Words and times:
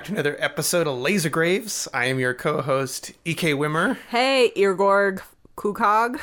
Back 0.00 0.06
to 0.06 0.12
another 0.12 0.36
episode 0.38 0.86
of 0.86 0.96
Laser 0.96 1.28
Graves. 1.28 1.86
I 1.92 2.06
am 2.06 2.18
your 2.18 2.32
co-host 2.32 3.12
E.K. 3.26 3.52
Wimmer. 3.52 3.98
Hey, 4.08 4.50
Eargorg 4.56 5.20
Kukog. 5.58 6.18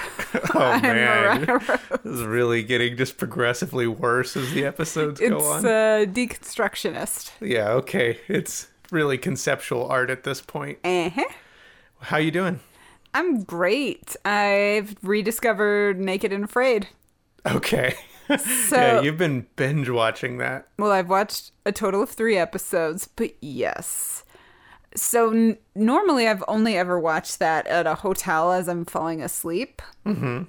Oh 0.55 0.79
man, 0.81 1.45
this 2.03 2.11
is 2.11 2.23
really 2.23 2.63
getting 2.63 2.97
just 2.97 3.19
progressively 3.19 3.85
worse 3.85 4.35
as 4.35 4.51
the 4.51 4.65
episodes 4.65 5.21
It's 5.21 5.29
go 5.29 5.45
on. 5.45 5.57
It's 5.57 5.65
uh, 5.65 6.11
deconstructionist. 6.11 7.33
yeah, 7.39 7.69
okay, 7.73 8.19
it's 8.27 8.67
really 8.89 9.19
conceptual 9.19 9.85
art 9.85 10.09
at 10.09 10.23
this 10.23 10.41
point. 10.41 10.79
Uh-huh. 10.83 11.23
How 11.99 12.17
you 12.17 12.31
doing? 12.31 12.59
I'm 13.13 13.43
great. 13.43 14.15
I've 14.25 14.95
rediscovered 15.03 15.99
Naked 15.99 16.33
and 16.33 16.45
Afraid. 16.45 16.87
Okay. 17.45 17.93
So, 18.69 18.75
yeah, 18.75 19.01
you've 19.01 19.17
been 19.17 19.47
binge 19.55 19.89
watching 19.89 20.37
that. 20.39 20.67
well, 20.77 20.91
I've 20.91 21.09
watched 21.09 21.51
a 21.65 21.71
total 21.71 22.01
of 22.03 22.09
three 22.09 22.37
episodes, 22.37 23.07
but 23.07 23.31
yes. 23.41 24.23
So 24.95 25.31
n- 25.31 25.57
normally 25.75 26.27
I've 26.27 26.43
only 26.47 26.75
ever 26.77 26.99
watched 26.99 27.39
that 27.39 27.67
at 27.67 27.85
a 27.87 27.95
hotel 27.95 28.51
as 28.51 28.67
I'm 28.67 28.83
falling 28.85 29.21
asleep. 29.21 29.81
Mm-hmm. 30.05 30.43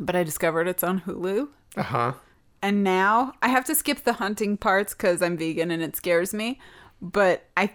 But 0.00 0.14
I 0.16 0.22
discovered 0.24 0.68
it's 0.68 0.84
on 0.84 1.00
Hulu. 1.00 1.48
Uh 1.76 1.82
huh. 1.82 2.12
And 2.62 2.82
now 2.84 3.32
I 3.42 3.48
have 3.48 3.64
to 3.66 3.74
skip 3.74 4.04
the 4.04 4.14
hunting 4.14 4.56
parts 4.56 4.92
because 4.94 5.22
I'm 5.22 5.36
vegan 5.36 5.70
and 5.70 5.82
it 5.82 5.96
scares 5.96 6.34
me. 6.34 6.60
But 7.00 7.44
I 7.56 7.70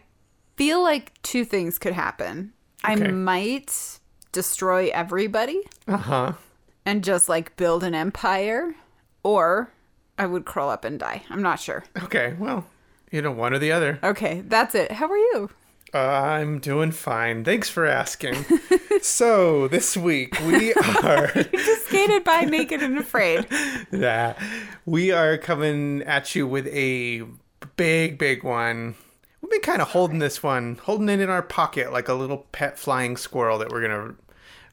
feel 0.58 0.82
like 0.84 1.14
two 1.24 1.46
things 1.46 1.78
could 1.80 1.94
happen. 1.94 2.54
Okay. 2.86 3.06
I 3.08 3.12
might 3.12 4.00
destroy 4.32 4.90
everybody 4.94 5.62
Uh 5.88 5.98
huh. 5.98 6.34
and 6.86 7.04
just 7.04 7.28
like 7.30 7.56
build 7.56 7.84
an 7.84 7.96
empire, 7.96 8.76
or 9.24 9.72
I 10.18 10.26
would 10.26 10.46
curl 10.46 10.70
up 10.70 10.86
and 10.86 11.00
die. 11.00 11.24
I'm 11.30 11.42
not 11.42 11.60
sure. 11.60 11.84
Okay. 12.04 12.36
Well, 12.38 12.66
you 13.12 13.22
know, 13.22 13.32
one 13.32 13.54
or 13.54 13.60
the 13.60 13.72
other. 13.72 14.00
Okay, 14.04 14.42
that's 14.48 14.76
it. 14.76 14.92
How 14.94 15.08
are 15.10 15.18
you? 15.18 15.50
Uh, 15.94 15.98
I'm 15.98 16.60
doing 16.60 16.92
fine. 16.92 17.44
Thanks 17.44 17.70
for 17.70 17.86
asking. 17.86 18.46
so 19.02 19.68
this 19.68 19.96
week 19.96 20.36
we 20.42 20.74
are. 21.04 21.28
Just 21.28 21.86
skated 21.86 22.24
by 22.24 22.42
naked 22.42 22.82
and 22.82 22.98
afraid. 22.98 23.48
Yeah. 23.92 24.34
We 24.86 25.12
are 25.12 25.38
coming 25.38 26.02
at 26.02 26.34
you 26.34 26.48
with 26.48 26.66
a 26.68 27.24
big, 27.78 28.18
big 28.18 28.44
one. 28.44 28.96
We've 29.40 29.52
been 29.52 29.62
kind 29.62 29.84
of 29.84 29.90
holding 29.90 30.18
this 30.18 30.42
one, 30.42 30.80
holding 30.84 31.10
it 31.10 31.20
in 31.20 31.30
our 31.30 31.44
pocket 31.44 31.92
like 31.94 32.08
a 32.08 32.16
little 32.16 32.48
pet 32.52 32.80
flying 32.80 33.16
squirrel 33.16 33.60
that 33.60 33.70
we're 33.70 33.88
going 33.88 34.16
to 34.16 34.16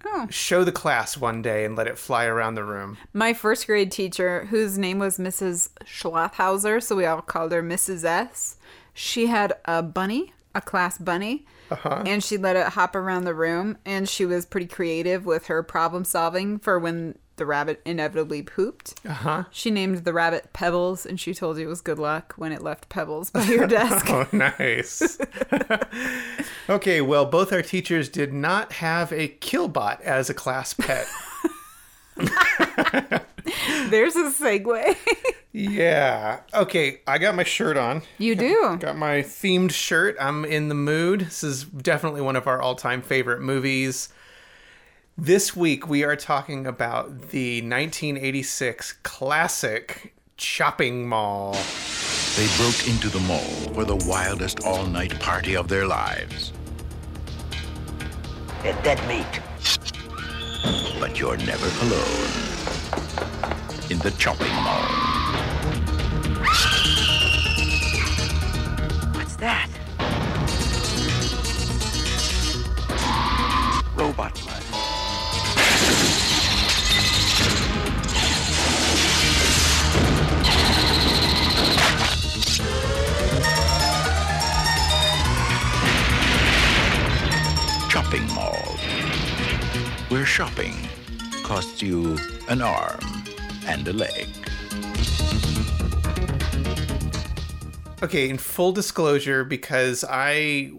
Oh. 0.04 0.26
show 0.30 0.64
the 0.64 0.72
class 0.72 1.16
one 1.16 1.42
day 1.42 1.64
and 1.64 1.76
let 1.76 1.86
it 1.86 1.98
fly 1.98 2.24
around 2.24 2.54
the 2.54 2.64
room. 2.64 2.96
My 3.12 3.34
first 3.34 3.66
grade 3.66 3.92
teacher, 3.92 4.46
whose 4.46 4.78
name 4.78 4.98
was 4.98 5.18
Mrs. 5.18 5.70
Schlafhauser, 5.84 6.82
so 6.82 6.96
we 6.96 7.04
all 7.04 7.20
called 7.20 7.52
her 7.52 7.62
Mrs. 7.62 8.04
S, 8.04 8.56
she 8.94 9.26
had 9.26 9.52
a 9.64 9.82
bunny, 9.82 10.32
a 10.54 10.60
class 10.60 10.98
bunny, 10.98 11.46
uh-huh. 11.70 12.04
and 12.06 12.24
she 12.24 12.36
let 12.36 12.56
it 12.56 12.68
hop 12.68 12.94
around 12.94 13.24
the 13.24 13.34
room. 13.34 13.78
And 13.84 14.08
she 14.08 14.26
was 14.26 14.46
pretty 14.46 14.66
creative 14.66 15.26
with 15.26 15.46
her 15.46 15.62
problem 15.62 16.04
solving 16.04 16.58
for 16.58 16.78
when 16.78 17.16
the 17.40 17.46
rabbit 17.46 17.80
inevitably 17.84 18.42
pooped. 18.42 19.00
Uh 19.04 19.12
huh. 19.12 19.44
She 19.50 19.70
named 19.72 20.04
the 20.04 20.12
rabbit 20.12 20.52
Pebbles, 20.52 21.04
and 21.04 21.18
she 21.18 21.34
told 21.34 21.58
you 21.58 21.64
it 21.66 21.68
was 21.68 21.80
good 21.80 21.98
luck 21.98 22.34
when 22.36 22.52
it 22.52 22.62
left 22.62 22.88
Pebbles 22.88 23.30
by 23.30 23.42
your 23.44 23.66
desk. 23.66 24.06
Oh, 24.10 24.26
nice. 24.32 25.18
okay, 26.68 27.00
well, 27.00 27.24
both 27.26 27.52
our 27.52 27.62
teachers 27.62 28.08
did 28.08 28.32
not 28.32 28.72
have 28.74 29.12
a 29.12 29.28
killbot 29.28 30.00
as 30.02 30.28
a 30.30 30.34
class 30.34 30.74
pet. 30.74 31.06
There's 33.88 34.14
a 34.16 34.30
segue. 34.30 34.96
yeah. 35.52 36.40
Okay, 36.54 37.00
I 37.06 37.18
got 37.18 37.34
my 37.34 37.44
shirt 37.44 37.76
on. 37.76 38.02
you 38.18 38.34
do. 38.34 38.76
Got 38.80 38.96
my 38.96 39.22
themed 39.22 39.70
shirt. 39.72 40.16
I'm 40.20 40.44
in 40.44 40.68
the 40.68 40.74
mood. 40.74 41.20
This 41.22 41.42
is 41.42 41.64
definitely 41.64 42.20
one 42.20 42.36
of 42.36 42.46
our 42.46 42.60
all 42.60 42.74
time 42.74 43.00
favorite 43.02 43.40
movies. 43.40 44.10
This 45.22 45.54
week, 45.54 45.86
we 45.86 46.02
are 46.02 46.16
talking 46.16 46.66
about 46.66 47.28
the 47.28 47.60
1986 47.60 48.94
classic 49.02 50.14
Chopping 50.38 51.06
Mall. 51.06 51.52
They 52.38 52.48
broke 52.56 52.88
into 52.88 53.10
the 53.10 53.20
mall 53.28 53.74
for 53.74 53.84
the 53.84 53.96
wildest 54.08 54.64
all 54.64 54.86
night 54.86 55.20
party 55.20 55.54
of 55.56 55.68
their 55.68 55.86
lives. 55.86 56.54
Get 58.62 58.82
that 58.82 59.06
meat. 59.06 59.26
But 60.98 61.20
you're 61.20 61.36
never 61.36 61.66
alone. 61.84 62.30
In 63.90 63.98
the 63.98 64.14
chopping 64.16 64.54
mall. 64.54 64.84
What's 69.12 69.36
that? 69.36 69.68
Robot 73.94 74.32
blood. 74.42 74.69
Chopping 88.10 88.34
mall. 88.34 88.76
Where 90.08 90.26
shopping 90.26 90.74
costs 91.44 91.80
you 91.80 92.18
an 92.48 92.60
arm 92.60 92.98
and 93.68 93.86
a 93.86 93.92
leg. 93.92 94.26
Okay, 98.02 98.28
in 98.28 98.36
full 98.36 98.72
disclosure, 98.72 99.44
because 99.44 100.04
I 100.10 100.72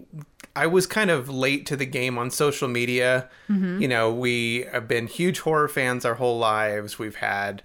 I 0.54 0.66
was 0.66 0.86
kind 0.86 1.10
of 1.10 1.30
late 1.30 1.64
to 1.66 1.76
the 1.76 1.86
game 1.86 2.18
on 2.18 2.30
social 2.30 2.68
media. 2.68 3.30
You 3.48 3.88
know, 3.88 4.12
we 4.12 4.66
have 4.70 4.86
been 4.86 5.06
huge 5.06 5.38
horror 5.40 5.68
fans 5.68 6.04
our 6.04 6.16
whole 6.16 6.38
lives. 6.38 6.98
We've 6.98 7.16
had 7.16 7.62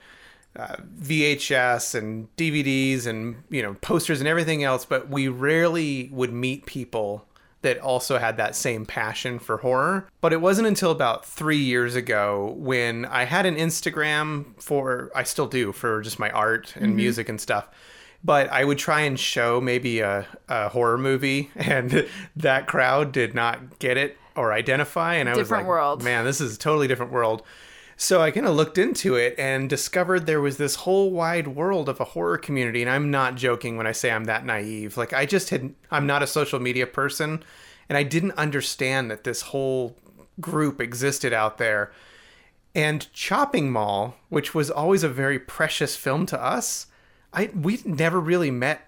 uh, 0.56 0.77
VHS 0.97 1.94
and 1.94 2.33
DVDs 2.38 3.06
and 3.06 3.44
you 3.50 3.61
know 3.61 3.73
posters 3.81 4.22
and 4.22 4.29
everything 4.29 4.63
else, 4.63 4.85
but 4.85 5.09
we 5.09 5.27
rarely 5.27 6.09
would 6.13 6.31
meet 6.31 6.66
people 6.66 7.26
that 7.62 7.79
also 7.79 8.18
had 8.18 8.38
that 8.38 8.56
same 8.56 8.85
passion 8.85 9.40
for 9.40 9.57
horror. 9.57 10.07
But 10.22 10.34
it 10.34 10.41
wasn't 10.41 10.68
until 10.68 10.91
about 10.91 11.25
three 11.25 11.57
years 11.57 11.95
ago 11.95 12.53
when 12.57 13.06
I 13.06 13.23
had 13.23 13.45
an 13.45 13.56
Instagram 13.56 14.62
for, 14.62 15.12
I 15.16 15.23
still 15.23 15.47
do, 15.47 15.72
for 15.72 16.01
just 16.01 16.19
my 16.19 16.29
art 16.29 16.73
and 16.75 16.88
mm-hmm. 16.88 16.95
music 16.95 17.29
and 17.29 17.41
stuff. 17.41 17.68
But 18.23 18.50
I 18.50 18.63
would 18.63 18.78
try 18.78 19.01
and 19.01 19.19
show 19.19 19.62
maybe 19.62 20.00
a, 20.00 20.25
a 20.47 20.69
horror 20.69 20.97
movie, 20.97 21.51
and 21.56 22.07
that 22.35 22.68
crowd 22.68 23.12
did 23.12 23.34
not 23.34 23.79
get 23.79 23.97
it 23.97 24.18
or 24.35 24.53
identify. 24.53 25.16
And 25.16 25.28
I 25.28 25.35
was 25.35 25.50
like, 25.50 25.66
world. 25.66 26.03
man, 26.03 26.25
this 26.25 26.39
is 26.39 26.56
a 26.56 26.59
totally 26.59 26.88
different 26.88 27.12
world. 27.12 27.41
So 28.00 28.22
I 28.22 28.30
kind 28.30 28.46
of 28.46 28.56
looked 28.56 28.78
into 28.78 29.16
it 29.16 29.34
and 29.40 29.68
discovered 29.68 30.28
there 30.28 30.40
was 30.40 30.58
this 30.58 30.75
whole 30.75 31.09
wide 31.09 31.47
world 31.47 31.89
of 31.89 32.00
a 32.00 32.06
horror 32.06 32.38
community. 32.38 32.83
And 32.83 32.92
I'm 32.92 33.10
not 33.10 33.33
joking 33.33 33.75
when 33.75 33.88
I 33.88 33.92
say 33.92 34.12
I'm 34.12 34.25
that 34.25 34.45
naive. 34.45 34.98
Like, 34.98 35.13
I 35.13 35.25
just 35.25 35.50
had, 35.50 35.74
I'm 35.89 36.06
not 36.06 36.21
a 36.21 36.27
social 36.27 36.60
media 36.60 36.86
person, 36.86 37.44
and 37.89 37.98
I 37.98 38.04
didn't 38.04 38.33
understand 38.33 39.10
that 39.10 39.24
this 39.24 39.42
whole 39.42 39.98
group 40.39 40.80
existed 40.80 41.33
out 41.33 41.57
there. 41.57 41.92
And 42.75 43.12
Chopping 43.13 43.71
Mall, 43.71 44.16
which 44.30 44.54
was 44.54 44.69
always 44.69 45.04
a 45.04 45.10
very 45.10 45.39
precious 45.39 45.95
film 45.95 46.27
to 46.27 46.39
us, 46.39 46.86
I 47.33 47.50
we 47.56 47.80
never 47.83 48.19
really 48.19 48.51
met 48.51 48.87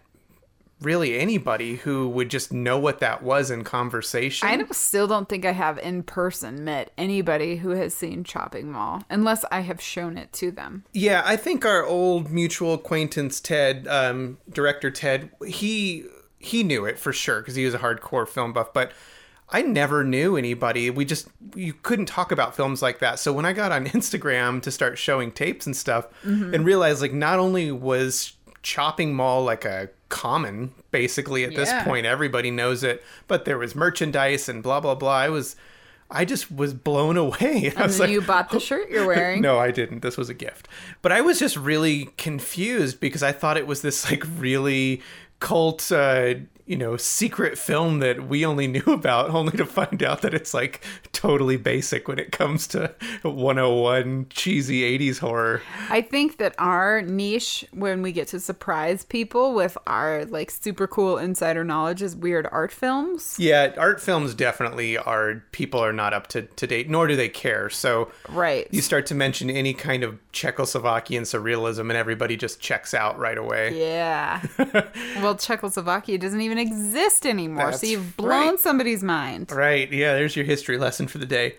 really 0.82 1.20
anybody 1.20 1.76
who 1.76 2.08
would 2.10 2.30
just 2.30 2.54
know 2.54 2.80
what 2.80 3.00
that 3.00 3.22
was 3.22 3.52
in 3.52 3.64
conversation. 3.64 4.48
I 4.48 4.64
still 4.72 5.08
don't 5.08 5.28
think 5.28 5.46
I 5.46 5.52
have 5.52 5.78
in 5.78 6.04
person 6.04 6.64
met 6.64 6.92
anybody 6.98 7.58
who 7.58 7.72
has 7.72 7.94
seen 7.94 8.24
Chopping 8.24 8.72
Mall, 8.72 9.04
unless 9.10 9.44
I 9.52 9.62
have 9.62 9.82
shown 9.82 10.18
it 10.18 10.32
to 10.34 10.52
them. 10.52 10.86
Yeah, 10.94 11.22
I 11.26 11.36
think 11.36 11.66
our 11.66 11.86
old 11.86 12.32
mutual 12.32 12.74
acquaintance 12.76 13.40
Ted, 13.40 13.88
um, 13.88 14.38
director 14.50 14.92
Ted, 14.92 15.32
he 15.46 16.06
he 16.40 16.64
knew 16.64 16.86
it 16.86 16.98
for 16.98 17.12
sure 17.12 17.42
because 17.42 17.56
he 17.56 17.66
was 17.66 17.74
a 17.74 17.80
hardcore 17.80 18.28
film 18.28 18.54
buff. 18.54 18.74
But 18.74 18.94
I 19.52 19.62
never 19.62 20.04
knew 20.04 20.38
anybody. 20.38 20.90
We 20.90 21.06
just 21.06 21.28
you 21.56 21.74
couldn't 21.74 22.06
talk 22.06 22.32
about 22.32 22.56
films 22.56 22.82
like 22.82 23.00
that. 23.00 23.20
So 23.20 23.34
when 23.34 23.46
I 23.46 23.54
got 23.54 23.72
on 23.72 23.86
Instagram 23.88 24.62
to 24.62 24.72
start 24.72 24.98
showing 24.98 25.32
tapes 25.32 25.66
and 25.66 25.76
stuff, 25.76 26.08
and 26.24 26.66
realized 26.66 27.02
like 27.02 27.14
not 27.14 27.40
only 27.40 27.72
was 27.72 28.34
Chopping 28.62 29.14
Mall 29.14 29.44
like 29.44 29.66
a 29.66 29.90
common 30.10 30.72
basically 30.92 31.44
at 31.44 31.56
this 31.56 31.72
point, 31.84 32.06
everybody 32.06 32.52
knows 32.52 32.84
it, 32.84 33.04
but 33.28 33.46
there 33.46 33.58
was 33.58 33.76
merchandise 33.76 34.50
and 34.50 34.62
blah 34.64 34.80
blah 34.80 34.96
blah. 34.96 35.16
I 35.16 35.30
was. 35.30 35.56
I 36.12 36.26
just 36.26 36.52
was 36.52 36.74
blown 36.74 37.18
away. 37.28 37.66
I 37.68 37.74
And 37.76 37.80
was 37.82 38.00
like, 38.00 38.10
you 38.10 38.22
bought 38.22 38.50
the 38.50 38.60
shirt 38.60 38.90
you're 38.90 39.06
wearing. 39.06 39.42
no, 39.44 39.60
I 39.60 39.70
didn't. 39.70 40.02
This 40.02 40.18
was 40.18 40.28
a 40.28 40.34
gift. 40.34 40.68
But 41.04 41.12
I 41.12 41.22
was 41.22 41.38
just 41.38 41.56
really 41.56 42.06
confused 42.18 43.00
because 43.00 43.22
I 43.22 43.32
thought 43.32 43.58
it 43.58 43.68
was 43.68 43.84
this 43.84 44.10
like 44.10 44.24
really 44.40 45.04
cult, 45.40 45.92
uh, 45.92 46.34
you 46.70 46.78
know, 46.78 46.96
secret 46.98 47.58
film 47.58 47.98
that 47.98 48.28
we 48.28 48.46
only 48.46 48.68
knew 48.68 48.84
about, 48.88 49.32
only 49.32 49.58
to 49.58 49.66
find 49.66 50.04
out 50.04 50.22
that 50.22 50.36
it's 50.36 50.54
like 50.54 50.84
totally 51.14 51.58
basic 51.58 52.08
when 52.08 52.20
it 52.20 52.32
comes 52.32 52.68
to 52.68 52.94
101 53.24 54.28
cheesy 54.30 54.82
80s 55.00 55.18
horror. 55.18 55.64
I 55.90 56.02
think 56.04 56.38
that 56.38 56.54
our 56.60 57.02
niche, 57.02 57.66
when 57.72 58.04
we 58.04 58.12
get 58.12 58.28
to 58.30 58.40
surprise 58.40 59.04
people 59.04 59.56
with 59.56 59.80
our 59.88 60.26
like 60.26 60.52
super 60.52 60.86
cool 60.86 61.18
insider 61.18 61.64
knowledge, 61.64 62.04
is 62.04 62.16
weird 62.16 62.48
art 62.52 62.72
films. 62.72 63.36
Yeah, 63.40 63.74
art 63.76 64.00
films 64.00 64.36
definitely 64.36 64.96
are, 64.96 65.44
people 65.52 65.80
are 65.80 65.92
not 65.92 66.14
up 66.14 66.28
to, 66.28 66.44
to 66.44 66.68
date, 66.68 66.88
nor 66.88 67.08
do 67.08 67.16
they 67.16 67.30
care. 67.30 67.72
So 67.72 68.12
Right. 68.30 68.68
you 68.70 68.82
start 68.84 69.08
to 69.08 69.16
mention 69.16 69.50
any 69.50 69.74
kind 69.74 70.04
of 70.04 70.20
Czechoslovakian 70.34 71.24
surrealism 71.24 71.80
and 71.90 71.94
everybody 71.94 72.38
just 72.38 72.60
checks 72.60 72.94
out 72.94 73.18
right 73.18 73.40
away. 73.40 73.80
Yeah. 73.80 74.44
well, 75.16 75.36
Czechoslovakia 75.36 76.20
doesn't 76.20 76.42
even 76.42 76.59
exist 76.60 77.26
anymore, 77.26 77.68
That's 77.72 77.82
so 77.82 77.88
you've 77.88 78.18
blown 78.18 78.30
right. 78.52 78.60
somebody's 78.60 79.04
mind. 79.04 79.52
Right. 79.52 79.92
Yeah, 79.92 80.14
there's 80.14 80.36
your 80.36 80.46
history 80.46 80.78
lesson 80.78 81.08
for 81.08 81.18
the 81.18 81.26
day. 81.26 81.56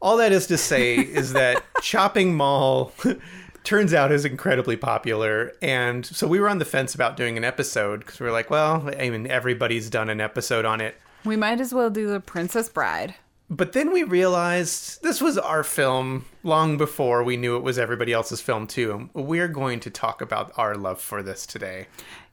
All 0.00 0.16
that 0.18 0.32
is 0.32 0.46
to 0.48 0.56
say 0.56 0.96
is 0.96 1.32
that 1.32 1.64
Chopping 1.82 2.34
Mall 2.34 2.92
turns 3.64 3.92
out 3.92 4.12
is 4.12 4.24
incredibly 4.24 4.76
popular. 4.76 5.52
And 5.60 6.06
so 6.06 6.26
we 6.26 6.40
were 6.40 6.48
on 6.48 6.58
the 6.58 6.64
fence 6.64 6.94
about 6.94 7.16
doing 7.16 7.36
an 7.36 7.44
episode 7.44 8.00
because 8.00 8.20
we 8.20 8.26
were 8.26 8.32
like, 8.32 8.48
well, 8.50 8.88
I 8.98 9.10
mean, 9.10 9.26
everybody's 9.26 9.90
done 9.90 10.08
an 10.08 10.20
episode 10.20 10.64
on 10.64 10.80
it. 10.80 10.94
We 11.24 11.36
might 11.36 11.60
as 11.60 11.74
well 11.74 11.90
do 11.90 12.06
the 12.06 12.20
Princess 12.20 12.68
Bride. 12.68 13.14
But 13.50 13.72
then 13.72 13.92
we 13.92 14.02
realized 14.02 15.02
this 15.02 15.22
was 15.22 15.38
our 15.38 15.64
film 15.64 16.26
long 16.42 16.76
before 16.76 17.24
we 17.24 17.36
knew 17.38 17.56
it 17.56 17.62
was 17.62 17.78
everybody 17.78 18.12
else's 18.12 18.42
film, 18.42 18.66
too. 18.66 18.92
And 18.92 19.26
we're 19.26 19.48
going 19.48 19.80
to 19.80 19.90
talk 19.90 20.20
about 20.20 20.52
our 20.56 20.76
love 20.76 21.00
for 21.00 21.22
this 21.22 21.46
today. 21.46 21.86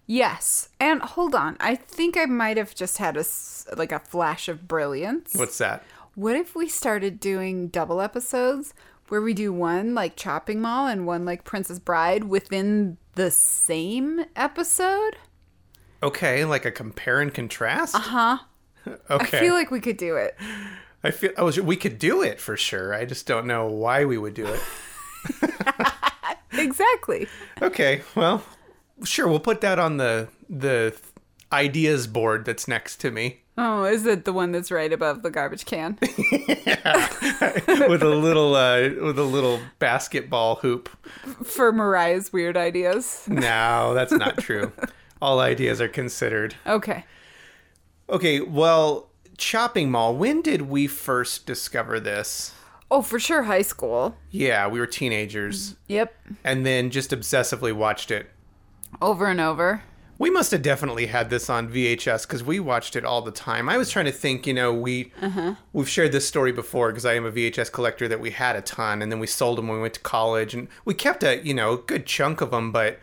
Yes. 0.08 0.70
And 0.80 1.02
hold 1.02 1.34
on. 1.34 1.58
I 1.60 1.76
think 1.76 2.18
I 2.18 2.26
might 2.26 2.58
have 2.58 2.76
just 2.76 2.98
had 2.98 3.18
a 3.18 3.26
like 3.76 3.92
a 3.92 4.00
flash 4.00 4.48
of 4.48 4.68
brilliance. 4.68 5.34
What's 5.36 5.58
that? 5.58 5.84
What 6.14 6.36
if 6.36 6.56
we 6.56 6.68
started 6.68 7.20
doing 7.20 7.68
double 7.68 8.00
episodes 8.00 8.74
where 9.10 9.22
we 9.22 9.34
do 9.34 9.52
one 9.52 9.94
like 9.94 10.16
Chopping 10.16 10.62
Mall 10.62 10.88
and 10.88 11.06
one 11.06 11.26
like 11.26 11.44
Princess 11.44 11.80
Bride 11.80 12.26
within 12.26 12.98
the 13.16 13.32
same 13.32 14.26
episode? 14.36 15.18
Okay, 16.04 16.46
like 16.46 16.66
a 16.66 16.72
compare 16.72 17.20
and 17.20 17.34
contrast? 17.34 17.96
Uh 17.96 18.00
huh? 18.00 18.38
Okay. 19.10 19.40
I 19.40 19.42
feel 19.42 19.56
like 19.56 19.72
we 19.72 19.80
could 19.80 19.98
do 19.98 20.16
it. 20.16 20.38
I 21.04 21.10
feel 21.10 21.32
I 21.40 21.42
oh, 21.42 21.62
we 21.64 21.76
could 21.76 21.98
do 21.98 22.22
it 22.22 22.40
for 22.40 22.56
sure. 22.56 22.94
I 22.94 23.06
just 23.06 23.26
don't 23.26 23.48
know 23.48 23.66
why 23.66 24.06
we 24.06 24.16
would 24.16 24.36
do 24.36 24.46
it. 24.46 24.62
Exactly. 26.58 27.28
Okay, 27.62 28.02
well, 28.16 28.44
sure. 29.04 29.28
We'll 29.28 29.40
put 29.40 29.62
that 29.62 29.80
on 29.80 29.98
the 29.98 30.30
the 30.50 30.96
ideas 31.52 32.08
board 32.08 32.46
that's 32.46 32.68
next 32.68 32.98
to 32.98 33.12
me 33.12 33.40
Oh, 33.58 33.86
is 33.86 34.06
it 34.06 34.26
the 34.26 34.34
one 34.34 34.52
that's 34.52 34.70
right 34.70 34.92
above 34.92 35.22
the 35.24 35.30
garbage 35.32 35.64
can? 35.66 35.98
with 36.02 36.12
a 38.04 38.10
little 38.22 38.54
uh, 38.56 38.90
with 39.02 39.18
a 39.18 39.24
little 39.24 39.60
basketball 39.80 40.56
hoop. 40.56 40.90
For 41.44 41.72
Mariah's 41.72 42.34
weird 42.34 42.58
ideas. 42.58 43.24
No, 43.30 43.94
that's 43.94 44.12
not 44.12 44.38
true. 44.40 44.72
All 45.22 45.40
ideas 45.40 45.80
are 45.80 45.88
considered. 45.88 46.56
Okay. 46.68 47.06
Okay, 48.10 48.42
well, 48.42 49.10
Chopping 49.38 49.90
Mall. 49.90 50.16
When 50.16 50.42
did 50.42 50.64
we 50.64 50.86
first 50.88 51.46
discover 51.46 52.00
this? 52.00 52.54
Oh, 52.92 53.02
for 53.02 53.20
sure, 53.20 53.44
high 53.44 53.62
school. 53.64 54.16
Yeah, 54.30 54.68
we 54.68 54.80
were 54.80 54.86
teenagers, 54.86 55.76
Yep. 55.88 56.14
and 56.44 56.66
then 56.66 56.92
just 56.92 57.10
obsessively 57.12 57.74
watched 57.74 58.12
it. 58.12 58.30
Over 59.02 59.28
and 59.28 59.40
over. 59.40 59.84
We 60.18 60.30
must 60.30 60.52
have 60.52 60.62
definitely 60.62 61.08
had 61.08 61.30
this 61.30 61.50
on 61.50 61.68
VHS 61.68 62.26
because 62.26 62.42
we 62.42 62.60
watched 62.60 62.96
it 62.96 63.04
all 63.04 63.22
the 63.22 63.32
time. 63.32 63.68
I 63.68 63.78
was 63.78 63.90
trying 63.90 64.06
to 64.06 64.14
think, 64.14 64.48
you 64.48 64.54
know, 64.54 64.74
we 64.74 65.12
uh-huh. 65.22 65.56
we've 65.74 65.90
shared 65.90 66.14
this 66.14 66.26
story 66.26 66.54
before 66.54 66.90
because 66.90 67.06
I 67.06 67.16
am 67.16 67.26
a 67.26 67.32
VHS 67.32 67.72
collector 67.72 68.08
that 68.08 68.22
we 68.22 68.32
had 68.32 68.56
a 68.56 68.62
ton, 68.62 69.02
and 69.02 69.12
then 69.12 69.20
we 69.20 69.28
sold 69.28 69.58
them 69.58 69.68
when 69.68 69.78
we 69.78 69.82
went 69.82 69.96
to 69.96 70.00
college, 70.00 70.54
and 70.54 70.70
we 70.86 70.94
kept 70.94 71.22
a 71.24 71.46
you 71.46 71.54
know 71.54 71.76
good 71.76 72.06
chunk 72.06 72.40
of 72.40 72.52
them, 72.52 72.72
but 72.72 73.00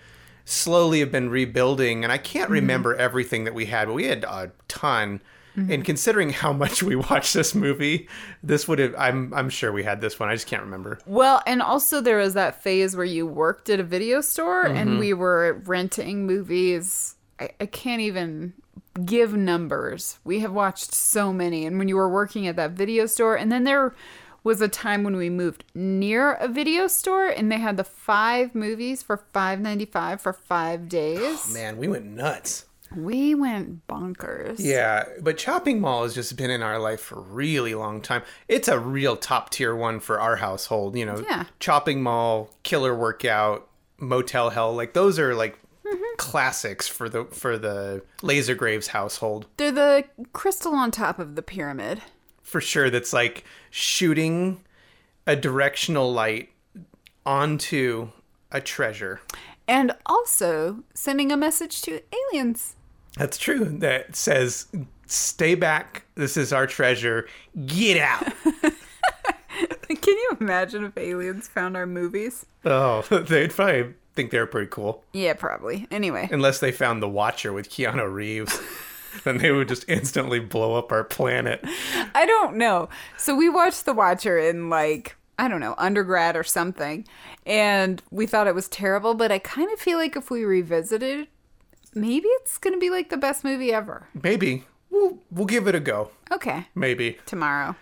slowly 0.47 1.01
have 1.01 1.13
been 1.13 1.29
rebuilding. 1.29 2.03
And 2.03 2.13
I 2.13 2.19
can't 2.19 2.45
mm-hmm. 2.45 2.55
remember 2.55 2.95
everything 2.95 3.45
that 3.45 3.55
we 3.55 3.67
had, 3.67 3.89
but 3.89 3.95
we 3.95 4.07
had 4.07 4.25
a 4.25 4.53
ton. 4.69 5.21
And 5.55 5.69
mm-hmm. 5.69 5.83
considering 5.83 6.31
how 6.31 6.53
much 6.53 6.83
we 6.83 6.97
watched 7.11 7.35
this 7.35 7.55
movie, 7.55 8.09
this 8.43 8.67
would 8.67 8.79
have 8.79 8.95
I'm 8.97 9.33
I'm 9.35 9.51
sure 9.51 9.73
we 9.73 9.85
had 9.85 10.01
this 10.01 10.19
one. 10.19 10.29
I 10.29 10.35
just 10.35 10.47
can't 10.47 10.63
remember. 10.63 10.99
Well, 11.07 11.43
and 11.47 11.61
also 11.61 12.01
there 12.01 12.19
was 12.19 12.35
that 12.35 12.63
phase 12.63 12.97
where 12.97 13.05
you 13.05 13.27
worked 13.27 13.69
at 13.69 13.81
a 13.81 13.85
video 13.85 14.21
store 14.21 14.65
and 14.65 14.91
mm-hmm. 14.91 14.99
we 14.99 15.15
were 15.15 15.61
renting 15.65 16.27
movies. 16.27 17.17
I, 17.39 17.51
I 17.61 17.67
can't 17.67 18.01
even 18.01 18.55
give 19.05 19.35
numbers. 19.35 20.19
We 20.25 20.41
have 20.41 20.53
watched 20.53 20.95
so 20.95 21.33
many. 21.33 21.67
And 21.67 21.79
when 21.79 21.89
you 21.89 21.97
were 21.97 22.09
working 22.09 22.47
at 22.47 22.57
that 22.57 22.73
video 22.73 23.07
store, 23.07 23.37
and 23.37 23.51
then 23.51 23.65
there 23.65 23.95
was 24.45 24.61
a 24.61 24.69
time 24.69 25.05
when 25.05 25.17
we 25.17 25.31
moved 25.31 25.65
near 25.75 26.33
a 26.33 26.49
video 26.49 26.87
store 26.89 27.29
and 27.29 27.51
they 27.51 27.59
had 27.59 27.77
the 27.77 27.85
five 27.85 28.55
movies 28.55 29.03
for 29.03 29.25
five 29.33 29.61
ninety 29.61 29.85
five 29.85 30.21
for 30.21 30.33
five 30.33 30.89
days. 30.89 31.53
Man, 31.53 31.77
we 31.77 31.89
went 31.89 32.07
nuts. 32.07 32.67
We 32.97 33.35
went 33.35 33.87
bonkers. 33.87 34.57
Yeah, 34.59 35.05
but 35.21 35.39
Chopping 35.39 35.81
Mall 35.81 36.03
has 36.05 36.15
just 36.15 36.37
been 36.37 36.51
in 36.51 36.63
our 36.63 36.79
life 36.79 37.01
for 37.01 37.19
a 37.19 37.23
really 37.23 37.75
long 37.75 38.01
time. 38.01 38.23
It's 38.49 38.69
a 38.69 38.79
real 38.79 39.17
top 39.17 39.51
tier 39.51 39.75
one 39.75 40.01
for 40.01 40.21
our 40.21 40.37
household. 40.37 40.97
You 40.97 41.07
know, 41.07 41.25
Yeah. 41.29 41.45
Chopping 41.61 42.03
Mall, 42.03 42.51
Killer 42.63 42.95
Workout, 42.95 43.69
Motel 43.99 44.51
Hell, 44.51 44.75
like 44.75 44.93
those 44.95 45.19
are 45.19 45.35
like 45.35 45.59
Mm-hmm. 45.85 46.17
classics 46.17 46.87
for 46.87 47.09
the 47.09 47.25
for 47.27 47.59
the 47.59 48.03
Laser 48.23 48.55
Graves 48.55 48.87
household 48.87 49.47
They're 49.57 49.73
the 49.73 50.05
crystal 50.33 50.75
on 50.75 50.93
top 50.93 51.19
of 51.19 51.35
the 51.35 51.43
pyramid. 51.43 52.01
for 52.41 52.61
sure. 52.61 52.89
That's 52.89 53.13
like 53.13 53.45
shooting 53.69 54.63
a 55.27 55.35
directional 55.35 56.11
light 56.13 56.51
onto 57.27 58.11
a 58.51 58.61
treasure. 58.61 59.21
And 59.69 59.93
also 60.07 60.83
sending 60.95 61.33
a 61.33 61.37
message 61.37 61.83
to 61.83 62.01
aliens. 62.33 62.77
That's 63.17 63.39
true. 63.39 63.65
That 63.65 64.17
says, 64.17 64.67
"Stay 65.07 65.55
back. 65.55 66.05
This 66.15 66.37
is 66.37 66.53
our 66.53 66.67
treasure. 66.67 67.27
Get 67.67 67.99
out." 67.99 68.33
Can 70.03 70.17
you 70.17 70.37
imagine 70.41 70.85
if 70.85 70.97
aliens 70.97 71.49
found 71.49 71.77
our 71.77 71.87
movies? 71.87 72.47
Oh, 72.65 73.03
they'd 73.11 73.51
probably 73.51 73.95
think 74.15 74.31
they're 74.31 74.47
pretty 74.47 74.69
cool. 74.71 75.05
Yeah, 75.13 75.35
probably. 75.35 75.87
Anyway, 75.91 76.29
Unless 76.33 76.61
they 76.61 76.73
found 76.73 77.03
The 77.03 77.09
Watcher 77.09 77.53
with 77.53 77.71
Keanu 77.71 78.11
Reeves. 78.13 78.61
then 79.25 79.39
they 79.39 79.53
would 79.53 79.69
just 79.69 79.85
instantly 79.89 80.41
blow 80.41 80.75
up 80.77 80.91
our 80.91 81.05
planet. 81.05 81.65
I 82.15 82.25
don't 82.27 82.57
know. 82.57 82.89
So 83.17 83.35
we 83.35 83.49
watched 83.49 83.85
The 83.85 83.93
Watcher 83.93 84.39
in 84.39 84.71
like, 84.71 85.17
I 85.39 85.49
don't 85.49 85.61
know, 85.61 85.75
undergrad 85.79 86.37
or 86.37 86.45
something. 86.45 87.07
And 87.45 88.03
we 88.11 88.27
thought 88.27 88.47
it 88.47 88.55
was 88.55 88.69
terrible, 88.69 89.15
but 89.15 89.31
I 89.31 89.39
kind 89.39 89.71
of 89.73 89.79
feel 89.79 89.99
like 89.99 90.17
if 90.17 90.31
we 90.31 90.45
revisited, 90.45 91.29
maybe 91.95 92.29
it's 92.29 92.59
going 92.59 92.75
to 92.75 92.81
be 92.81 92.91
like 92.91 93.11
the 93.11 93.17
best 93.17 93.45
movie 93.45 93.73
ever. 93.73 94.09
Maybe. 94.23 94.65
We'll, 94.91 95.19
we'll 95.31 95.47
give 95.47 95.67
it 95.69 95.75
a 95.75 95.81
go. 95.81 96.11
Okay, 96.31 96.67
Maybe. 96.75 97.19
tomorrow. 97.25 97.77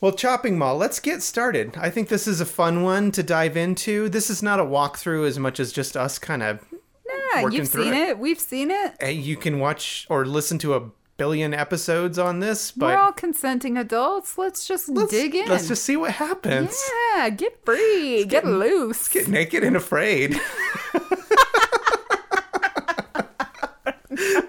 Well, 0.00 0.12
Chopping 0.12 0.58
Mall, 0.58 0.76
let's 0.76 0.98
get 0.98 1.22
started. 1.22 1.76
I 1.76 1.90
think 1.90 2.08
this 2.08 2.26
is 2.26 2.40
a 2.40 2.46
fun 2.46 2.82
one 2.82 3.12
to 3.12 3.22
dive 3.22 3.56
into. 3.56 4.08
This 4.08 4.30
is 4.30 4.42
not 4.42 4.58
a 4.58 4.64
walkthrough 4.64 5.26
as 5.28 5.38
much 5.38 5.60
as 5.60 5.72
just 5.72 5.96
us 5.96 6.18
kind 6.18 6.42
of. 6.42 6.64
Working 7.40 7.58
you've 7.58 7.68
seen 7.68 7.94
it. 7.94 8.08
it. 8.10 8.18
We've 8.18 8.40
seen 8.40 8.70
it. 8.70 8.94
Hey, 9.00 9.12
you 9.12 9.36
can 9.36 9.58
watch 9.58 10.06
or 10.10 10.26
listen 10.26 10.58
to 10.58 10.74
a 10.74 10.90
billion 11.16 11.54
episodes 11.54 12.18
on 12.18 12.40
this, 12.40 12.72
but 12.72 12.86
We're 12.86 12.98
all 12.98 13.12
consenting 13.12 13.78
adults. 13.78 14.36
Let's 14.36 14.66
just 14.66 14.88
let's, 14.88 15.10
dig 15.10 15.34
in. 15.34 15.48
let's 15.48 15.68
just 15.68 15.84
see 15.84 15.96
what 15.96 16.10
happens. 16.12 16.76
yeah, 17.14 17.30
get 17.30 17.64
free, 17.64 18.24
get 18.24 18.44
loose. 18.44 19.08
Get 19.08 19.28
naked 19.28 19.64
and 19.64 19.76
afraid. 19.76 20.38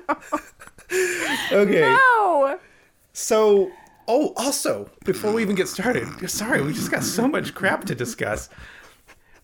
okay. 1.52 1.82
no. 1.82 2.60
So, 3.14 3.72
oh, 4.08 4.34
also, 4.38 4.90
before 5.06 5.34
we 5.34 5.42
even 5.42 5.56
get 5.56 5.68
started, 5.68 6.30
sorry, 6.30 6.62
we 6.62 6.74
just 6.74 6.92
got 6.92 7.04
so 7.04 7.28
much 7.28 7.54
crap 7.54 7.86
to 7.86 7.96
discuss. 7.96 8.50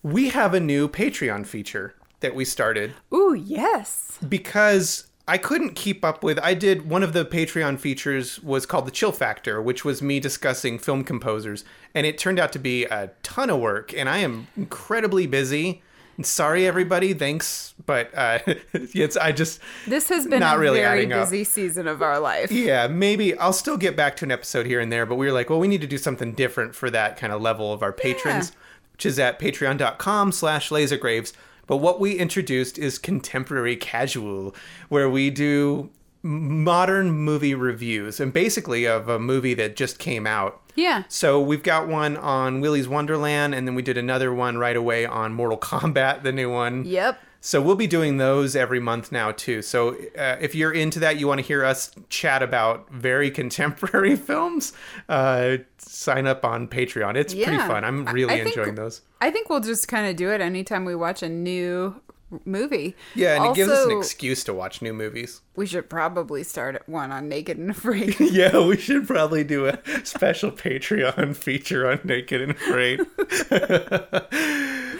We 0.01 0.29
have 0.29 0.53
a 0.53 0.59
new 0.59 0.87
Patreon 0.87 1.45
feature 1.45 1.95
that 2.21 2.35
we 2.35 2.45
started 2.45 2.93
Ooh, 3.13 3.33
yes. 3.33 4.17
because 4.27 5.07
I 5.27 5.37
couldn't 5.37 5.75
keep 5.75 6.03
up 6.03 6.23
with. 6.23 6.39
I 6.39 6.55
did 6.55 6.89
one 6.89 7.03
of 7.03 7.13
the 7.13 7.23
Patreon 7.23 7.79
features 7.79 8.41
was 8.41 8.65
called 8.65 8.87
the 8.87 8.91
Chill 8.91 9.11
Factor, 9.11 9.61
which 9.61 9.85
was 9.85 10.01
me 10.01 10.19
discussing 10.19 10.79
film 10.79 11.03
composers, 11.03 11.63
and 11.93 12.07
it 12.07 12.17
turned 12.17 12.39
out 12.39 12.51
to 12.53 12.59
be 12.59 12.85
a 12.85 13.11
ton 13.21 13.51
of 13.51 13.59
work. 13.59 13.93
And 13.93 14.09
I 14.09 14.17
am 14.17 14.47
incredibly 14.57 15.27
busy. 15.27 15.83
Sorry, 16.23 16.67
everybody. 16.67 17.13
Thanks, 17.13 17.73
but 17.85 18.09
uh, 18.15 18.39
it's 18.73 19.15
I 19.17 19.31
just 19.31 19.59
This 19.87 20.09
has 20.09 20.27
been 20.27 20.39
Not 20.41 20.57
a 20.57 20.59
really 20.59 20.79
very 20.79 20.99
adding 20.99 21.13
up. 21.13 21.21
busy 21.25 21.43
season 21.43 21.87
of 21.87 22.01
our 22.01 22.19
life. 22.19 22.51
Yeah, 22.51 22.87
maybe 22.87 23.37
I'll 23.37 23.53
still 23.53 23.77
get 23.77 23.95
back 23.95 24.15
to 24.17 24.25
an 24.25 24.31
episode 24.31 24.65
here 24.65 24.79
and 24.79 24.91
there, 24.91 25.05
but 25.05 25.15
we 25.15 25.25
were 25.25 25.31
like, 25.31 25.49
well, 25.49 25.59
we 25.59 25.67
need 25.67 25.81
to 25.81 25.87
do 25.87 25.97
something 25.97 26.33
different 26.33 26.75
for 26.75 26.89
that 26.89 27.17
kind 27.17 27.31
of 27.31 27.41
level 27.41 27.71
of 27.71 27.81
our 27.81 27.93
patrons, 27.93 28.51
which 28.93 29.05
is 29.05 29.17
at 29.19 29.39
patreon.com 29.39 30.31
slash 30.31 30.69
lasergraves. 30.71 31.33
But 31.67 31.77
what 31.77 31.99
we 31.99 32.13
introduced 32.13 32.77
is 32.79 32.97
contemporary 32.97 33.75
casual, 33.75 34.55
where 34.89 35.09
we 35.09 35.29
do 35.29 35.89
modern 36.21 37.11
movie 37.11 37.55
reviews 37.55 38.19
and 38.19 38.33
basically 38.33 38.85
of 38.85 39.07
a 39.07 39.19
movie 39.19 39.53
that 39.53 39.75
just 39.75 39.99
came 39.99 40.27
out. 40.27 40.61
Yeah. 40.79 41.03
So 41.09 41.41
we've 41.41 41.63
got 41.63 41.87
one 41.87 42.15
on 42.17 42.61
Willy's 42.61 42.87
Wonderland, 42.87 43.53
and 43.53 43.67
then 43.67 43.75
we 43.75 43.81
did 43.81 43.97
another 43.97 44.33
one 44.33 44.57
right 44.57 44.75
away 44.75 45.05
on 45.05 45.33
Mortal 45.33 45.57
Kombat, 45.69 46.23
the 46.23 46.31
new 46.31 46.51
one. 46.51 46.85
Yep. 46.85 47.19
So 47.41 47.61
we'll 47.61 47.75
be 47.77 47.87
doing 47.87 48.17
those 48.17 48.53
every 48.53 48.81
month 48.81 49.13
now 49.13 49.31
too. 49.31 49.61
So 49.61 49.95
uh, 50.17 50.35
if 50.41 50.53
you're 50.55 50.73
into 50.73 50.99
that, 50.99 51.17
you 51.19 51.25
want 51.27 51.39
to 51.39 51.45
hear 51.45 51.63
us 51.63 51.91
chat 52.09 52.43
about 52.43 52.89
very 52.91 53.31
contemporary 53.41 54.17
films, 54.17 54.73
uh, 55.07 55.57
sign 55.77 56.27
up 56.27 56.43
on 56.43 56.67
Patreon. 56.67 57.15
It's 57.15 57.33
pretty 57.33 57.57
fun. 57.57 57.83
I'm 57.85 58.05
really 58.07 58.33
I 58.33 58.43
think- 58.43 58.57
enjoying 58.57 58.75
those. 58.75 59.01
I 59.21 59.31
think 59.31 59.49
we'll 59.49 59.59
just 59.61 59.87
kind 59.87 60.07
of 60.09 60.15
do 60.15 60.29
it 60.31 60.41
anytime 60.41 60.83
we 60.85 60.95
watch 60.95 61.23
a 61.23 61.29
new 61.29 62.01
movie. 62.45 62.95
Yeah, 63.15 63.35
and 63.35 63.45
it 63.51 63.55
gives 63.55 63.71
us 63.71 63.85
an 63.85 63.97
excuse 63.97 64.43
to 64.45 64.53
watch 64.53 64.81
new 64.81 64.93
movies. 64.93 65.41
We 65.55 65.65
should 65.65 65.89
probably 65.89 66.43
start 66.43 66.75
at 66.75 66.87
one 66.87 67.11
on 67.11 67.27
Naked 67.29 67.57
and 67.57 67.71
Afraid. 67.71 68.15
Yeah, 68.19 68.65
we 68.65 68.77
should 68.77 69.07
probably 69.07 69.43
do 69.43 69.65
a 69.67 69.79
special 70.03 70.51
Patreon 70.51 71.35
feature 71.35 71.89
on 71.89 71.99
Naked 72.03 72.41
and 72.41 72.51
Afraid. 72.51 73.01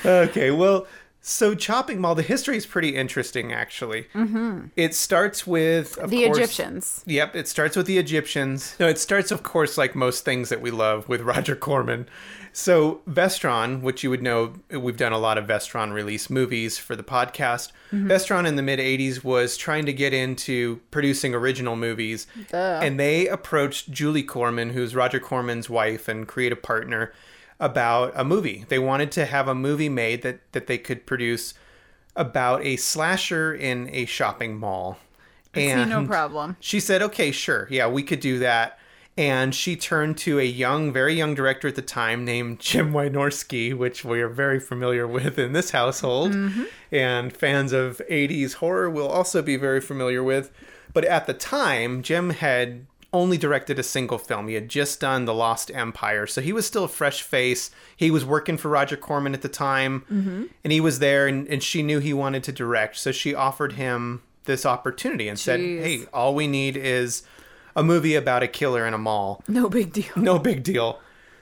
okay, 0.06 0.52
well, 0.52 0.88
so 1.22 1.54
Chopping 1.54 2.00
Mall, 2.02 2.16
the 2.16 2.24
history 2.24 2.58
is 2.58 2.66
pretty 2.66 2.96
interesting, 2.96 3.52
actually. 3.54 4.08
Mm-hmm. 4.14 4.68
It 4.76 4.96
starts 4.96 5.46
with 5.46 5.96
the 5.96 6.26
course- 6.26 6.38
Egyptians. 6.38 7.04
Yep, 7.06 7.36
it 7.36 7.48
starts 7.48 7.76
with 7.76 7.86
the 7.86 7.98
Egyptians. 7.98 8.76
No, 8.80 8.88
it 8.88 8.98
starts, 8.98 9.32
of 9.32 9.44
course, 9.44 9.78
like 9.78 9.96
most 9.96 10.26
things 10.26 10.50
that 10.50 10.62
we 10.62 10.72
love, 10.72 11.08
with 11.10 11.22
Roger 11.22 11.56
Corman. 11.56 12.08
So 12.54 13.02
Vestron, 13.08 13.82
which 13.82 14.04
you 14.04 14.10
would 14.10 14.22
know, 14.22 14.54
we've 14.70 14.98
done 14.98 15.12
a 15.12 15.18
lot 15.18 15.38
of 15.38 15.46
Vestron 15.46 15.94
release 15.94 16.30
movies 16.30 16.78
for 16.78 16.96
the 16.96 17.04
podcast. 17.04 17.72
Mm-hmm. 17.92 18.10
Vestron 18.10 18.48
in 18.48 18.56
the 18.56 18.62
mid 18.62 18.80
'80s 18.80 19.24
was 19.24 19.58
trying 19.58 19.86
to 19.86 19.94
get 19.94 20.14
into 20.14 20.82
producing 20.92 21.34
original 21.34 21.76
movies, 21.76 22.28
Duh. 22.50 22.80
and 22.82 23.00
they 23.00 23.28
approached 23.28 23.92
Julie 23.92 24.24
Corman, 24.24 24.72
who's 24.72 24.96
Roger 24.96 25.20
Corman's 25.20 25.70
wife 25.70 26.08
and 26.08 26.28
creative 26.28 26.62
partner, 26.62 27.14
about 27.60 28.14
a 28.16 28.24
movie. 28.24 28.66
They 28.70 28.80
wanted 28.80 29.12
to 29.14 29.26
have 29.26 29.48
a 29.48 29.56
movie 29.56 29.90
made 29.90 30.22
that 30.24 30.52
that 30.54 30.68
they 30.68 30.78
could 30.78 31.06
produce 31.06 31.54
about 32.16 32.66
a 32.66 32.76
slasher 32.76 33.54
in 33.54 33.90
a 33.94 34.06
shopping 34.06 34.58
mall. 34.58 34.98
See 35.56 35.86
no 35.86 36.06
problem. 36.06 36.58
She 36.60 36.80
said, 36.80 37.02
okay, 37.02 37.32
sure. 37.32 37.68
Yeah, 37.72 37.88
we 37.88 38.04
could 38.04 38.20
do 38.20 38.40
that. 38.40 38.79
And 39.20 39.54
she 39.54 39.76
turned 39.76 40.18
to 40.20 40.40
a 40.40 40.46
young, 40.46 40.94
very 40.94 41.14
young 41.14 41.36
director 41.36 41.68
at 41.68 41.76
the 41.76 41.82
time 41.82 42.24
named 42.24 42.62
Jim 42.62 42.94
Wynorski, 42.94 43.78
which 43.78 44.06
we 44.06 44.22
are 44.22 44.30
very 44.30 44.62
familiar 44.62 45.06
with 45.06 45.38
in 45.38 45.52
this 45.52 45.72
household. 45.72 46.32
Mm-hmm. 46.32 46.64
And 46.90 47.34
fans 47.34 47.74
of 47.74 48.02
80s 48.10 48.54
horror 48.54 48.90
will 48.90 49.10
also 49.10 49.42
be 49.42 49.58
very 49.58 49.82
familiar 49.82 50.24
with. 50.24 50.54
But 50.94 51.04
at 51.04 51.28
the 51.28 51.34
time, 51.34 52.02
Jim 52.02 52.30
had 52.30 52.86
only 53.12 53.38
directed 53.38 53.78
a 53.78 53.84
single 53.84 54.20
film. 54.20 54.48
He 54.48 54.54
had 54.54 54.70
just 54.70 55.02
done 55.02 55.26
The 55.26 55.34
Lost 55.34 55.70
Empire. 55.72 56.26
So 56.26 56.40
he 56.40 56.54
was 56.54 56.66
still 56.66 56.86
a 56.86 56.88
fresh 56.88 57.22
face. 57.22 57.72
He 57.98 58.10
was 58.10 58.24
working 58.24 58.56
for 58.56 58.70
Roger 58.70 58.96
Corman 58.96 59.34
at 59.34 59.42
the 59.42 59.50
time. 59.50 60.06
Mm-hmm. 60.10 60.44
And 60.64 60.72
he 60.72 60.80
was 60.80 61.00
there, 61.00 61.28
and, 61.28 61.46
and 61.50 61.62
she 61.62 61.84
knew 61.84 62.00
he 62.00 62.14
wanted 62.14 62.46
to 62.46 62.54
direct. 62.54 62.96
So 62.96 63.12
she 63.12 63.36
offered 63.36 63.74
him 63.74 64.22
this 64.46 64.66
opportunity 64.66 65.28
and 65.28 65.38
said, 65.38 65.60
hey, 65.60 66.06
all 66.14 66.34
we 66.34 66.48
need 66.48 66.78
is 66.78 67.24
a 67.76 67.84
movie 67.84 68.16
about 68.16 68.44
a 68.44 68.48
killer 68.48 68.86
in 68.86 68.94
a 68.94 68.98
mall. 68.98 69.44
No 69.48 69.70
big 69.70 69.94
deal. 69.94 70.12
No 70.16 70.40
big 70.40 70.64
deal. 70.64 71.00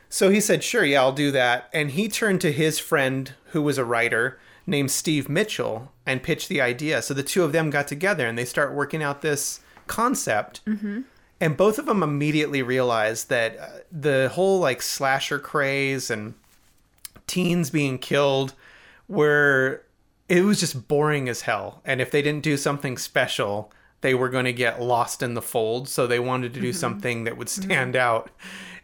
So 0.10 0.29
he 0.29 0.39
said, 0.39 0.63
sure, 0.63 0.86
yeah, 0.86 1.01
I'll 1.01 1.12
do 1.12 1.31
that. 1.31 1.69
And 1.74 1.91
he 1.91 2.07
turned 2.07 2.41
to 2.41 2.51
his 2.51 2.79
friend, 2.79 3.34
who 3.48 3.62
was 3.62 3.77
a 3.77 3.86
writer 3.86 4.39
named 4.65 4.91
Steve 4.91 5.27
Mitchell, 5.29 5.91
and 6.05 6.24
pitched 6.24 6.50
the 6.50 6.62
idea. 6.62 7.01
So 7.01 7.13
the 7.13 7.24
two 7.24 7.43
of 7.43 7.51
them 7.51 7.69
got 7.69 7.88
together 7.88 8.25
and 8.25 8.38
they 8.38 8.46
start 8.46 8.74
working 8.74 9.03
out 9.03 9.22
this 9.22 9.60
concept. 9.88 10.62
And 11.39 11.55
both 11.57 11.77
of 11.77 11.86
them 11.86 12.01
immediately 12.03 12.63
realized 12.63 13.29
that 13.29 13.57
uh, 13.57 13.67
the 13.91 14.29
whole 14.34 14.60
like 14.60 14.81
slasher 14.81 15.39
craze 15.39 16.10
and 16.10 16.34
teens 17.27 17.69
being 17.69 18.00
killed 18.00 18.53
were 19.07 19.84
it 20.29 20.43
was 20.43 20.60
just 20.60 20.88
boring 20.88 21.29
as 21.29 21.41
hell 21.41 21.81
and 21.86 22.01
if 22.01 22.10
they 22.12 22.22
didn't 22.22 22.43
do 22.43 22.57
something 22.57 22.98
special 22.98 23.72
they 24.01 24.13
were 24.13 24.29
going 24.29 24.45
to 24.45 24.53
get 24.53 24.81
lost 24.81 25.23
in 25.23 25.33
the 25.33 25.41
fold 25.41 25.89
so 25.89 26.05
they 26.05 26.19
wanted 26.19 26.53
to 26.53 26.59
do 26.59 26.69
mm-hmm. 26.69 26.77
something 26.77 27.23
that 27.23 27.37
would 27.37 27.47
mm-hmm. 27.47 27.63
stand 27.63 27.95
out. 27.95 28.31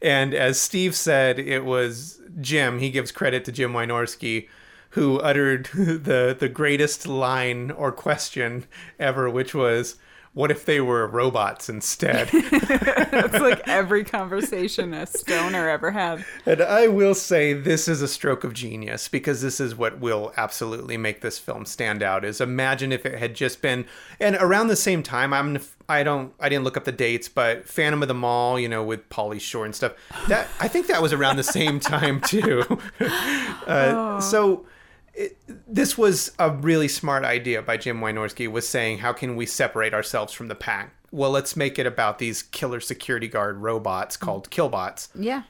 And 0.01 0.33
as 0.33 0.59
steve 0.59 0.95
said 0.95 1.39
it 1.39 1.63
was 1.63 2.21
jim 2.41 2.79
he 2.79 2.89
gives 2.89 3.11
credit 3.11 3.45
to 3.45 3.51
jim 3.51 3.73
wynorski 3.73 4.47
who 4.91 5.19
uttered 5.19 5.65
the 5.73 6.35
the 6.37 6.49
greatest 6.49 7.07
line 7.07 7.71
or 7.71 7.91
question 7.91 8.65
ever 8.99 9.29
which 9.29 9.53
was 9.53 9.95
what 10.33 10.51
if 10.51 10.65
they 10.65 10.81
were 10.81 11.07
robots 11.07 11.69
instead 11.69 12.29
It's 13.13 13.39
like 13.39 13.67
every 13.67 14.03
conversation 14.03 14.93
a 14.93 15.05
stoner 15.05 15.69
ever 15.69 15.91
had. 15.91 16.25
And 16.45 16.61
I 16.61 16.87
will 16.87 17.13
say 17.13 17.53
this 17.53 17.87
is 17.87 18.01
a 18.01 18.07
stroke 18.07 18.43
of 18.43 18.53
genius 18.53 19.07
because 19.07 19.41
this 19.41 19.59
is 19.59 19.75
what 19.75 19.99
will 19.99 20.33
absolutely 20.35 20.97
make 20.97 21.21
this 21.21 21.37
film 21.37 21.65
stand 21.65 22.01
out. 22.01 22.25
Is 22.25 22.41
imagine 22.41 22.91
if 22.91 23.05
it 23.05 23.19
had 23.19 23.35
just 23.35 23.61
been 23.61 23.85
and 24.19 24.35
around 24.39 24.67
the 24.67 24.75
same 24.75 25.03
time. 25.03 25.33
I'm 25.33 25.59
I 25.87 26.03
don't 26.03 26.33
I 26.39 26.49
didn't 26.49 26.63
look 26.63 26.77
up 26.77 26.85
the 26.85 26.91
dates, 26.91 27.29
but 27.29 27.67
Phantom 27.67 28.01
of 28.01 28.07
the 28.07 28.13
Mall, 28.13 28.59
you 28.59 28.69
know, 28.69 28.83
with 28.83 29.09
Pauly 29.09 29.39
Shore 29.39 29.65
and 29.65 29.75
stuff. 29.75 29.93
That 30.27 30.47
I 30.59 30.67
think 30.67 30.87
that 30.87 31.01
was 31.01 31.13
around 31.13 31.37
the 31.37 31.43
same 31.43 31.79
time 31.79 32.19
too. 32.21 32.63
uh, 32.99 34.19
So. 34.21 34.65
It, 35.13 35.37
this 35.67 35.97
was 35.97 36.31
a 36.39 36.49
really 36.49 36.87
smart 36.87 37.23
idea 37.23 37.61
by 37.61 37.77
Jim 37.77 37.99
Wynorski 37.99 38.51
was 38.51 38.67
saying 38.67 38.99
how 38.99 39.13
can 39.13 39.35
we 39.35 39.45
separate 39.45 39.93
ourselves 39.93 40.33
from 40.33 40.47
the 40.47 40.55
pack? 40.55 40.95
Well, 41.11 41.29
let's 41.29 41.55
make 41.55 41.77
it 41.77 41.85
about 41.85 42.17
these 42.17 42.41
killer 42.41 42.79
security 42.79 43.27
guard 43.27 43.57
robots 43.57 44.17
mm. 44.17 44.21
called 44.21 44.49
killbots 44.49 45.09
Yeah. 45.13 45.43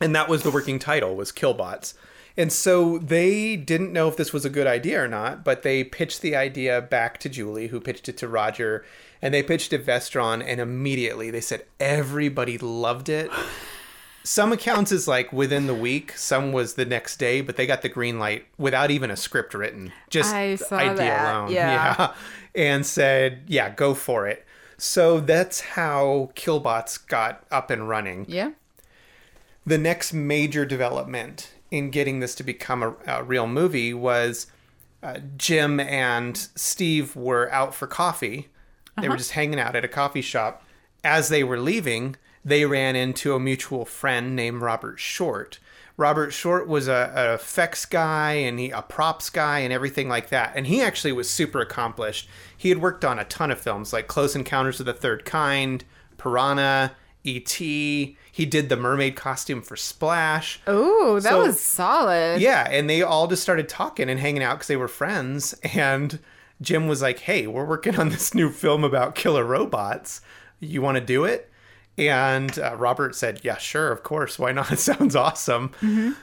and 0.00 0.14
that 0.16 0.28
was 0.28 0.42
the 0.42 0.50
working 0.50 0.78
title 0.78 1.14
was 1.14 1.30
killbots 1.30 1.94
and 2.36 2.50
so 2.50 2.98
they 2.98 3.56
didn't 3.56 3.92
know 3.92 4.08
if 4.08 4.16
this 4.16 4.32
was 4.32 4.44
a 4.44 4.50
good 4.50 4.66
idea 4.66 5.02
or 5.02 5.06
not 5.06 5.44
but 5.44 5.62
they 5.62 5.84
pitched 5.84 6.22
the 6.22 6.34
idea 6.34 6.80
back 6.80 7.18
to 7.18 7.28
julie 7.28 7.68
who 7.68 7.78
pitched 7.80 8.08
it 8.08 8.16
to 8.16 8.26
roger 8.26 8.84
and 9.20 9.32
they 9.32 9.42
pitched 9.42 9.72
it 9.72 9.78
to 9.78 9.84
vestron 9.84 10.42
and 10.44 10.60
immediately 10.60 11.30
they 11.30 11.40
said 11.40 11.64
everybody 11.78 12.58
loved 12.58 13.08
it 13.08 13.30
some 14.24 14.52
accounts 14.52 14.92
is 14.92 15.08
like 15.08 15.32
within 15.32 15.66
the 15.66 15.74
week 15.74 16.16
some 16.16 16.52
was 16.52 16.74
the 16.74 16.84
next 16.84 17.16
day 17.18 17.40
but 17.40 17.56
they 17.56 17.66
got 17.66 17.82
the 17.82 17.88
green 17.88 18.18
light 18.18 18.46
without 18.58 18.90
even 18.90 19.10
a 19.10 19.16
script 19.16 19.52
written 19.54 19.92
just 20.10 20.32
I 20.32 20.54
saw 20.56 20.76
idea 20.76 20.96
that, 20.96 21.34
alone 21.34 21.50
yeah. 21.52 22.14
and 22.54 22.86
said 22.86 23.42
yeah 23.48 23.70
go 23.70 23.94
for 23.94 24.26
it 24.26 24.44
so 24.78 25.20
that's 25.20 25.60
how 25.60 26.30
killbots 26.34 26.98
got 26.98 27.44
up 27.50 27.70
and 27.70 27.88
running 27.88 28.24
Yeah. 28.28 28.50
the 29.66 29.78
next 29.78 30.12
major 30.12 30.64
development 30.64 31.52
in 31.70 31.90
getting 31.90 32.20
this 32.20 32.34
to 32.36 32.42
become 32.42 32.82
a, 32.82 32.94
a 33.06 33.22
real 33.22 33.46
movie 33.46 33.94
was 33.94 34.46
uh, 35.02 35.18
Jim 35.36 35.80
and 35.80 36.36
Steve 36.54 37.16
were 37.16 37.50
out 37.50 37.74
for 37.74 37.88
coffee. 37.88 38.48
They 39.00 39.08
were 39.08 39.16
just 39.16 39.32
hanging 39.32 39.58
out 39.58 39.74
at 39.74 39.84
a 39.84 39.88
coffee 39.88 40.20
shop. 40.22 40.62
As 41.02 41.28
they 41.28 41.42
were 41.42 41.58
leaving, 41.58 42.14
they 42.44 42.64
ran 42.64 42.96
into 42.96 43.34
a 43.34 43.40
mutual 43.40 43.84
friend 43.84 44.34
named 44.36 44.60
Robert 44.62 44.98
Short. 44.98 45.58
Robert 45.96 46.30
Short 46.32 46.66
was 46.66 46.88
a, 46.88 47.12
a 47.14 47.34
effects 47.34 47.84
guy 47.84 48.32
and 48.32 48.58
he 48.58 48.70
a 48.70 48.82
props 48.82 49.28
guy 49.30 49.60
and 49.60 49.72
everything 49.72 50.08
like 50.08 50.30
that. 50.30 50.52
And 50.56 50.66
he 50.66 50.80
actually 50.80 51.12
was 51.12 51.28
super 51.30 51.60
accomplished. 51.60 52.28
He 52.56 52.70
had 52.70 52.78
worked 52.78 53.04
on 53.04 53.18
a 53.18 53.24
ton 53.24 53.50
of 53.50 53.60
films 53.60 53.92
like 53.92 54.08
Close 54.08 54.34
Encounters 54.34 54.80
of 54.80 54.86
the 54.86 54.94
Third 54.94 55.24
Kind, 55.24 55.84
Piranha, 56.18 56.92
E.T. 57.24 58.16
He 58.32 58.46
did 58.46 58.68
the 58.68 58.76
mermaid 58.76 59.14
costume 59.16 59.62
for 59.62 59.76
Splash. 59.76 60.60
Oh, 60.66 61.20
that 61.20 61.30
So- 61.30 61.42
was 61.42 61.60
solid. 61.60 62.40
Yeah, 62.40 62.66
and 62.70 62.88
they 62.88 63.02
all 63.02 63.26
just 63.28 63.42
started 63.42 63.68
talking 63.68 64.08
and 64.08 64.18
hanging 64.18 64.42
out 64.42 64.54
because 64.56 64.68
they 64.68 64.76
were 64.76 64.88
friends. 64.88 65.54
And 65.74 66.18
Jim 66.60 66.88
was 66.88 67.02
like, 67.02 67.20
"Hey, 67.20 67.46
we're 67.46 67.64
working 67.66 67.96
on 67.98 68.08
this 68.08 68.34
new 68.34 68.50
film 68.50 68.82
about 68.82 69.14
killer 69.14 69.44
robots. 69.44 70.20
You 70.58 70.80
want 70.82 70.96
to 70.96 71.04
do 71.04 71.24
it?" 71.24 71.51
And 71.98 72.58
uh, 72.58 72.74
Robert 72.76 73.14
said, 73.14 73.40
"Yeah, 73.42 73.58
sure, 73.58 73.92
of 73.92 74.02
course. 74.02 74.38
Why 74.38 74.52
not? 74.52 74.72
It 74.72 74.78
sounds 74.78 75.14
awesome." 75.14 75.72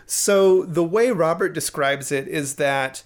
So 0.05 0.63
the 0.63 0.83
way 0.83 1.11
Robert 1.11 1.49
describes 1.53 2.11
it 2.11 2.27
is 2.27 2.55
that 2.55 3.03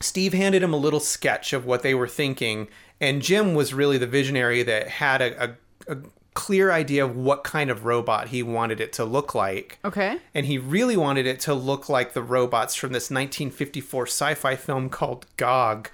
Steve 0.00 0.32
handed 0.32 0.62
him 0.62 0.72
a 0.72 0.76
little 0.76 1.00
sketch 1.00 1.52
of 1.52 1.66
what 1.66 1.82
they 1.82 1.94
were 1.94 2.08
thinking, 2.08 2.68
and 3.00 3.22
Jim 3.22 3.54
was 3.54 3.74
really 3.74 3.98
the 3.98 4.06
visionary 4.06 4.62
that 4.62 4.88
had 4.88 5.20
a, 5.22 5.44
a, 5.44 5.50
a 5.88 5.98
clear 6.34 6.70
idea 6.72 7.04
of 7.04 7.16
what 7.16 7.44
kind 7.44 7.70
of 7.70 7.84
robot 7.84 8.28
he 8.28 8.42
wanted 8.42 8.80
it 8.80 8.90
to 8.94 9.04
look 9.04 9.34
like 9.34 9.78
Okay. 9.84 10.16
and 10.34 10.46
he 10.46 10.56
really 10.56 10.96
wanted 10.96 11.26
it 11.26 11.38
to 11.40 11.52
look 11.52 11.90
like 11.90 12.14
the 12.14 12.22
robots 12.22 12.74
from 12.74 12.92
this 12.92 13.10
1954 13.10 14.06
sci-fi 14.06 14.56
film 14.56 14.88
called 14.88 15.26
Gog. 15.36 15.90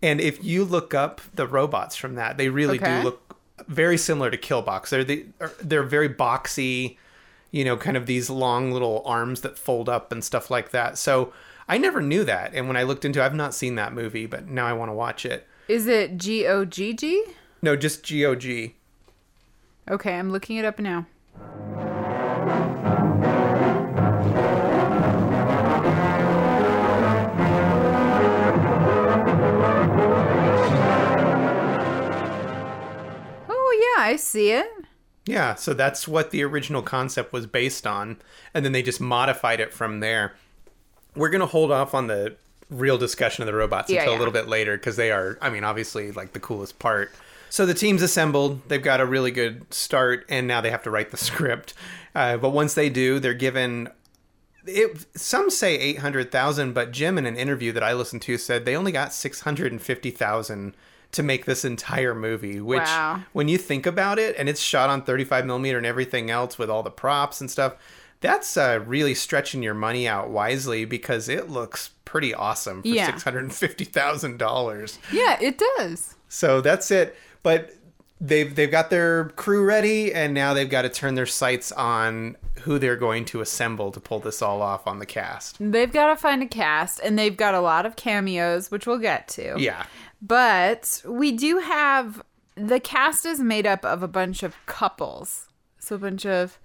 And 0.00 0.20
if 0.20 0.44
you 0.44 0.64
look 0.64 0.94
up 0.94 1.20
the 1.34 1.44
robots 1.46 1.96
from 1.96 2.14
that, 2.14 2.38
they 2.38 2.48
really 2.50 2.78
Okay. 2.78 2.98
do 2.98 3.02
look 3.04 3.29
very 3.70 3.96
similar 3.96 4.30
to 4.30 4.36
Killbots. 4.36 4.90
They're 4.90 5.04
the, 5.04 5.26
er, 5.40 5.52
they're 5.62 5.82
very 5.82 6.08
boxy, 6.08 6.96
you 7.50 7.64
know, 7.64 7.76
kind 7.76 7.96
of 7.96 8.06
these 8.06 8.28
long 8.28 8.72
little 8.72 9.02
arms 9.06 9.40
that 9.42 9.56
fold 9.56 9.88
up 9.88 10.12
and 10.12 10.22
stuff 10.22 10.50
like 10.50 10.70
that. 10.72 10.98
So 10.98 11.32
I 11.68 11.78
never 11.78 12.02
knew 12.02 12.24
that, 12.24 12.52
and 12.52 12.66
when 12.66 12.76
I 12.76 12.82
looked 12.82 13.04
into, 13.04 13.20
it, 13.20 13.24
I've 13.24 13.34
not 13.34 13.54
seen 13.54 13.76
that 13.76 13.92
movie, 13.92 14.26
but 14.26 14.48
now 14.48 14.66
I 14.66 14.72
want 14.72 14.90
to 14.90 14.94
watch 14.94 15.24
it. 15.24 15.46
Is 15.68 15.86
it 15.86 16.18
G 16.18 16.46
O 16.46 16.64
G 16.64 16.92
G? 16.92 17.24
No, 17.62 17.76
just 17.76 18.08
GOG. 18.08 18.72
Okay, 19.88 20.14
I'm 20.14 20.30
looking 20.30 20.56
it 20.56 20.64
up 20.64 20.78
now. 20.78 21.06
I 34.00 34.16
see 34.16 34.50
it. 34.50 34.66
Yeah, 35.26 35.54
so 35.54 35.74
that's 35.74 36.08
what 36.08 36.30
the 36.30 36.42
original 36.42 36.82
concept 36.82 37.32
was 37.32 37.46
based 37.46 37.86
on, 37.86 38.16
and 38.54 38.64
then 38.64 38.72
they 38.72 38.82
just 38.82 39.00
modified 39.00 39.60
it 39.60 39.72
from 39.72 40.00
there. 40.00 40.32
We're 41.14 41.28
gonna 41.28 41.46
hold 41.46 41.70
off 41.70 41.94
on 41.94 42.06
the 42.06 42.36
real 42.70 42.98
discussion 42.98 43.42
of 43.42 43.46
the 43.46 43.54
robots 43.54 43.90
Yeah, 43.90 44.00
until 44.00 44.12
yeah. 44.12 44.18
a 44.18 44.20
little 44.20 44.32
bit 44.32 44.48
later 44.48 44.76
because 44.76 44.96
they 44.96 45.10
are, 45.10 45.38
I 45.42 45.50
mean, 45.50 45.64
obviously 45.64 46.12
like 46.12 46.32
the 46.32 46.40
coolest 46.40 46.78
part. 46.78 47.12
So 47.50 47.66
the 47.66 47.74
team's 47.74 48.00
assembled. 48.00 48.68
They've 48.68 48.82
got 48.82 49.00
a 49.00 49.06
really 49.06 49.32
good 49.32 49.72
start, 49.74 50.24
and 50.28 50.46
now 50.46 50.60
they 50.60 50.70
have 50.70 50.84
to 50.84 50.90
write 50.90 51.10
the 51.10 51.16
script. 51.28 51.74
Uh, 52.14 52.36
but 52.36 52.50
once 52.50 52.74
they 52.74 52.88
do, 52.88 53.18
they're 53.18 53.34
given. 53.34 53.88
It, 54.66 55.06
some 55.16 55.50
say 55.50 55.76
eight 55.78 55.98
hundred 55.98 56.30
thousand, 56.30 56.74
but 56.74 56.92
Jim 56.92 57.18
in 57.18 57.26
an 57.26 57.36
interview 57.36 57.72
that 57.72 57.82
I 57.82 57.92
listened 57.92 58.22
to 58.22 58.38
said 58.38 58.64
they 58.64 58.76
only 58.76 58.92
got 58.92 59.12
six 59.12 59.40
hundred 59.40 59.72
and 59.72 59.80
fifty 59.82 60.10
thousand 60.10 60.74
to 61.12 61.22
make 61.22 61.44
this 61.44 61.64
entire 61.64 62.14
movie. 62.14 62.60
Which, 62.60 62.80
Wow. 62.80 63.22
when 63.32 63.48
you 63.48 63.58
think 63.58 63.86
about 63.86 64.18
it, 64.18 64.36
and 64.38 64.48
it's 64.48 64.60
shot 64.60 64.90
on 64.90 65.02
thirty-five 65.02 65.44
millimeter 65.46 65.76
and 65.78 65.86
everything 65.86 66.30
else 66.30 66.58
with 66.58 66.70
all 66.70 66.82
the 66.82 66.90
props 66.90 67.40
and 67.40 67.50
stuff, 67.50 67.74
that's 68.20 68.56
uh, 68.56 68.82
really 68.86 69.14
stretching 69.14 69.62
your 69.62 69.74
money 69.74 70.06
out 70.06 70.30
wisely 70.30 70.84
because 70.84 71.28
it 71.28 71.48
looks 71.50 71.90
pretty 72.04 72.34
awesome 72.34 72.82
for 72.82 72.88
Yeah. 72.88 73.06
six 73.06 73.22
hundred 73.22 73.44
and 73.44 73.54
fifty 73.54 73.84
thousand 73.84 74.38
dollars. 74.38 74.98
Yeah, 75.12 75.38
it 75.40 75.60
does. 75.76 76.14
So 76.28 76.60
that's 76.60 76.90
it. 76.90 77.16
But 77.42 77.74
they've 78.20 78.54
they've 78.54 78.70
got 78.70 78.90
their 78.90 79.30
crew 79.30 79.64
ready, 79.64 80.12
and 80.12 80.34
now 80.34 80.52
they've 80.54 80.68
got 80.70 80.82
to 80.82 80.88
turn 80.90 81.14
their 81.14 81.26
sights 81.26 81.72
on 81.72 82.36
who 82.62 82.78
they're 82.78 82.96
going 82.96 83.24
to 83.24 83.40
assemble 83.40 83.90
to 83.90 83.98
pull 84.00 84.18
this 84.20 84.42
all 84.42 84.60
off 84.60 84.86
on 84.86 84.98
the 84.98 85.06
cast. 85.06 85.56
They've 85.58 85.90
got 85.90 86.08
to 86.10 86.16
find 86.16 86.42
a 86.42 86.46
cast, 86.46 87.00
and 87.00 87.18
they've 87.18 87.36
got 87.36 87.54
a 87.54 87.60
lot 87.60 87.86
of 87.86 87.96
cameos, 87.96 88.70
which 88.70 88.86
we'll 88.86 88.98
get 88.98 89.28
to. 89.28 89.54
Yeah. 89.58 89.86
But 90.22 91.02
we 91.06 91.32
do 91.32 91.58
have 91.58 92.22
the 92.54 92.80
cast 92.80 93.24
is 93.24 93.40
made 93.40 93.66
up 93.66 93.84
of 93.84 94.02
a 94.02 94.08
bunch 94.08 94.42
of 94.42 94.54
couples. 94.66 95.48
So 95.78 95.96
a 95.96 95.98
bunch 95.98 96.26
of 96.26 96.58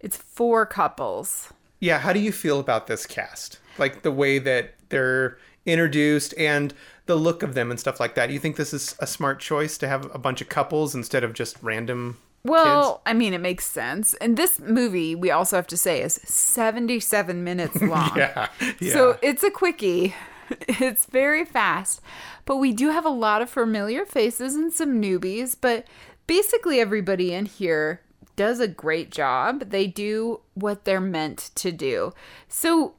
it's 0.00 0.16
four 0.16 0.66
couples. 0.66 1.52
Yeah, 1.80 1.98
how 1.98 2.12
do 2.12 2.20
you 2.20 2.32
feel 2.32 2.60
about 2.60 2.86
this 2.86 3.06
cast? 3.06 3.58
Like 3.78 4.02
the 4.02 4.12
way 4.12 4.38
that 4.38 4.74
they're 4.88 5.38
introduced 5.66 6.34
and 6.38 6.74
the 7.06 7.16
look 7.16 7.42
of 7.42 7.54
them 7.54 7.70
and 7.70 7.78
stuff 7.78 7.98
like 7.98 8.14
that. 8.14 8.26
Do 8.26 8.32
you 8.32 8.38
think 8.38 8.56
this 8.56 8.72
is 8.72 8.94
a 9.00 9.06
smart 9.06 9.40
choice 9.40 9.78
to 9.78 9.88
have 9.88 10.12
a 10.14 10.18
bunch 10.18 10.40
of 10.40 10.48
couples 10.48 10.94
instead 10.94 11.24
of 11.24 11.32
just 11.32 11.56
random 11.62 12.18
Well, 12.44 13.02
I 13.06 13.14
mean, 13.14 13.32
it 13.34 13.40
makes 13.40 13.66
sense. 13.66 14.14
And 14.14 14.36
this 14.36 14.60
movie, 14.60 15.14
we 15.14 15.30
also 15.30 15.56
have 15.56 15.66
to 15.68 15.76
say, 15.76 16.02
is 16.02 16.14
77 16.24 17.42
minutes 17.42 17.80
long. 17.82 18.12
Yeah. 18.16 18.48
yeah. 18.80 18.92
So 18.92 19.18
it's 19.22 19.42
a 19.42 19.50
quickie. 19.50 20.14
It's 20.68 21.06
very 21.06 21.44
fast. 21.44 22.00
But 22.44 22.56
we 22.56 22.72
do 22.72 22.90
have 22.90 23.04
a 23.04 23.10
lot 23.10 23.42
of 23.42 23.50
familiar 23.50 24.04
faces 24.04 24.54
and 24.54 24.72
some 24.72 25.00
newbies. 25.00 25.56
But 25.60 25.86
basically, 26.26 26.80
everybody 26.80 27.32
in 27.32 27.46
here 27.46 28.00
does 28.36 28.60
a 28.60 28.68
great 28.68 29.10
job. 29.10 29.70
They 29.70 29.86
do 29.86 30.40
what 30.54 30.84
they're 30.84 31.00
meant 31.00 31.50
to 31.56 31.70
do. 31.72 32.12
So 32.48 32.94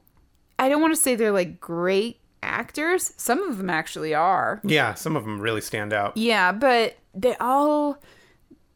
I 0.58 0.68
don't 0.68 0.80
want 0.80 0.94
to 0.94 1.00
say 1.00 1.14
they're 1.14 1.32
like 1.32 1.60
great 1.60 2.20
actors. 2.42 3.12
Some 3.16 3.42
of 3.42 3.58
them 3.58 3.70
actually 3.70 4.14
are. 4.14 4.60
yeah, 4.64 4.94
some 4.94 5.16
of 5.16 5.24
them 5.24 5.40
really 5.40 5.60
stand 5.60 5.92
out. 5.92 6.16
Yeah, 6.16 6.52
but 6.52 6.96
they 7.14 7.36
all 7.36 7.98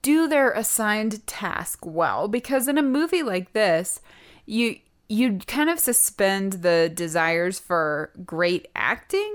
do 0.03 0.29
their 0.29 0.53
assigned 0.53 1.27
task 1.27 1.85
well 1.85 2.29
because 2.29 2.69
in 2.69 2.79
a 2.79 2.83
movie 2.83 3.23
like 3.23 3.53
this, 3.53 4.01
you 4.47 4.79
you 5.09 5.39
kind 5.47 5.71
of 5.71 5.79
suspend 5.79 6.55
the 6.55 6.91
desires 6.95 7.59
for 7.59 8.13
great 8.25 8.69
acting 8.77 9.35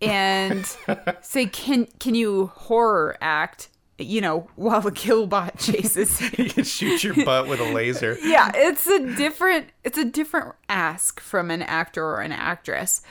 and 0.00 0.76
say 1.20 1.46
can 1.46 1.86
can 1.98 2.14
you 2.14 2.46
horror 2.54 3.16
act, 3.20 3.68
you 3.98 4.20
know, 4.20 4.48
while 4.56 4.86
a 4.86 4.90
killbot 4.90 5.58
chases 5.58 6.20
you. 6.38 6.46
can 6.46 6.64
shoot 6.64 7.04
your 7.04 7.14
butt 7.24 7.48
with 7.48 7.60
a 7.60 7.72
laser. 7.72 8.18
Yeah, 8.22 8.50
it's 8.54 8.86
a 8.86 9.14
different 9.16 9.68
it's 9.84 9.98
a 9.98 10.04
different 10.04 10.54
ask 10.68 11.20
from 11.20 11.50
an 11.50 11.62
actor 11.62 12.04
or 12.04 12.20
an 12.20 12.32
actress. 12.32 13.02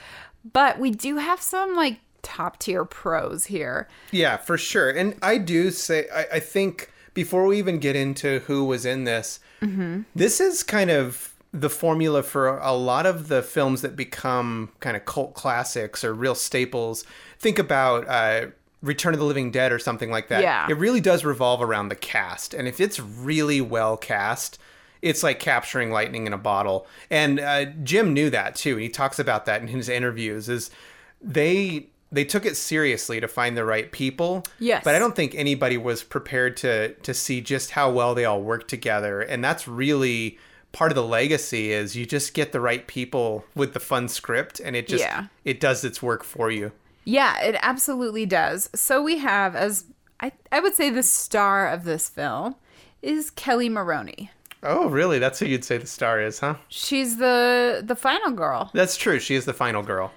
But 0.52 0.78
we 0.78 0.90
do 0.90 1.16
have 1.16 1.40
some 1.40 1.74
like 1.74 2.00
top 2.22 2.58
tier 2.58 2.84
pros 2.84 3.46
here. 3.46 3.88
Yeah, 4.10 4.36
for 4.36 4.58
sure. 4.58 4.90
And 4.90 5.16
I 5.22 5.38
do 5.38 5.70
say, 5.70 6.06
I, 6.14 6.26
I 6.34 6.40
think 6.40 6.90
before 7.14 7.46
we 7.46 7.58
even 7.58 7.78
get 7.78 7.96
into 7.96 8.40
who 8.40 8.64
was 8.64 8.84
in 8.84 9.04
this, 9.04 9.40
mm-hmm. 9.60 10.02
this 10.14 10.40
is 10.40 10.62
kind 10.62 10.90
of 10.90 11.35
the 11.60 11.70
formula 11.70 12.22
for 12.22 12.58
a 12.58 12.72
lot 12.72 13.06
of 13.06 13.28
the 13.28 13.42
films 13.42 13.82
that 13.82 13.96
become 13.96 14.70
kind 14.80 14.96
of 14.96 15.04
cult 15.04 15.34
classics 15.34 16.04
or 16.04 16.12
real 16.14 16.34
staples. 16.34 17.04
Think 17.38 17.58
about 17.58 18.06
uh, 18.08 18.48
Return 18.82 19.14
of 19.14 19.20
the 19.20 19.26
Living 19.26 19.50
Dead 19.50 19.72
or 19.72 19.78
something 19.78 20.10
like 20.10 20.28
that. 20.28 20.42
Yeah. 20.42 20.66
It 20.68 20.76
really 20.76 21.00
does 21.00 21.24
revolve 21.24 21.62
around 21.62 21.88
the 21.88 21.96
cast. 21.96 22.54
And 22.54 22.68
if 22.68 22.80
it's 22.80 23.00
really 23.00 23.60
well 23.60 23.96
cast, 23.96 24.58
it's 25.02 25.22
like 25.22 25.40
capturing 25.40 25.90
lightning 25.90 26.26
in 26.26 26.32
a 26.32 26.38
bottle. 26.38 26.86
And 27.10 27.40
uh, 27.40 27.66
Jim 27.82 28.12
knew 28.12 28.30
that 28.30 28.54
too. 28.54 28.72
And 28.72 28.82
he 28.82 28.88
talks 28.88 29.18
about 29.18 29.46
that 29.46 29.60
in 29.62 29.68
his 29.68 29.88
interviews. 29.88 30.48
Is 30.48 30.70
they 31.20 31.88
they 32.12 32.24
took 32.24 32.46
it 32.46 32.56
seriously 32.56 33.20
to 33.20 33.28
find 33.28 33.56
the 33.56 33.64
right 33.64 33.90
people. 33.90 34.44
Yes. 34.58 34.82
But 34.84 34.94
I 34.94 34.98
don't 34.98 35.16
think 35.16 35.34
anybody 35.34 35.76
was 35.76 36.02
prepared 36.02 36.56
to 36.58 36.94
to 36.94 37.14
see 37.14 37.40
just 37.40 37.72
how 37.72 37.90
well 37.90 38.14
they 38.14 38.24
all 38.24 38.42
work 38.42 38.68
together. 38.68 39.20
And 39.20 39.42
that's 39.42 39.66
really 39.66 40.38
part 40.76 40.90
of 40.92 40.96
the 40.96 41.02
legacy 41.02 41.72
is 41.72 41.96
you 41.96 42.04
just 42.04 42.34
get 42.34 42.52
the 42.52 42.60
right 42.60 42.86
people 42.86 43.44
with 43.54 43.72
the 43.72 43.80
fun 43.80 44.08
script 44.08 44.60
and 44.60 44.76
it 44.76 44.86
just 44.86 45.02
Yeah. 45.02 45.26
it 45.44 45.58
does 45.58 45.84
its 45.84 46.02
work 46.02 46.22
for 46.22 46.50
you. 46.50 46.70
Yeah, 47.04 47.40
it 47.42 47.56
absolutely 47.62 48.26
does. 48.26 48.68
So 48.74 49.02
we 49.02 49.18
have 49.18 49.56
as 49.56 49.84
I 50.20 50.32
I 50.52 50.60
would 50.60 50.74
say 50.74 50.90
the 50.90 51.02
star 51.02 51.68
of 51.68 51.84
this 51.84 52.08
film 52.08 52.56
is 53.02 53.30
Kelli 53.30 53.70
Maroney. 53.70 54.30
Oh, 54.62 54.88
really? 54.88 55.18
That's 55.18 55.38
who 55.38 55.46
you'd 55.46 55.64
say 55.64 55.78
the 55.78 55.86
star 55.86 56.20
is, 56.20 56.40
huh? 56.40 56.56
She's 56.68 57.16
the 57.18 57.82
the 57.84 57.96
final 57.96 58.32
girl. 58.32 58.70
That's 58.74 58.96
true. 58.96 59.18
She 59.18 59.34
is 59.34 59.44
the 59.46 59.54
final 59.54 59.82
girl. 59.82 60.12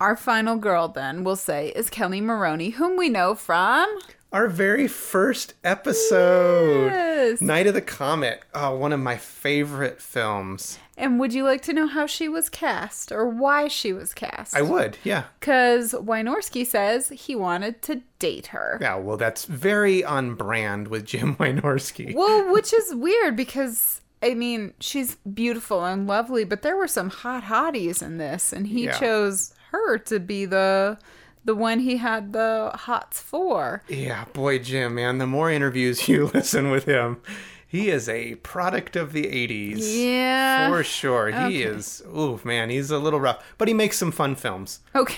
Our 0.00 0.16
final 0.16 0.56
girl 0.56 0.88
then 0.88 1.22
we'll 1.24 1.36
say 1.36 1.68
is 1.76 1.90
Kelli 1.90 2.22
Maroney, 2.22 2.70
whom 2.70 2.96
we 2.96 3.08
know 3.10 3.34
from 3.34 3.86
Our 4.32 4.46
very 4.46 4.86
first 4.86 5.54
episode. 5.64 6.86
Yes. 6.86 7.40
Night 7.40 7.66
of 7.66 7.74
the 7.74 7.82
Comet. 7.82 8.42
Oh, 8.54 8.76
one 8.76 8.92
of 8.92 9.00
my 9.00 9.16
favorite 9.16 10.00
films. 10.00 10.78
And 10.96 11.18
would 11.18 11.32
you 11.34 11.42
like 11.44 11.62
to 11.62 11.72
know 11.72 11.88
how 11.88 12.06
she 12.06 12.28
was 12.28 12.48
cast 12.48 13.10
or 13.10 13.26
why 13.26 13.66
she 13.66 13.92
was 13.92 14.14
cast? 14.14 14.54
I 14.54 14.62
would, 14.62 14.98
yeah. 15.02 15.24
Cuz 15.40 15.92
Wynorski 15.94 16.64
says 16.64 17.08
he 17.08 17.34
wanted 17.34 17.82
to 17.82 18.02
date 18.20 18.48
her. 18.48 18.78
Yeah, 18.80 18.96
well, 18.96 19.16
that's 19.16 19.46
very 19.46 20.04
on 20.04 20.34
brand 20.36 20.88
with 20.88 21.06
Jim 21.06 21.34
Wynorski. 21.40 22.14
Well, 22.14 22.52
which 22.52 22.72
is 22.72 22.94
weird 22.94 23.34
because 23.34 24.00
I 24.22 24.34
mean, 24.34 24.74
she's 24.80 25.16
beautiful 25.34 25.84
and 25.84 26.06
lovely, 26.06 26.44
but 26.44 26.62
there 26.62 26.76
were 26.76 26.86
some 26.88 27.08
hot 27.10 27.44
hotties 27.44 28.02
in 28.02 28.18
this, 28.18 28.52
and 28.52 28.66
he 28.66 28.84
Yeah. 28.84 28.98
chose 28.98 29.54
her 29.72 29.96
to 29.98 30.20
be 30.20 30.44
the 30.44 30.98
the 31.44 31.54
one 31.54 31.80
he 31.80 31.96
had 31.96 32.32
the 32.32 32.70
hots 32.74 33.20
for. 33.20 33.82
Yeah, 33.88 34.24
boy, 34.32 34.58
Jim, 34.58 34.94
man, 34.94 35.18
the 35.18 35.26
more 35.26 35.50
interviews 35.50 36.08
you 36.08 36.30
listen 36.34 36.70
with 36.70 36.84
him, 36.84 37.20
he 37.66 37.88
is 37.88 38.08
a 38.08 38.34
product 38.36 38.96
of 38.96 39.12
the 39.12 39.24
80s. 39.24 39.78
Yeah. 39.80 40.68
For 40.68 40.82
sure. 40.82 41.30
He 41.30 41.62
is, 41.62 42.02
ooh, 42.06 42.40
man, 42.44 42.68
he's 42.70 42.90
a 42.90 42.98
little 42.98 43.20
rough, 43.20 43.44
but 43.58 43.68
he 43.68 43.74
makes 43.74 43.96
some 43.96 44.12
fun 44.12 44.34
films. 44.34 44.80
Okay. 44.94 45.16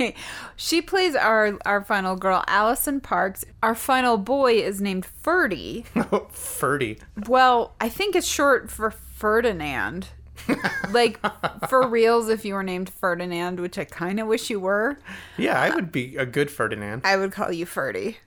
She 0.56 0.80
plays 0.80 1.14
our 1.14 1.58
our 1.66 1.84
final 1.84 2.16
girl, 2.16 2.42
Allison 2.46 3.00
Parks. 3.02 3.44
Our 3.62 3.74
final 3.74 4.16
boy 4.16 4.54
is 4.54 4.80
named 4.80 5.04
Ferdy. 5.04 5.84
Oh, 5.94 6.26
Ferdy. 6.32 6.98
Well, 7.26 7.74
I 7.82 7.90
think 7.90 8.16
it's 8.16 8.26
short 8.26 8.70
for 8.70 8.90
Ferdinand. 8.90 10.08
like 10.90 11.18
for 11.68 11.86
reals, 11.86 12.28
if 12.28 12.44
you 12.44 12.54
were 12.54 12.62
named 12.62 12.90
Ferdinand, 12.90 13.60
which 13.60 13.78
I 13.78 13.84
kind 13.84 14.18
of 14.20 14.26
wish 14.26 14.50
you 14.50 14.60
were, 14.60 14.98
Yeah, 15.36 15.60
I 15.60 15.74
would 15.74 15.90
be 15.92 16.16
a 16.16 16.26
good 16.26 16.50
Ferdinand. 16.50 17.02
I 17.04 17.16
would 17.16 17.32
call 17.32 17.52
you 17.52 17.66
Ferdy. 17.66 18.18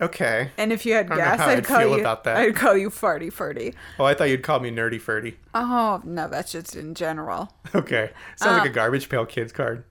Okay. 0.00 0.52
And 0.56 0.72
if 0.72 0.86
you 0.86 0.94
had 0.94 1.08
don't 1.08 1.18
know 1.18 1.24
guessed, 1.24 1.40
how 1.40 1.48
I'd 1.48 1.58
I'd 1.58 1.64
call 1.64 1.80
you. 1.86 2.00
about 2.00 2.22
that. 2.24 2.36
I'd 2.36 2.54
call 2.54 2.76
you 2.76 2.88
Farty 2.88 3.32
Ferdy. 3.32 3.74
Oh, 3.98 4.04
I 4.04 4.14
thought 4.14 4.28
you'd 4.28 4.44
call 4.44 4.60
me 4.60 4.70
Nerdy 4.70 5.00
Ferdy. 5.00 5.36
Oh 5.54 6.00
no, 6.04 6.28
that's 6.28 6.52
just 6.52 6.76
in 6.76 6.94
general. 6.94 7.52
Okay. 7.74 8.10
Sounds 8.36 8.58
Uh, 8.58 8.60
like 8.60 8.70
a 8.70 8.72
garbage 8.72 9.08
pail 9.08 9.26
kids 9.26 9.52
card. 9.52 9.82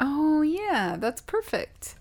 Oh 0.00 0.40
yeah, 0.40 0.96
that's 0.98 1.20
perfect. 1.20 1.96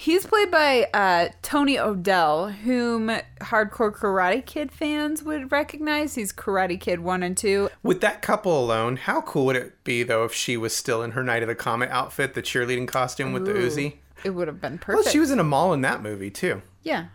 He's 0.00 0.24
played 0.24 0.50
by 0.50 0.88
uh, 0.94 1.28
Tony 1.42 1.78
O'Dell, 1.78 2.48
whom 2.48 3.08
hardcore 3.42 3.94
Karate 3.94 4.42
Kid 4.46 4.72
fans 4.72 5.22
would 5.22 5.52
recognize. 5.52 6.14
He's 6.14 6.32
Karate 6.32 6.80
Kid 6.80 7.00
one 7.00 7.22
and 7.22 7.36
two. 7.36 7.68
With 7.82 8.00
that 8.00 8.22
couple 8.22 8.58
alone, 8.58 8.96
how 8.96 9.20
cool 9.20 9.44
would 9.44 9.56
it 9.56 9.84
be 9.84 10.02
though 10.02 10.24
if 10.24 10.32
she 10.32 10.56
was 10.56 10.74
still 10.74 11.02
in 11.02 11.10
her 11.10 11.22
Night 11.22 11.42
of 11.42 11.48
the 11.48 11.54
Comet 11.54 11.90
outfit, 11.90 12.32
the 12.32 12.40
cheerleading 12.40 12.88
costume 12.88 13.34
with 13.34 13.44
the 13.44 13.52
Uzi? 13.52 13.96
It 14.24 14.30
would 14.30 14.48
have 14.48 14.58
been 14.58 14.78
perfect. 14.78 15.04
Well, 15.04 15.12
she 15.12 15.18
was 15.20 15.30
in 15.30 15.38
a 15.38 15.44
mall 15.44 15.74
in 15.74 15.82
that 15.82 16.02
movie 16.02 16.30
too. 16.30 16.62
yeah, 16.82 17.08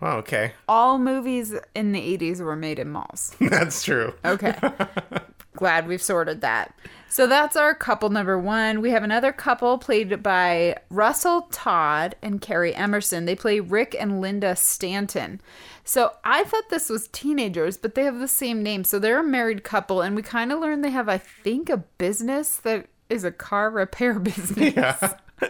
Oh, 0.00 0.18
okay. 0.18 0.52
All 0.68 0.96
movies 1.00 1.56
in 1.74 1.90
the 1.90 2.16
80s 2.16 2.40
were 2.40 2.54
made 2.54 2.78
in 2.78 2.88
malls. 2.88 3.34
That's 3.40 3.82
true. 3.82 4.14
Okay. 4.24 4.54
Glad 5.58 5.88
we've 5.88 6.00
sorted 6.00 6.40
that. 6.40 6.72
So 7.08 7.26
that's 7.26 7.56
our 7.56 7.74
couple 7.74 8.10
number 8.10 8.38
one. 8.38 8.80
We 8.80 8.90
have 8.90 9.02
another 9.02 9.32
couple 9.32 9.76
played 9.76 10.22
by 10.22 10.76
Russell 10.88 11.48
Todd 11.50 12.14
and 12.22 12.40
Karrie 12.40 12.78
Emerson. 12.78 13.24
They 13.24 13.34
play 13.34 13.58
Rick 13.58 13.96
and 13.98 14.20
Linda 14.20 14.54
Stanton. 14.54 15.40
So 15.82 16.12
I 16.22 16.44
thought 16.44 16.68
this 16.70 16.88
was 16.88 17.08
teenagers, 17.08 17.76
but 17.76 17.96
they 17.96 18.04
have 18.04 18.20
the 18.20 18.28
same 18.28 18.62
name. 18.62 18.84
So 18.84 19.00
they're 19.00 19.18
a 19.18 19.24
married 19.24 19.64
couple, 19.64 20.00
and 20.00 20.14
we 20.14 20.22
kind 20.22 20.52
of 20.52 20.60
learned 20.60 20.84
they 20.84 20.90
have, 20.90 21.08
I 21.08 21.18
think, 21.18 21.68
a 21.68 21.78
business 21.78 22.58
that 22.58 22.86
is 23.10 23.24
a 23.24 23.32
car 23.32 23.68
repair 23.68 24.14
business. 24.20 24.76
Yeah. 24.76 25.14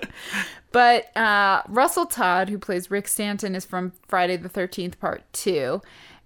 But 0.70 1.16
uh, 1.16 1.62
Russell 1.68 2.06
Todd, 2.06 2.50
who 2.50 2.58
plays 2.58 2.90
Rick 2.90 3.08
Stanton, 3.08 3.54
is 3.54 3.64
from 3.64 3.92
Friday 4.06 4.36
the 4.36 4.50
13th, 4.50 4.98
Part 4.98 5.24
2. 5.32 5.80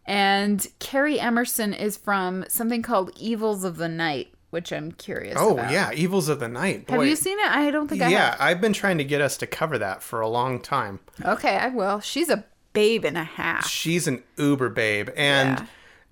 And 0.06 0.60
Karrie 0.80 1.22
Emerson 1.22 1.72
is 1.74 1.96
from 1.96 2.44
something 2.48 2.82
called 2.82 3.12
Evils 3.16 3.64
of 3.64 3.76
the 3.76 3.88
Night, 3.88 4.32
which 4.50 4.72
I'm 4.72 4.92
curious 4.92 5.36
Oh, 5.38 5.54
about. 5.54 5.70
yeah. 5.70 5.92
Evils 5.92 6.28
of 6.28 6.40
the 6.40 6.48
Night. 6.48 6.86
Boy. 6.86 6.94
Have 6.94 7.06
you 7.06 7.16
seen 7.16 7.38
it? 7.38 7.46
I 7.46 7.70
don't 7.70 7.88
think 7.88 8.02
I 8.02 8.08
Yeah, 8.08 8.30
have. 8.32 8.40
I've 8.40 8.60
been 8.60 8.72
trying 8.72 8.98
to 8.98 9.04
get 9.04 9.20
us 9.20 9.36
to 9.38 9.46
cover 9.46 9.78
that 9.78 10.02
for 10.02 10.20
a 10.20 10.28
long 10.28 10.60
time. 10.60 11.00
Okay, 11.24 11.56
I 11.56 11.68
will. 11.68 12.00
She's 12.00 12.28
a 12.28 12.44
babe 12.72 13.04
and 13.04 13.16
a 13.16 13.24
half. 13.24 13.68
She's 13.68 14.08
an 14.08 14.22
uber 14.36 14.68
babe. 14.70 15.10
And 15.16 15.60
Yeah. 15.60 15.66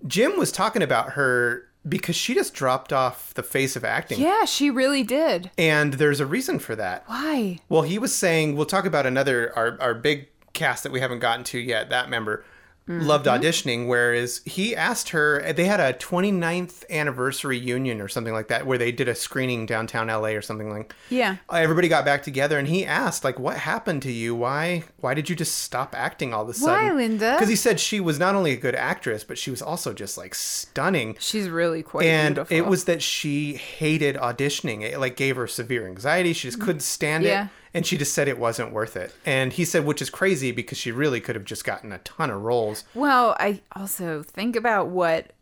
Jim 0.07 0.39
was 0.39 0.53
talking 0.53 0.83
about 0.83 1.11
her 1.13 1.67
because 1.89 2.15
she 2.15 2.35
just 2.35 2.55
dropped 2.55 2.93
off 2.93 3.33
the 3.35 3.43
face 3.43 3.75
of 3.75 3.85
acting. 3.85 4.21
Yeah, 4.21 4.45
she 4.45 4.71
really 4.71 5.03
did. 5.03 5.51
And 5.59 5.95
there's 5.95 6.21
a 6.21 6.27
reason 6.27 6.59
for 6.59 6.77
that. 6.77 7.05
Why? 7.07 7.59
Well, 7.71 7.83
he 7.83 7.99
was 7.99 8.15
saying, 8.15 8.55
we'll 8.57 8.67
talk 8.67 8.85
about 8.85 9.07
another, 9.07 9.53
our, 9.57 9.79
our 9.81 9.95
big 9.95 10.29
cast 10.53 10.83
that 10.83 10.93
we 10.93 11.01
haven't 11.01 11.21
gotten 11.21 11.43
to 11.45 11.59
yet, 11.59 11.89
that 11.91 12.09
member. 12.11 12.45
Loved 12.91 13.27
Mm-hmm. 13.27 13.43
auditioning, 13.45 13.87
whereas 13.87 14.41
he 14.45 14.75
asked 14.75 15.11
her, 15.11 15.53
they 15.53 15.67
had 15.67 15.79
a 15.79 15.93
29th 15.93 16.83
anniversary 16.91 17.57
union 17.59 18.01
or 18.01 18.09
something 18.09 18.33
like 18.35 18.49
that, 18.49 18.67
where 18.67 18.79
they 18.79 18.91
did 18.91 19.07
a 19.09 19.15
screening 19.15 19.65
downtown 19.65 20.09
LA 20.09 20.31
or 20.31 20.43
something 20.43 20.71
like 20.71 20.93
Yeah. 21.09 21.37
everybody 21.53 21.87
got 21.89 22.05
back 22.05 22.23
together 22.23 22.59
and 22.59 22.67
he 22.67 22.85
asked 22.85 23.23
like 23.23 23.39
what 23.39 23.57
happened 23.59 24.03
to 24.03 24.11
you 24.13 24.35
why 24.35 24.83
why 24.99 25.15
did 25.15 25.31
you 25.31 25.37
just 25.37 25.61
stop 25.61 25.95
acting 25.97 26.35
all 26.35 26.43
of 26.43 26.49
a 26.49 26.55
sudden 26.55 26.89
Why, 26.89 26.93
Linda? 26.95 27.35
because 27.35 27.49
he 27.49 27.57
said 27.57 27.79
she 27.79 28.01
was 28.01 28.19
not 28.19 28.35
only 28.35 28.53
a 28.53 28.57
good 28.57 28.75
actress 28.75 29.23
but 29.25 29.39
she 29.39 29.51
was 29.51 29.63
also 29.63 29.93
just 29.93 30.19
like 30.19 30.35
stunning 30.35 31.17
She's 31.21 31.49
really 31.49 31.83
quite 31.83 32.07
and 32.07 32.35
beautiful. 32.37 32.57
it 32.57 32.67
was 32.67 32.85
that 32.85 33.03
she 33.03 33.55
hated 33.55 34.17
auditioning 34.17 34.83
it 34.83 34.99
like 34.99 35.17
gave 35.17 35.37
her 35.37 35.47
severe 35.47 35.87
anxiety 35.87 36.33
she 36.33 36.49
just 36.49 36.61
couldn't 36.61 36.81
stand 36.81 37.25
Yeah. 37.25 37.45
it 37.45 37.70
and 37.75 37.87
she 37.87 37.97
just 37.97 38.13
said 38.13 38.27
it 38.29 38.39
wasn't 38.39 38.73
worth 38.73 38.97
it 38.97 39.15
and 39.25 39.53
he 39.53 39.65
said 39.65 39.85
which 39.85 40.03
is 40.03 40.11
crazy 40.11 40.51
because 40.53 40.77
she 40.79 40.91
really 40.93 41.21
could 41.21 41.35
have 41.37 41.45
just 41.45 41.65
gotten 41.65 41.93
a 41.93 41.99
ton 41.99 42.31
of 42.31 42.43
roles 42.43 42.85
Well, 42.95 43.37
I 43.39 43.61
also 43.77 44.23
think 44.23 44.57
about 44.57 44.89
what, 44.89 45.33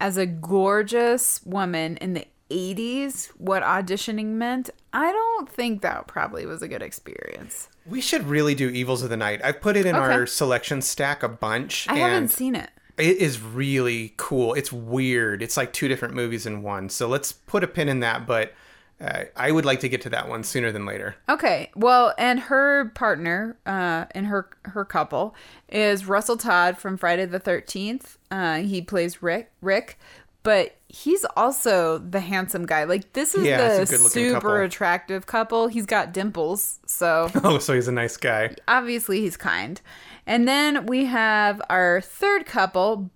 as 0.00 0.16
a 0.16 0.26
gorgeous 0.26 1.40
woman 1.44 1.96
in 1.98 2.14
the 2.14 2.26
80s, 2.50 3.26
what 3.36 3.62
auditioning 3.62 4.26
meant. 4.28 4.70
I 4.92 5.12
don't 5.12 5.48
think 5.50 5.82
that 5.82 6.06
probably 6.06 6.46
was 6.46 6.62
a 6.62 6.68
good 6.68 6.80
experience. 6.82 7.68
we 7.84 8.00
should 8.00 8.24
really 8.26 8.54
do 8.54 8.68
evils 8.70 9.02
of 9.02 9.10
the 9.10 9.16
night 9.16 9.40
i've 9.44 9.60
put 9.60 9.76
it 9.76 9.84
in 9.86 9.94
Okay. 9.94 10.12
our 10.14 10.26
selection 10.26 10.80
stack 10.82 11.22
a 11.22 11.28
bunch 11.28 11.86
I 11.88 11.96
haven't 11.96 12.28
seen 12.28 12.54
it. 12.54 12.70
It 12.96 13.18
is 13.18 13.40
really 13.40 14.12
cool. 14.16 14.54
It's 14.54 14.72
weird. 14.72 15.40
It's 15.40 15.56
like 15.56 15.72
two 15.72 15.86
different 15.86 16.14
movies 16.14 16.46
in 16.46 16.62
one. 16.62 16.88
So 16.88 17.06
let's 17.06 17.30
put 17.30 17.62
a 17.62 17.68
pin 17.68 17.88
in 17.88 18.00
that. 18.00 18.26
But 18.26 18.52
uh, 19.00 19.24
I 19.36 19.50
would 19.52 19.64
like 19.64 19.80
to 19.80 19.88
get 19.88 20.02
to 20.02 20.10
that 20.10 20.28
one 20.28 20.42
sooner 20.44 20.72
than 20.72 20.84
later. 20.86 21.14
Okay. 21.28 21.70
Well, 21.76 22.14
and 22.18 22.40
her 22.40 22.86
partner 22.94 23.56
uh, 23.66 24.06
in 24.14 24.24
her 24.26 24.48
her 24.64 24.84
couple 24.84 25.34
is 25.68 26.06
Russell 26.06 26.36
Todd 26.36 26.78
from 26.78 26.96
Friday 26.96 27.24
the 27.26 27.38
Thirteenth. 27.38 28.18
Uh, 28.30 28.56
he 28.58 28.82
plays 28.82 29.22
Rick. 29.22 29.50
Rick, 29.60 29.98
but 30.42 30.76
he's 30.88 31.24
also 31.36 31.98
the 31.98 32.20
handsome 32.20 32.66
guy. 32.66 32.84
Like 32.84 33.12
this 33.12 33.34
is 33.34 33.44
Yeah, 33.46 33.58
the 33.76 33.82
it's 33.82 33.90
a 33.92 33.94
good-looking 33.96 34.24
super 34.30 34.40
couple. 34.40 34.56
attractive 34.64 35.26
couple. 35.26 35.68
He's 35.68 35.86
got 35.86 36.12
dimples, 36.12 36.80
so 36.86 37.30
Oh, 37.44 37.58
so 37.58 37.74
he's 37.74 37.88
a 37.88 37.92
nice 37.92 38.16
guy. 38.16 38.54
obviously 38.66 39.20
he's 39.20 39.36
kind. 39.36 39.80
And 40.26 40.46
then 40.48 40.86
we 40.86 41.06
have 41.06 41.62
our 41.70 42.00
third 42.00 42.44
couple, 42.46 43.10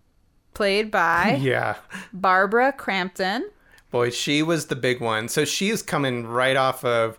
played 0.55 0.91
by 0.91 1.39
Yeah. 1.43 1.77
Barbara 2.13 2.73
Crampton. 2.73 3.51
Boy, 3.93 4.11
she 4.11 4.43
was 4.43 4.67
the 4.67 4.75
big 4.77 5.01
one. 5.01 5.29
So 5.29 5.45
she 5.45 5.69
is 5.71 5.83
coming 5.83 6.27
right 6.27 6.57
off 6.57 6.85
of 6.85 7.19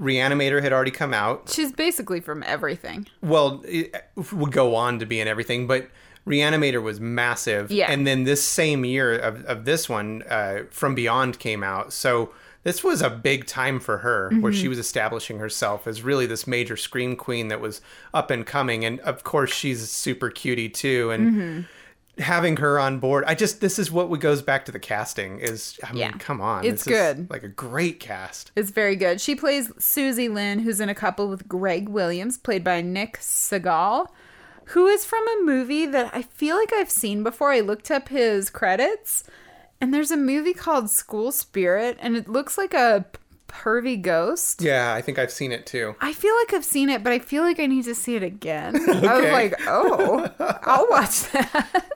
Reanimator 0.00 0.62
had 0.62 0.72
already 0.72 0.90
come 0.90 1.14
out. 1.14 1.50
She's 1.52 1.72
basically 1.72 2.20
from 2.20 2.42
everything. 2.46 3.06
Well, 3.22 3.62
it 3.66 3.94
would 4.32 4.52
go 4.52 4.74
on 4.74 4.98
to 4.98 5.06
be 5.06 5.20
in 5.20 5.28
everything, 5.28 5.66
but 5.66 5.88
Reanimator 6.26 6.82
was 6.82 7.00
massive. 7.00 7.70
Yeah. 7.70 7.90
And 7.90 8.06
then 8.06 8.24
this 8.24 8.42
same 8.42 8.84
year 8.84 9.18
of, 9.18 9.44
of 9.46 9.64
this 9.64 9.88
one, 9.88 10.22
uh, 10.28 10.64
From 10.70 10.94
Beyond 10.94 11.38
came 11.38 11.62
out. 11.62 11.92
So 11.94 12.30
this 12.62 12.84
was 12.84 13.00
a 13.00 13.08
big 13.08 13.46
time 13.46 13.80
for 13.80 13.98
her 13.98 14.30
where 14.40 14.52
Mm-hmm. 14.52 14.60
she 14.60 14.68
was 14.68 14.78
establishing 14.78 15.38
herself 15.38 15.86
as 15.86 16.02
really 16.02 16.26
this 16.26 16.46
major 16.46 16.76
scream 16.76 17.16
queen 17.16 17.48
that 17.48 17.60
was 17.60 17.80
up 18.12 18.30
and 18.30 18.44
coming. 18.44 18.84
And 18.84 19.00
of 19.00 19.24
course, 19.24 19.52
she's 19.52 19.88
super 19.90 20.28
cutie 20.30 20.68
too. 20.68 21.10
And 21.10 21.32
Mm-hmm. 21.32 21.60
Having 22.18 22.56
her 22.58 22.78
on 22.78 22.98
board, 22.98 23.24
I 23.26 23.34
just, 23.34 23.60
this 23.60 23.78
is 23.78 23.90
what 23.90 24.08
goes 24.20 24.40
back 24.42 24.64
to 24.66 24.72
the 24.72 24.78
casting 24.78 25.38
is, 25.38 25.78
I 25.84 25.92
mean, 25.92 26.00
Yeah. 26.00 26.12
come 26.18 26.40
on. 26.40 26.64
It's 26.64 26.84
This 26.84 26.94
is 26.94 27.14
good. 27.16 27.30
Like 27.30 27.42
a 27.42 27.48
great 27.48 28.00
cast. 28.00 28.52
It's 28.56 28.70
very 28.70 28.96
good. 28.96 29.20
She 29.20 29.34
plays 29.34 29.70
Susie 29.78 30.28
Lynn, 30.28 30.60
who's 30.60 30.80
in 30.80 30.88
a 30.88 30.94
couple 30.94 31.28
with 31.28 31.46
Greg 31.48 31.88
Williams, 31.88 32.38
played 32.38 32.64
by 32.64 32.80
Nick 32.80 33.18
Segal, 33.18 34.08
who 34.70 34.86
is 34.86 35.04
from 35.04 35.26
a 35.28 35.42
movie 35.44 35.86
that 35.86 36.10
I 36.14 36.22
feel 36.22 36.56
like 36.56 36.72
I've 36.72 36.90
seen 36.90 37.22
before. 37.22 37.52
I 37.52 37.60
looked 37.60 37.90
up 37.90 38.08
his 38.08 38.50
credits, 38.50 39.22
and 39.80 39.92
there's 39.92 40.10
a 40.10 40.16
movie 40.16 40.54
called 40.54 40.90
School 40.90 41.30
Spirit, 41.32 41.98
and 42.00 42.16
it 42.16 42.28
looks 42.28 42.56
like 42.56 42.72
a 42.74 43.04
pervy 43.48 44.00
ghost. 44.00 44.62
Yeah, 44.62 44.92
I 44.94 45.00
think 45.02 45.18
I've 45.18 45.30
seen 45.30 45.52
it 45.52 45.66
too. 45.66 45.94
I 46.00 46.12
feel 46.12 46.34
like 46.36 46.54
I've 46.54 46.64
seen 46.64 46.88
it, 46.88 47.02
but 47.02 47.12
I 47.12 47.18
feel 47.18 47.42
like 47.42 47.60
I 47.60 47.66
need 47.66 47.84
to 47.84 47.94
see 47.94 48.16
it 48.16 48.22
again. 48.22 48.76
I 48.88 49.20
was 49.20 49.32
like, 49.32 49.54
oh, 49.66 50.30
I'll 50.62 50.86
watch 50.90 51.30
that. 51.32 51.86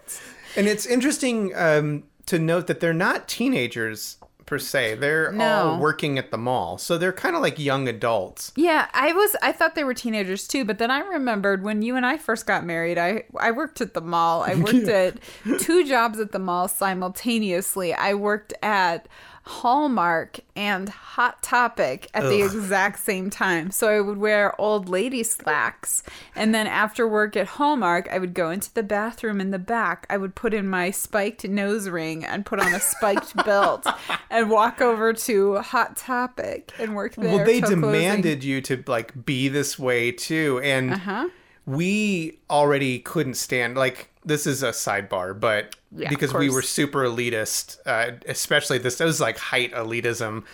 And 0.57 0.67
it's 0.67 0.87
interesting 0.87 1.53
um, 1.55 2.05
to 2.27 2.39
note 2.39 2.67
that 2.67 2.81
they're 2.81 2.93
not 2.93 3.29
teenagers 3.29 4.17
per 4.47 4.59
se. 4.59 4.97
They're 4.97 5.31
No. 5.31 5.45
all 5.45 5.79
working 5.81 6.19
at 6.19 6.33
the 6.33 6.37
mall, 6.39 6.77
so 6.77 6.99
they're 6.99 7.13
kind 7.13 7.37
of 7.37 7.43
like 7.43 7.57
young 7.61 7.87
adults. 7.87 8.53
Yeah, 8.57 8.89
I 8.93 9.13
was 9.13 9.37
I 9.43 9.53
thought 9.53 9.77
they 9.77 9.85
were 9.85 9.95
teenagers 9.95 10.49
too, 10.49 10.65
but 10.65 10.79
then 10.79 10.91
I 10.91 10.99
remembered 11.01 11.63
when 11.63 11.83
you 11.83 11.95
and 11.95 12.05
I 12.05 12.17
first 12.17 12.47
got 12.47 12.65
married, 12.67 12.99
I 12.99 13.23
I 13.39 13.53
worked 13.53 13.81
at 13.81 13.95
the 13.95 14.01
mall. 14.01 14.43
I 14.43 14.55
worked 14.57 14.89
at 14.89 15.19
two 15.61 15.87
jobs 15.87 16.19
at 16.19 16.33
the 16.33 16.41
mall 16.41 16.67
simultaneously. 16.67 17.95
I 17.95 18.15
worked 18.15 18.53
at 18.63 19.07
Hallmark 19.43 20.41
and 20.55 20.89
Hot 20.89 21.43
Topic 21.43 22.09
at 22.15 22.23
the 22.25 22.43
exact 22.43 22.99
same 23.01 23.31
time. 23.31 23.71
So 23.71 23.89
I 23.89 24.01
would 24.01 24.19
wear 24.19 24.59
old 24.61 24.89
lady 24.89 25.23
slacks 25.23 26.03
and 26.37 26.55
then 26.55 26.67
after 26.67 27.07
work 27.09 27.37
at 27.37 27.47
Hallmark, 27.47 28.09
I 28.11 28.19
would 28.19 28.35
go 28.35 28.51
into 28.51 28.73
the 28.73 28.83
bathroom 28.83 29.41
in 29.41 29.51
the 29.51 29.59
back. 29.59 30.07
I 30.09 30.17
would 30.19 30.35
put 30.35 30.55
in 30.55 30.69
my 30.69 30.91
spiked 30.91 31.45
nose 31.49 31.89
ring 31.89 32.25
and 32.25 32.47
put 32.47 32.61
on 32.61 32.73
a 32.75 32.81
spiked 32.81 33.35
belt 33.45 33.87
and 34.31 34.51
walk 34.51 34.81
over 34.81 35.13
to 35.13 35.57
Hot 35.59 35.97
Topic 35.97 36.73
and 36.79 36.95
work 36.95 37.15
there. 37.17 37.35
well, 37.37 37.45
they 37.45 37.61
till 37.61 37.71
closing. 37.71 37.81
demanded 37.81 38.45
you 38.45 38.61
to 38.63 38.83
like 38.87 39.25
be 39.27 39.49
this 39.49 39.79
way 39.79 40.13
too, 40.13 40.61
and 40.63 40.93
Uh-huh. 40.95 41.29
we 41.67 42.39
already 42.49 42.99
couldn't 42.99 43.35
stand 43.35 43.77
like 43.77 44.10
this 44.25 44.47
is 44.47 44.63
a 44.63 44.71
sidebar, 44.71 45.39
but 45.39 45.75
Yeah, 45.97 46.09
because 46.09 46.33
we 46.35 46.51
were 46.51 46.63
super 46.63 47.01
elitist, 47.05 47.79
uh, 47.87 48.13
especially 48.27 48.79
this, 48.79 49.01
was 49.01 49.21
like 49.21 49.39
height 49.39 49.73
elitism. 49.73 50.45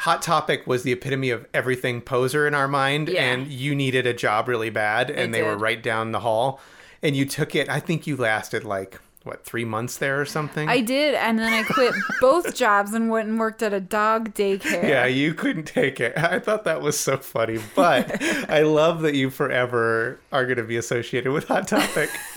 Hot 0.00 0.20
Topic 0.20 0.66
was 0.66 0.82
the 0.82 0.92
epitome 0.92 1.30
of 1.30 1.46
everything 1.54 2.00
poser 2.02 2.46
in 2.46 2.54
our 2.54 2.68
mind, 2.68 3.08
Yeah. 3.08 3.22
and 3.22 3.46
you 3.48 3.74
needed 3.74 4.06
a 4.06 4.12
job 4.12 4.48
really 4.48 4.70
bad, 4.70 5.10
and 5.10 5.32
they 5.32 5.42
were 5.42 5.56
right 5.56 5.82
down 5.82 6.12
the 6.12 6.20
hall, 6.20 6.60
and 7.02 7.16
you 7.16 7.24
took 7.24 7.54
it. 7.54 7.68
I 7.70 7.80
think 7.80 8.06
you 8.06 8.16
lasted 8.16 8.64
like 8.64 9.00
what 9.26 9.44
three 9.44 9.64
months 9.64 9.98
there 9.98 10.20
or 10.20 10.24
something. 10.24 10.68
I 10.68 10.80
did, 10.80 11.14
and 11.14 11.38
then 11.38 11.52
I 11.52 11.62
quit 11.64 11.94
both 12.20 12.54
jobs 12.62 12.94
and 12.94 13.10
went 13.10 13.28
and 13.28 13.38
worked 13.38 13.62
at 13.62 13.72
a 13.72 13.80
dog 13.80 14.34
daycare. 14.34 14.88
yeah, 14.88 15.06
you 15.06 15.34
couldn't 15.34 15.64
take 15.64 16.00
it. 16.00 16.16
I 16.16 16.38
thought 16.38 16.64
that 16.64 16.80
was 16.80 16.98
so 16.98 17.16
funny, 17.18 17.58
but 17.74 18.22
I 18.48 18.62
love 18.62 19.02
that 19.02 19.14
you 19.14 19.30
forever 19.30 20.20
are 20.32 20.44
going 20.44 20.58
to 20.58 20.64
be 20.64 20.76
associated 20.76 21.32
with 21.32 21.48
Hot 21.48 21.68
Topic. 21.68 22.08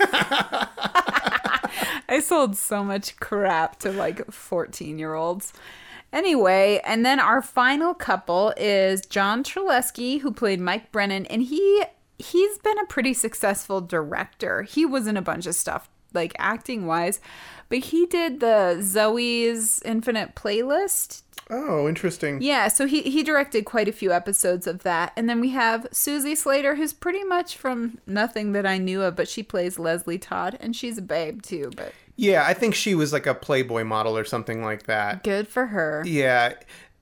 I 2.08 2.20
sold 2.20 2.56
so 2.56 2.82
much 2.82 3.16
crap 3.20 3.78
to 3.80 3.92
like 3.92 4.30
14 4.30 4.98
year 4.98 5.14
olds. 5.14 5.52
Anyway, 6.12 6.80
and 6.84 7.06
then 7.06 7.20
our 7.20 7.40
final 7.40 7.94
couple 7.94 8.52
is 8.56 9.06
John 9.06 9.44
Terlesky, 9.44 10.20
who 10.20 10.32
played 10.32 10.60
Mike 10.60 10.90
Brennan, 10.90 11.26
and 11.26 11.42
he 11.42 11.84
he's 12.18 12.58
been 12.58 12.78
a 12.78 12.86
pretty 12.86 13.14
successful 13.14 13.80
director. 13.80 14.62
He 14.62 14.84
was 14.84 15.06
in 15.06 15.16
a 15.16 15.22
bunch 15.22 15.46
of 15.46 15.54
stuff, 15.54 15.88
like 16.14 16.32
acting 16.38 16.86
wise, 16.86 17.20
but 17.68 17.78
he 17.78 18.06
did 18.06 18.40
the 18.40 18.78
Zoe's 18.80 19.80
Infinite 19.82 20.34
Playlist. 20.34 21.22
Oh, 21.52 21.88
interesting. 21.88 22.40
Yeah, 22.40 22.68
so 22.68 22.86
he 22.86 23.02
he 23.02 23.22
directed 23.24 23.64
quite 23.64 23.88
a 23.88 23.92
few 23.92 24.12
episodes 24.12 24.66
of 24.68 24.84
that, 24.84 25.12
and 25.16 25.28
then 25.28 25.40
we 25.40 25.50
have 25.50 25.82
Suzee 25.90 26.36
Slater, 26.36 26.76
who's 26.76 26.92
pretty 26.92 27.24
much 27.24 27.56
from 27.56 27.98
nothing 28.06 28.52
that 28.52 28.66
I 28.66 28.78
knew 28.78 29.02
of, 29.02 29.16
but 29.16 29.28
she 29.28 29.42
plays 29.42 29.76
Leslie 29.78 30.18
Todd, 30.18 30.56
and 30.60 30.76
she's 30.76 30.98
a 30.98 31.02
babe 31.02 31.42
too. 31.42 31.72
But 31.76 31.92
Yeah, 32.14 32.44
I 32.46 32.54
think 32.54 32.74
she 32.76 32.94
was 32.94 33.12
like 33.12 33.26
a 33.26 33.34
Playboy 33.34 33.82
model 33.82 34.16
or 34.16 34.24
something 34.24 34.62
like 34.62 34.84
that. 34.84 35.24
good 35.24 35.48
for 35.48 35.66
her. 35.66 36.04
Yeah, 36.06 36.52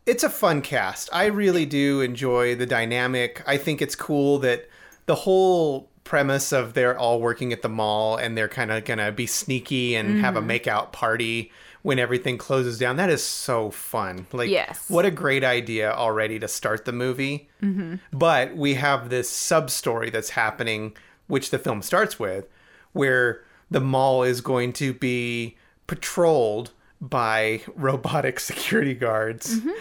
it's 0.07 0.25
a 0.25 0.31
fun 0.31 0.63
cast. 0.63 1.11
I 1.13 1.27
really 1.27 1.67
do 1.67 2.01
enjoy 2.01 2.55
the 2.55 2.65
dynamic. 2.65 3.43
I 3.47 3.59
think 3.59 3.83
it's 3.83 3.95
cool 3.95 4.39
that 4.39 4.67
the 5.05 5.15
whole 5.15 5.91
premise 6.09 6.53
of 6.53 6.73
they're 6.73 6.99
all 6.99 7.21
working 7.21 7.53
at 7.53 7.61
the 7.61 7.69
mall 7.69 8.17
and 8.17 8.37
they're 8.37 8.49
kind 8.49 8.71
of 8.71 8.83
going 8.87 8.99
to 8.99 9.13
be 9.13 9.27
sneaky 9.27 9.95
and 9.95 10.21
have 10.23 10.37
a 10.37 10.41
mm-hmm. 10.41 10.53
makeout 10.53 10.91
party 10.91 11.53
when 11.83 11.99
everything 11.99 12.39
closes 12.39 12.79
down. 12.79 12.97
That 12.97 13.11
is 13.11 13.23
so 13.23 13.71
fun. 13.71 14.27
Like, 14.33 14.49
Yes. 14.49 14.89
what 14.89 15.05
a 15.05 15.11
great 15.11 15.45
idea 15.45 15.93
already 15.93 16.39
to 16.39 16.49
start 16.49 16.87
the 16.87 16.93
movie. 16.93 17.51
Mm-hmm. 17.63 17.97
But 18.11 18.57
we 18.57 18.75
have 18.75 19.11
this 19.11 19.29
sub 19.29 19.69
story 19.69 20.09
that's 20.09 20.31
happening, 20.31 20.97
which 21.27 21.51
the 21.51 21.59
film 21.59 21.83
starts 21.83 22.19
with, 22.19 22.47
where 22.95 23.43
the 23.71 23.81
mall 23.81 24.23
is 24.23 24.41
going 24.41 24.73
to 24.75 24.95
be 24.95 25.59
patrolled 25.87 26.71
by 27.03 27.61
robotic 27.77 28.41
security 28.41 28.95
guards, 28.95 29.61
mm-hmm. 29.61 29.79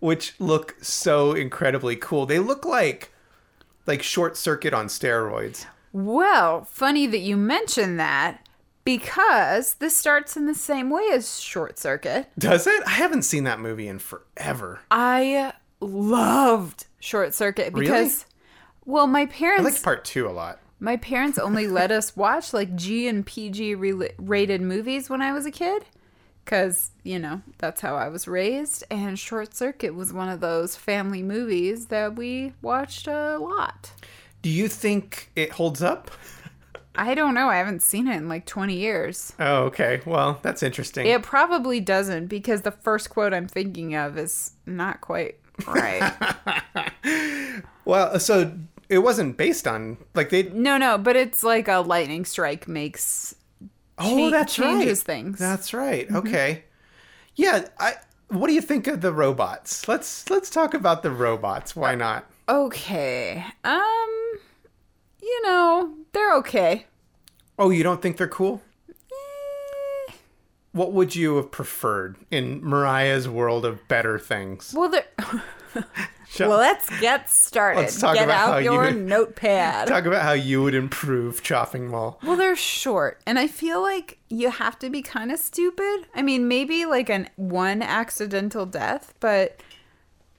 which 0.00 0.34
look 0.40 0.74
so 0.82 1.32
incredibly 1.32 1.94
cool. 1.94 2.26
They 2.26 2.40
look 2.40 2.64
like 2.64 3.09
like 3.90 4.02
short 4.02 4.36
circuit 4.36 4.72
on 4.72 4.86
steroids. 4.86 5.66
Well, 5.92 6.64
funny 6.64 7.06
that 7.08 7.18
you 7.18 7.36
mention 7.36 7.96
that 7.96 8.46
because 8.84 9.74
this 9.74 9.96
starts 9.96 10.36
in 10.36 10.46
the 10.46 10.54
same 10.54 10.88
way 10.88 11.02
as 11.12 11.40
Short 11.40 11.78
Circuit. 11.78 12.28
Does 12.38 12.66
it? 12.66 12.82
I 12.86 12.90
haven't 12.90 13.22
seen 13.22 13.44
that 13.44 13.60
movie 13.60 13.88
in 13.88 13.98
forever. 13.98 14.80
I 14.90 15.52
loved 15.80 16.86
Short 17.00 17.34
Circuit 17.34 17.72
Really? 17.72 17.86
because, 17.86 18.24
well, 18.84 19.06
my 19.06 19.26
parents. 19.26 19.62
I 19.66 19.70
liked 19.70 19.82
part 19.82 20.04
two 20.04 20.28
a 20.28 20.30
lot. 20.30 20.60
my 20.78 20.96
parents 20.96 21.38
only 21.38 21.66
let 21.66 21.90
us 21.90 22.16
watch 22.24 22.52
like 22.52 22.74
G 22.76 23.08
and 23.08 23.26
PG 23.26 23.74
rated 23.74 24.60
movies 24.62 25.10
when 25.10 25.20
I 25.20 25.32
was 25.32 25.44
a 25.44 25.50
kid. 25.50 25.84
Because, 26.44 26.90
you 27.04 27.18
know, 27.18 27.42
that's 27.58 27.80
how 27.80 27.94
I 27.96 28.08
was 28.08 28.26
raised. 28.26 28.84
And 28.90 29.18
Short 29.18 29.54
Circuit 29.54 29.94
was 29.94 30.12
one 30.12 30.28
of 30.28 30.40
those 30.40 30.74
family 30.76 31.22
movies 31.22 31.86
that 31.86 32.16
we 32.16 32.54
watched 32.62 33.06
a 33.06 33.38
lot. 33.38 33.92
Do 34.42 34.50
you 34.50 34.68
think 34.68 35.30
it 35.36 35.52
holds 35.52 35.82
up? 35.82 36.10
I 36.96 37.14
don't 37.14 37.34
know. 37.34 37.48
I 37.48 37.56
haven't 37.56 37.82
seen 37.82 38.08
it 38.08 38.16
in 38.16 38.28
like 38.28 38.46
20 38.46 38.74
years. 38.74 39.32
Oh, 39.38 39.64
okay. 39.64 40.00
Well, 40.04 40.40
that's 40.42 40.62
interesting. 40.62 41.06
It 41.06 41.22
probably 41.22 41.78
doesn't 41.78 42.26
because 42.26 42.62
the 42.62 42.72
first 42.72 43.10
quote 43.10 43.32
I'm 43.32 43.46
thinking 43.46 43.94
of 43.94 44.18
is 44.18 44.52
not 44.66 45.00
quite 45.00 45.36
right. 45.66 46.12
Well, 47.84 48.20
so 48.20 48.52
it 48.88 48.98
wasn't 48.98 49.36
based 49.36 49.66
on 49.66 49.96
like 50.14 50.30
they. 50.30 50.44
no, 50.44 50.76
no, 50.76 50.96
but 50.96 51.16
it's 51.16 51.42
like 51.42 51.66
a 51.66 51.78
lightning 51.78 52.24
strike 52.24 52.68
makes 52.68 53.34
Oh, 54.00 54.30
cha- 54.30 54.30
that's 54.30 54.54
changes 54.54 55.00
right. 55.00 55.06
things. 55.06 55.38
That's 55.38 55.72
right. 55.74 56.06
Mm-hmm. 56.06 56.16
Okay. 56.16 56.64
Yeah. 57.36 57.66
I. 57.78 57.94
What 58.28 58.46
do 58.46 58.52
you 58.54 58.60
think 58.60 58.86
of 58.86 59.00
the 59.00 59.12
robots? 59.12 59.88
Let's 59.88 60.28
let's 60.30 60.50
talk 60.50 60.72
about 60.74 61.02
the 61.02 61.10
robots. 61.10 61.74
Why 61.74 61.92
uh, 61.92 61.96
not? 61.96 62.30
Okay. 62.48 63.44
Um 63.64 64.32
you 65.22 65.42
know, 65.42 65.94
they're 66.12 66.34
okay. 66.36 66.86
Oh, 67.58 67.70
you 67.70 67.82
don't 67.82 68.00
think 68.00 68.16
they're 68.16 68.28
cool? 68.28 68.62
Eh. 68.88 70.12
What 70.72 70.92
would 70.92 71.14
you 71.14 71.36
have 71.36 71.50
preferred 71.50 72.16
in 72.30 72.64
Mariah's 72.64 73.28
world 73.28 73.64
of 73.64 73.86
better 73.88 74.18
things? 74.18 74.72
Well, 74.76 74.88
they're 74.88 75.06
Well, 76.48 76.58
let's 76.58 76.88
get 77.00 77.28
started. 77.28 77.80
Let's 77.80 78.00
talk 78.00 78.14
get 78.14 78.24
about 78.24 78.48
out 78.54 78.62
you- 78.64 78.72
your 78.72 78.90
notepad. 78.90 79.88
Talk 79.88 80.06
about 80.06 80.22
how 80.22 80.32
you 80.32 80.62
would 80.62 80.74
improve 80.74 81.42
Chopping 81.42 81.88
Mall. 81.88 82.18
Well, 82.22 82.36
they're 82.36 82.56
short, 82.56 83.20
and 83.26 83.38
I 83.38 83.46
feel 83.46 83.82
like 83.82 84.18
you 84.28 84.50
have 84.50 84.78
to 84.80 84.90
be 84.90 85.02
kind 85.02 85.30
of 85.32 85.38
stupid. 85.38 86.06
I 86.14 86.22
mean, 86.22 86.48
maybe 86.48 86.86
like 86.86 87.08
an 87.10 87.28
one 87.36 87.82
accidental 87.82 88.66
death, 88.66 89.14
but 89.20 89.60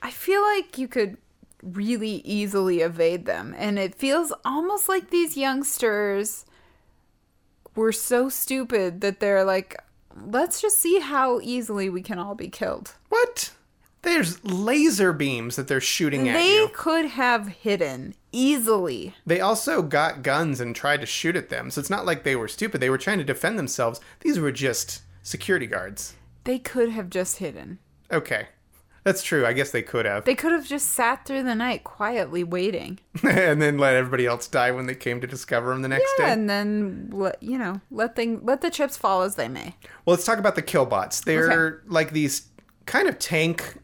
I 0.01 0.11
feel 0.11 0.41
like 0.41 0.77
you 0.77 0.87
could 0.87 1.17
really 1.63 2.21
easily 2.25 2.79
evade 2.81 3.25
them. 3.25 3.53
And 3.57 3.77
it 3.77 3.93
feels 3.93 4.33
almost 4.43 4.89
like 4.89 5.09
these 5.11 5.37
youngsters 5.37 6.45
were 7.75 7.91
so 7.91 8.29
stupid 8.29 9.01
that 9.01 9.19
they're 9.19 9.43
like, 9.43 9.77
let's 10.25 10.59
just 10.61 10.77
see 10.79 10.99
how 10.99 11.39
easily 11.41 11.87
we 11.89 12.01
can 12.01 12.17
all 12.19 12.35
be 12.35 12.49
killed. 12.49 12.95
What? 13.09 13.51
There's 14.03 14.43
laser 14.43 15.13
beams 15.13 15.55
that 15.57 15.67
they're 15.67 15.79
shooting 15.81 16.27
at 16.27 16.33
They 16.33 16.55
you. 16.55 16.69
could 16.73 17.05
have 17.05 17.47
hidden 17.49 18.15
easily. 18.31 19.13
They 19.25 19.39
also 19.39 19.81
got 19.81 20.23
guns 20.23 20.59
and 20.59 20.75
tried 20.75 21.01
to 21.01 21.05
shoot 21.05 21.35
at 21.35 21.49
them. 21.49 21.69
So 21.71 21.79
it's 21.79 21.89
not 21.89 22.05
like 22.05 22.23
they 22.23 22.35
were 22.35 22.47
stupid. 22.47 22.81
They 22.81 22.89
were 22.89 22.97
trying 22.97 23.19
to 23.19 23.23
defend 23.23 23.59
themselves. 23.59 23.99
These 24.21 24.39
were 24.39 24.51
just 24.51 25.01
security 25.21 25.67
guards. 25.67 26.15
They 26.45 26.57
could 26.57 26.89
have 26.89 27.09
just 27.11 27.37
hidden. 27.37 27.77
Okay. 28.11 28.47
That's 29.03 29.23
true. 29.23 29.45
I 29.47 29.53
guess 29.53 29.71
they 29.71 29.81
could 29.81 30.05
have. 30.05 30.25
They 30.25 30.35
could 30.35 30.51
have 30.51 30.67
just 30.67 30.89
sat 30.89 31.25
through 31.25 31.43
the 31.43 31.55
night 31.55 31.83
quietly 31.83 32.43
waiting. 32.43 32.99
and 33.23 33.59
then 33.61 33.77
let 33.79 33.95
everybody 33.95 34.25
else 34.27 34.47
die 34.47 34.71
when 34.71 34.85
they 34.85 34.93
came 34.95 35.21
to 35.21 35.27
discover 35.27 35.71
them 35.71 35.81
the 35.81 35.87
next 35.87 36.07
Yeah, 36.19 36.25
day. 36.27 36.31
and 36.33 36.49
then 36.49 37.09
let, 37.11 37.41
you 37.41 37.57
know, 37.57 37.81
let 37.91 38.15
thing 38.15 38.41
let 38.43 38.61
the 38.61 38.69
chips 38.69 38.97
fall 38.97 39.21
as 39.23 39.35
they 39.35 39.47
may. 39.47 39.75
Well, 40.05 40.15
let's 40.15 40.25
talk 40.25 40.37
about 40.39 40.55
the 40.55 40.61
killbots. 40.61 41.23
They're 41.23 41.81
like 41.87 42.11
these 42.11 42.47
kind 42.85 43.07
of 43.07 43.17
tank 43.17 43.77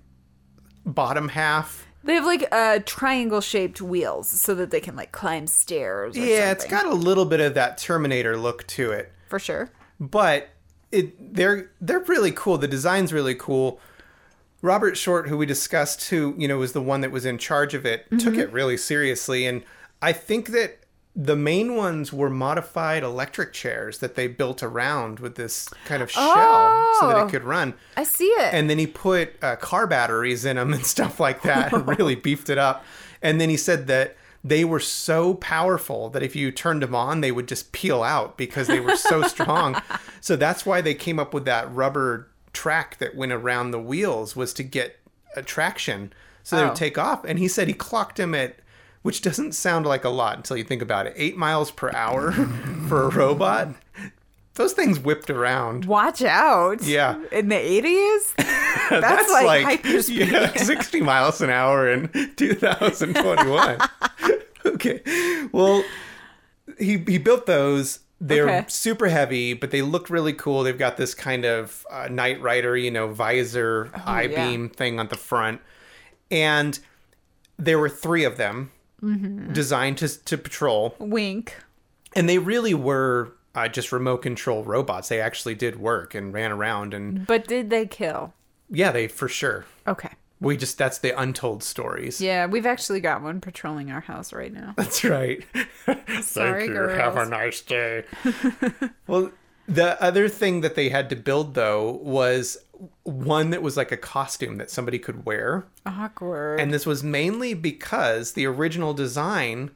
bottom 0.87 1.29
half. 1.29 1.85
They 2.03 2.13
have 2.15 2.25
like 2.25 2.47
uh, 2.51 2.79
triangle 2.85 3.41
shaped 3.41 3.81
wheels 3.81 4.29
so 4.29 4.55
that 4.55 4.71
they 4.71 4.79
can 4.79 4.95
like 4.95 5.11
climb 5.11 5.45
stairs. 5.47 6.15
Or 6.17 6.19
Yeah, 6.19 6.51
it's 6.51 6.65
got 6.65 6.85
a 6.85 6.93
little 6.93 7.25
bit 7.25 7.39
of 7.41 7.53
that 7.55 7.77
Terminator 7.77 8.37
look 8.37 8.65
to 8.67 8.91
it. 8.91 9.11
for 9.27 9.39
sure. 9.39 9.69
but 9.99 10.49
it 10.91 11.35
they're 11.35 11.69
they're 11.81 11.99
really 11.99 12.31
cool. 12.31 12.57
The 12.57 12.67
design's 12.67 13.11
really 13.11 13.35
cool. 13.35 13.79
Robert 14.61 14.95
Short, 14.97 15.27
who 15.27 15.37
we 15.37 15.45
discussed, 15.45 16.09
who 16.09 16.33
you 16.37 16.47
know 16.47 16.57
was 16.57 16.71
the 16.71 16.81
one 16.81 17.01
that 17.01 17.11
was 17.11 17.25
in 17.25 17.37
charge 17.37 17.73
of 17.73 17.85
it, 17.85 18.05
took 18.11 18.33
Mm-hmm. 18.33 18.39
it 18.39 18.51
really 18.53 18.77
seriously, 18.77 19.45
and 19.45 19.63
I 20.01 20.13
think 20.13 20.49
that 20.49 20.79
the 21.19 21.35
main 21.35 21.75
ones 21.75 22.13
were 22.13 22.29
modified 22.29 23.01
electric 23.01 23.51
chairs 23.51 23.97
that 23.97 24.13
they 24.13 24.27
built 24.27 24.61
around 24.61 25.19
with 25.19 25.33
this 25.33 25.67
kind 25.85 26.03
of 26.03 26.11
shell 26.11 26.93
so 26.99 27.07
that 27.07 27.15
Oh. 27.17 27.25
it 27.25 27.31
could 27.31 27.43
run. 27.43 27.73
I 27.95 28.03
see 28.03 28.25
it. 28.27 28.53
And 28.53 28.69
then 28.69 28.77
he 28.77 28.85
put 28.85 29.33
uh, 29.43 29.55
car 29.55 29.87
batteries 29.87 30.45
in 30.45 30.57
them 30.57 30.73
and 30.73 30.85
stuff 30.95 31.19
like 31.19 31.41
that, 31.41 31.73
and 31.73 31.87
really 31.97 32.13
beefed 32.15 32.49
it 32.51 32.59
up. 32.59 32.85
And 33.23 33.41
then 33.41 33.49
he 33.49 33.57
said 33.57 33.87
that 33.87 34.15
they 34.43 34.63
were 34.63 34.79
so 34.79 35.33
powerful 35.33 36.09
that 36.11 36.21
if 36.21 36.35
you 36.35 36.51
turned 36.51 36.83
them 36.83 36.93
on, 36.93 37.21
they 37.21 37.31
would 37.31 37.47
just 37.47 37.71
peel 37.71 38.03
out 38.03 38.37
because 38.37 38.67
they 38.67 38.79
were 38.79 38.95
so 38.95 39.23
strong. 39.27 39.81
So 40.21 40.35
that's 40.35 40.67
why 40.67 40.81
they 40.81 40.93
came 40.93 41.17
up 41.19 41.33
with 41.33 41.45
that 41.45 41.73
rubber 41.73 42.29
track 42.53 42.99
that 42.99 43.15
went 43.15 43.31
around 43.31 43.71
the 43.71 43.79
wheels 43.79 44.35
was 44.35 44.53
to 44.53 44.63
get 44.63 44.97
a 45.35 45.41
traction 45.41 46.13
so 46.43 46.55
they 46.55 46.61
Oh. 46.63 46.67
would 46.67 46.75
take 46.77 46.99
off. 46.99 47.23
And 47.25 47.39
he 47.39 47.47
said 47.47 47.67
he 47.67 47.73
clocked 47.73 48.19
him 48.19 48.35
at, 48.35 48.57
which 49.01 49.21
doesn't 49.21 49.53
sound 49.53 49.85
like 49.85 50.03
a 50.03 50.09
lot 50.09 50.37
until 50.37 50.57
you 50.57 50.63
think 50.63 50.81
about 50.81 51.05
it, 51.07 51.13
eight 51.15 51.37
miles 51.37 51.71
per 51.71 51.91
hour 51.93 52.31
for 52.87 53.03
a 53.03 53.09
robot. 53.09 53.69
Those 54.55 54.73
things 54.73 54.99
whipped 54.99 55.29
around. 55.29 55.85
Watch 55.85 56.23
out. 56.23 56.81
Yeah. 56.81 57.21
In 57.31 57.49
the 57.49 57.55
80s? 57.55 58.33
That's, 58.89 59.29
like, 59.29 59.83
hyperspeed. 59.83 60.31
Yeah, 60.31 60.51
60 60.55 61.01
miles 61.01 61.41
an 61.41 61.51
hour 61.51 61.87
in 61.91 62.09
2021. 62.35 63.77
okay. 64.65 65.01
Well, 65.51 65.83
he 66.79 66.97
he 67.07 67.17
built 67.17 67.45
those. 67.45 67.99
They're 68.19 68.45
Okay. 68.49 68.65
super 68.67 69.09
heavy, 69.09 69.53
but 69.53 69.69
they 69.69 69.83
look 69.83 70.09
really 70.09 70.33
cool. 70.33 70.63
They've 70.63 70.75
got 70.77 70.97
this 70.97 71.13
kind 71.13 71.45
of 71.45 71.85
uh, 71.91 72.07
Knight 72.09 72.41
Rider, 72.41 72.75
you 72.75 72.89
know, 72.89 73.07
visor, 73.13 73.91
eye 73.93 74.25
Oh, 74.25 74.29
yeah. 74.29 74.47
beam 74.49 74.69
thing 74.69 74.99
on 74.99 75.07
the 75.09 75.17
front. 75.17 75.61
And 76.31 76.79
there 77.57 77.77
were 77.77 77.89
three 77.89 78.23
of 78.23 78.37
them 78.37 78.71
Mm-hmm. 79.01 79.53
designed 79.53 79.99
to, 79.99 80.07
to 80.25 80.37
patrol. 80.37 80.95
Wink. 80.97 81.55
And 82.15 82.27
they 82.27 82.39
really 82.39 82.73
were 82.73 83.33
uh, 83.53 83.67
just 83.67 83.91
remote 83.91 84.23
control 84.23 84.63
robots. 84.63 85.09
They 85.09 85.21
actually 85.21 85.53
did 85.55 85.79
work 85.79 86.15
and 86.15 86.33
ran 86.33 86.51
around. 86.51 86.93
And 86.93 87.27
But 87.27 87.47
did 87.47 87.69
they 87.69 87.85
kill? 87.85 88.33
yeah, 88.69 88.91
they 88.91 89.07
for 89.07 89.27
sure. 89.29 89.65
Okay. 89.87 90.09
We 90.39 90.55
just 90.57 90.77
that's 90.77 90.99
the 90.99 91.19
untold 91.19 91.63
stories. 91.63 92.21
Yeah, 92.21 92.45
we've 92.45 92.65
actually 92.65 92.99
got 92.99 93.23
one 93.23 93.41
patrolling 93.41 93.91
our 93.91 94.01
house 94.01 94.31
right 94.33 94.53
now. 94.53 94.73
That's 94.77 95.03
right. 95.03 95.43
Sorry, 96.21 96.67
Thank 96.67 96.69
you. 96.69 96.87
Have 96.89 97.17
a 97.17 97.25
nice 97.25 97.61
day. 97.61 98.03
well, 99.07 99.31
the 99.67 100.01
other 100.01 100.29
thing 100.29 100.61
that 100.61 100.75
they 100.75 100.89
had 100.89 101.09
to 101.09 101.15
build 101.15 101.55
though 101.55 101.91
was 102.03 102.57
one 103.03 103.49
that 103.51 103.61
was 103.61 103.77
like 103.77 103.91
a 103.91 103.97
costume 103.97 104.57
that 104.57 104.69
somebody 104.69 104.99
could 104.99 105.25
wear. 105.25 105.65
Awkward. 105.85 106.59
And 106.59 106.73
this 106.73 106.85
was 106.85 107.03
mainly 107.03 107.53
because 107.53 108.33
the 108.33 108.45
original 108.45 108.93
design 108.93 109.71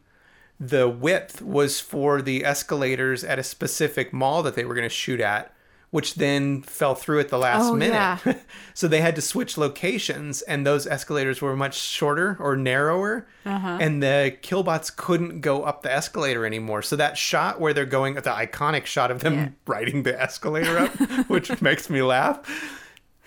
the 0.59 0.87
width 0.87 1.41
was 1.41 1.79
for 1.79 2.21
the 2.21 2.45
escalators 2.45 3.23
at 3.23 3.39
a 3.39 3.43
specific 3.43 4.13
mall 4.13 4.43
that 4.43 4.53
they 4.55 4.63
were 4.65 4.75
going 4.75 4.87
to 4.87 4.93
shoot 4.93 5.19
at 5.19 5.53
which 5.89 6.15
then 6.15 6.61
fell 6.61 6.95
through 6.95 7.19
at 7.19 7.27
the 7.27 7.37
last 7.37 7.65
Oh, 7.65 7.75
minute. 7.75 7.95
yeah. 8.25 8.35
so 8.73 8.87
they 8.87 9.01
had 9.01 9.13
to 9.17 9.21
switch 9.21 9.57
locations, 9.57 10.41
and 10.43 10.65
those 10.65 10.87
escalators 10.87 11.41
were 11.41 11.53
much 11.53 11.77
shorter 11.77 12.37
or 12.39 12.55
narrower, 12.55 13.27
Uh-huh. 13.45 13.77
and 13.81 14.01
the 14.01 14.37
killbots 14.41 14.89
couldn't 14.89 15.41
go 15.41 15.63
up 15.63 15.81
the 15.83 15.91
escalator 15.91 16.45
anymore. 16.45 16.81
So 16.81 16.95
that 16.95 17.17
shot 17.17 17.59
where 17.59 17.73
they're 17.73 17.85
going, 17.85 18.13
the 18.13 18.21
iconic 18.21 18.85
shot 18.85 19.11
of 19.11 19.19
them 19.19 19.33
Yeah. 19.33 19.49
riding 19.67 20.03
the 20.03 20.17
escalator 20.17 20.77
up, 20.77 20.91
which 21.27 21.61
makes 21.61 21.89
me 21.89 22.01
laugh. 22.01 22.39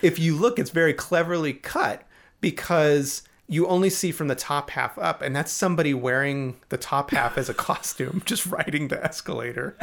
If 0.02 0.18
you 0.18 0.36
look, 0.36 0.58
it's 0.58 0.70
very 0.70 0.92
cleverly 0.92 1.52
cut 1.54 2.02
because 2.40 3.22
you 3.46 3.66
only 3.66 3.90
see 3.90 4.10
from 4.10 4.28
the 4.28 4.34
top 4.34 4.70
half 4.70 4.98
up, 4.98 5.22
and 5.22 5.34
that's 5.34 5.52
somebody 5.52 5.92
wearing 5.94 6.56
the 6.70 6.76
top 6.76 7.10
half 7.10 7.36
as 7.38 7.48
a 7.48 7.54
costume, 7.68 8.22
just 8.24 8.46
riding 8.46 8.88
the 8.88 9.02
escalator. 9.04 9.76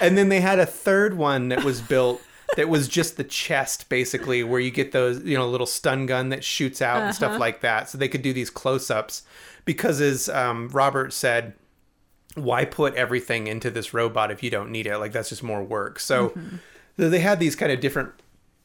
and 0.00 0.16
then 0.16 0.28
they 0.28 0.40
had 0.40 0.58
a 0.58 0.66
third 0.66 1.16
one 1.16 1.48
that 1.48 1.64
was 1.64 1.80
built 1.80 2.22
that 2.56 2.68
was 2.68 2.86
just 2.86 3.16
the 3.16 3.24
chest 3.24 3.88
basically 3.88 4.44
where 4.44 4.60
you 4.60 4.70
get 4.70 4.92
those 4.92 5.20
you 5.24 5.36
know 5.36 5.48
little 5.48 5.66
stun 5.66 6.06
gun 6.06 6.28
that 6.28 6.44
shoots 6.44 6.80
out 6.80 7.02
and 7.02 7.14
stuff 7.14 7.38
like 7.38 7.60
that. 7.60 7.88
So 7.88 7.98
they 7.98 8.08
could 8.08 8.22
do 8.22 8.32
these 8.32 8.50
close-ups 8.50 9.22
because 9.64 10.00
as 10.00 10.28
um, 10.28 10.68
robert 10.68 11.12
said 11.12 11.54
why 12.34 12.64
put 12.64 12.94
everything 12.94 13.46
into 13.46 13.70
this 13.70 13.94
robot 13.94 14.30
if 14.30 14.42
you 14.42 14.50
don't 14.50 14.70
need 14.70 14.86
it? 14.86 14.98
Like 14.98 15.12
that's 15.12 15.28
just 15.28 15.42
more 15.42 15.62
work. 15.62 16.00
So 16.00 16.32
so 16.34 16.40
they 16.96 17.20
had 17.20 17.40
these 17.40 17.56
kind 17.56 17.72
of 17.72 17.80
different 17.80 18.12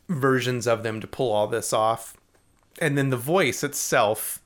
versions 0.07 0.67
of 0.67 0.83
them 0.83 0.99
to 0.99 1.07
pull 1.07 1.31
all 1.31 1.47
this 1.47 1.71
off 1.71 2.15
and 2.79 2.97
then 2.97 3.09
the 3.09 3.17
voice 3.17 3.63
itself 3.63 4.41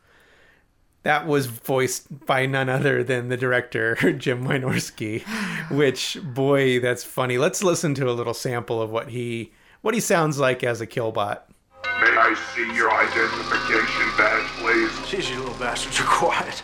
that 1.04 1.28
was 1.28 1.48
voiced 1.48 2.26
by 2.26 2.46
none 2.46 2.70
other 2.70 3.04
than 3.04 3.30
the 3.30 3.38
director 3.38 3.96
Jim 4.18 4.46
Wynorski, 4.46 5.22
which 5.70 6.18
boy, 6.24 6.80
that's 6.80 7.04
funny. 7.04 7.38
Let's 7.38 7.62
listen 7.62 7.94
to 7.96 8.10
a 8.10 8.14
little 8.14 8.34
sample 8.34 8.82
of 8.82 8.90
what 8.90 9.10
he 9.10 9.52
what 9.82 9.94
he 9.94 10.00
sounds 10.00 10.40
like 10.40 10.64
as 10.64 10.80
a 10.80 10.88
killbot. 10.88 11.42
May 11.84 12.18
I 12.18 12.34
see 12.56 12.74
your 12.74 12.90
identification 12.90 14.18
badge, 14.18 14.48
please? 14.60 14.90
Jeez, 15.10 15.30
you 15.30 15.40
little 15.40 15.60
bastards 15.60 16.00
are 16.00 16.06
quiet. 16.06 16.64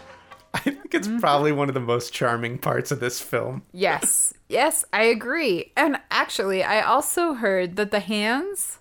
Think 0.90 1.06
it's 1.06 1.22
probably 1.22 1.52
one 1.52 1.68
of 1.68 1.74
the 1.74 1.80
most 1.80 2.14
charming 2.14 2.58
parts 2.58 2.92
of 2.92 3.00
this 3.00 3.22
film. 3.22 3.64
Yes. 3.72 4.34
Yes, 4.48 4.84
I 4.92 5.04
agree. 5.04 5.72
And 5.78 6.00
actually, 6.10 6.64
I 6.64 6.82
also 6.82 7.34
heard 7.34 7.76
that 7.76 7.92
the 7.92 8.00
hands 8.00 8.80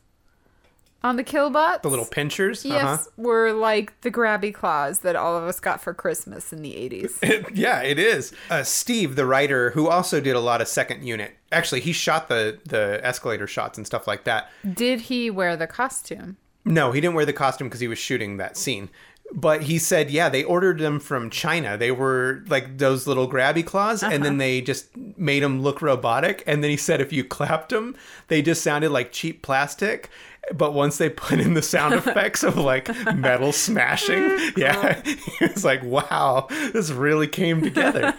on 1.03 1.17
the 1.17 1.25
killbots, 1.25 1.83
The 1.83 1.91
little 1.91 2.05
pinchers, 2.05 2.65
yes, 2.65 2.83
uh-huh. 2.83 3.05
were 3.17 3.53
like 3.53 4.01
the 4.01 4.11
grabby 4.11 4.53
claws 4.53 5.01
that 5.01 5.15
all 5.15 5.37
of 5.37 5.45
us 5.45 5.61
got 5.61 5.81
for 5.81 5.95
Christmas 5.95 6.53
in 6.53 6.63
the 6.63 6.73
80s. 6.73 7.51
yeah, 7.55 7.83
it 7.83 7.99
is. 7.99 8.33
Uh, 8.51 8.63
Steve, 8.63 9.15
the 9.15 9.27
writer, 9.27 9.71
who 9.71 9.89
also 9.89 10.21
did 10.21 10.35
a 10.35 10.41
lot 10.41 10.61
of 10.61 10.67
second 10.67 11.05
unit. 11.05 11.37
Actually, 11.53 11.81
he 11.81 11.93
shot 11.93 12.29
the 12.29 12.59
the 12.65 13.01
escalator 13.03 13.47
shots 13.47 13.79
and 13.79 13.87
stuff 13.87 14.07
like 14.07 14.25
that. 14.25 14.51
Did 14.75 15.03
he 15.03 15.31
wear 15.31 15.57
the 15.57 15.67
costume? 15.67 16.37
No, 16.65 16.93
he 16.93 17.01
didn't 17.01 17.15
wear 17.15 17.25
the 17.25 17.33
costume 17.33 17.69
because 17.69 17.81
he 17.81 17.89
was 17.89 17.99
shooting 17.99 18.37
that 18.37 18.57
scene. 18.57 18.91
But 19.33 19.65
he 19.65 19.79
said, 19.79 20.11
yeah, 20.11 20.31
they 20.31 20.43
ordered 20.43 20.79
them 20.79 21.01
from 21.01 21.29
China. 21.29 21.77
They 21.77 21.91
were 21.91 22.43
like 22.49 22.79
those 22.79 23.07
little 23.07 23.31
grabby 23.31 23.65
claws, 23.65 24.03
and 24.03 24.25
then 24.25 24.33
uh-huh. 24.33 24.39
they 24.39 24.61
just 24.63 24.97
made 24.97 25.43
them 25.43 25.61
look 25.61 25.83
robotic. 25.83 26.43
And 26.47 26.65
then 26.65 26.71
he 26.71 26.79
said, 26.79 27.01
if 27.01 27.13
you 27.13 27.25
clapped 27.25 27.69
them, 27.71 27.95
they 28.29 28.41
just 28.41 28.63
sounded 28.63 28.91
like 28.91 29.13
cheap 29.13 29.43
plastic. 29.43 30.09
But 30.55 30.73
once 30.73 30.97
they 30.97 31.11
put 31.11 31.41
in 31.41 31.55
the 31.55 31.63
sound 31.63 31.95
effects 32.07 32.43
of 32.43 32.57
like 32.57 32.89
metal 33.15 33.53
smashing, 33.53 34.39
yeah, 34.57 35.03
he 35.05 35.47
was 35.47 35.65
like, 35.65 35.83
wow, 35.83 36.47
this 36.73 36.91
really 36.91 37.29
came 37.29 37.61
together. 37.61 38.15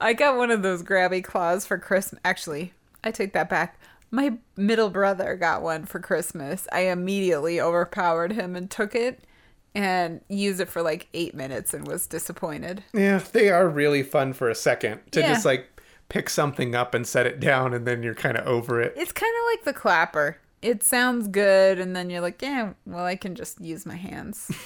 I 0.00 0.12
got 0.12 0.36
one 0.36 0.50
of 0.50 0.62
those 0.62 0.82
grabby 0.82 1.22
claws 1.22 1.66
for 1.66 1.78
Christmas. 1.78 2.20
Actually, 2.24 2.72
I 3.04 3.10
take 3.10 3.32
that 3.32 3.48
back. 3.48 3.78
My 4.10 4.38
middle 4.56 4.88
brother 4.90 5.34
got 5.36 5.62
one 5.62 5.84
for 5.84 5.98
Christmas. 6.00 6.66
I 6.72 6.80
immediately 6.80 7.60
overpowered 7.60 8.32
him 8.32 8.54
and 8.56 8.70
took 8.70 8.94
it 8.94 9.20
and 9.74 10.20
used 10.28 10.60
it 10.60 10.68
for 10.68 10.80
like 10.80 11.08
eight 11.12 11.34
minutes 11.34 11.74
and 11.74 11.86
was 11.86 12.06
disappointed. 12.06 12.82
yeah, 12.94 13.18
they 13.32 13.50
are 13.50 13.68
really 13.68 14.02
fun 14.02 14.32
for 14.32 14.48
a 14.48 14.54
second 14.54 15.00
to 15.10 15.20
Yeah. 15.20 15.34
just 15.34 15.44
like 15.44 15.68
pick 16.08 16.30
something 16.30 16.74
up 16.74 16.94
and 16.94 17.06
set 17.06 17.26
it 17.26 17.40
down, 17.40 17.74
and 17.74 17.84
then 17.86 18.02
you're 18.02 18.14
kind 18.14 18.36
of 18.38 18.46
over 18.46 18.80
it. 18.80 18.94
It's 18.96 19.12
kind 19.12 19.32
of 19.38 19.44
like 19.52 19.64
the 19.64 19.78
clapper. 19.78 20.38
It 20.62 20.82
sounds 20.82 21.28
good, 21.28 21.78
and 21.80 21.94
then 21.96 22.08
you're 22.10 22.20
like, 22.22 22.40
yeah, 22.40 22.72
well, 22.86 23.04
I 23.04 23.16
can 23.16 23.34
just 23.34 23.60
use 23.60 23.84
my 23.84 23.96
hands. 23.96 24.50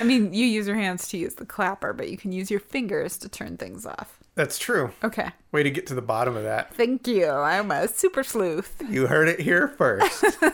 I 0.00 0.04
mean, 0.04 0.32
you 0.34 0.44
use 0.46 0.66
your 0.66 0.76
hands 0.76 1.08
to 1.08 1.16
use 1.18 1.34
the 1.34 1.46
clapper, 1.46 1.92
but 1.92 2.10
you 2.10 2.16
can 2.16 2.32
use 2.32 2.50
your 2.50 2.60
fingers 2.60 3.16
to 3.18 3.28
turn 3.28 3.56
things 3.56 3.86
off. 3.86 4.18
That's 4.34 4.58
true. 4.58 4.90
Okay. 5.04 5.28
Way 5.52 5.62
to 5.62 5.70
get 5.70 5.86
to 5.86 5.94
the 5.94 6.02
bottom 6.02 6.36
of 6.36 6.42
that. 6.42 6.74
Thank 6.74 7.06
you. 7.06 7.28
I'm 7.28 7.70
a 7.70 7.86
super 7.86 8.24
sleuth. 8.24 8.82
You 8.88 9.06
heard 9.06 9.28
it 9.28 9.38
here 9.40 9.68
first. 9.68 10.24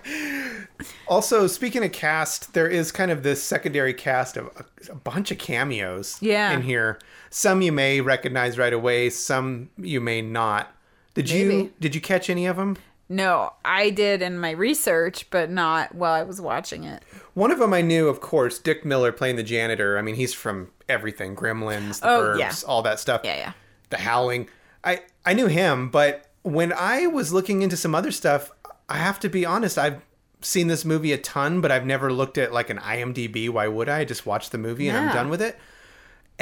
also, 1.06 1.46
speaking 1.46 1.84
of 1.84 1.92
cast, 1.92 2.54
there 2.54 2.68
is 2.68 2.90
kind 2.92 3.10
of 3.10 3.22
this 3.22 3.42
secondary 3.42 3.94
cast 3.94 4.36
of 4.36 4.46
a, 4.56 4.92
a 4.92 4.94
bunch 4.94 5.30
of 5.30 5.38
cameos 5.38 6.16
Yeah. 6.20 6.52
in 6.52 6.62
here. 6.62 6.98
Some 7.30 7.62
you 7.62 7.72
may 7.72 8.00
recognize 8.00 8.58
right 8.58 8.72
away, 8.72 9.10
some 9.10 9.70
you 9.76 10.00
may 10.00 10.22
not. 10.22 10.74
Did 11.14 11.28
you 11.28 11.72
did 11.78 11.94
you 11.94 12.00
catch 12.00 12.30
any 12.30 12.46
of 12.46 12.56
them? 12.56 12.78
No, 13.12 13.52
I 13.62 13.90
did 13.90 14.22
in 14.22 14.38
my 14.38 14.52
research, 14.52 15.28
but 15.30 15.50
not 15.50 15.94
while 15.94 16.14
I 16.14 16.22
was 16.22 16.40
watching 16.40 16.84
it. 16.84 17.02
One 17.34 17.50
of 17.50 17.58
them 17.58 17.74
I 17.74 17.82
knew, 17.82 18.08
of 18.08 18.20
course, 18.20 18.58
Dick 18.58 18.84
Miller 18.86 19.12
playing 19.12 19.36
the 19.36 19.42
janitor. 19.42 19.98
I 19.98 20.02
mean, 20.02 20.14
he's 20.14 20.32
from 20.32 20.70
everything, 20.88 21.36
Gremlins, 21.36 22.00
The 22.00 22.08
Oh, 22.08 22.20
Burbs, 22.20 22.38
yeah. 22.38 22.52
all 22.66 22.80
that 22.82 22.98
stuff. 22.98 23.20
Yeah, 23.22 23.36
yeah. 23.36 23.52
The 23.90 23.98
Howling. 23.98 24.48
I 24.82 25.00
I 25.26 25.34
knew 25.34 25.46
him, 25.46 25.90
but 25.90 26.30
when 26.42 26.72
I 26.72 27.06
was 27.06 27.32
looking 27.34 27.60
into 27.60 27.76
some 27.76 27.94
other 27.94 28.10
stuff, 28.10 28.50
I 28.88 28.96
have 28.96 29.20
to 29.20 29.28
be 29.28 29.44
honest, 29.44 29.76
I've 29.76 30.00
seen 30.40 30.68
this 30.68 30.84
movie 30.84 31.12
a 31.12 31.18
ton, 31.18 31.60
but 31.60 31.70
I've 31.70 31.84
never 31.86 32.10
looked 32.12 32.38
at 32.38 32.52
like 32.52 32.70
an 32.70 32.78
IMDb. 32.78 33.48
Why 33.50 33.68
would 33.68 33.88
I? 33.90 34.00
I 34.00 34.04
just 34.06 34.24
watch 34.26 34.50
the 34.50 34.58
movie 34.58 34.88
and 34.88 34.96
I'm 34.96 35.12
done 35.14 35.28
with 35.28 35.42
it. 35.42 35.58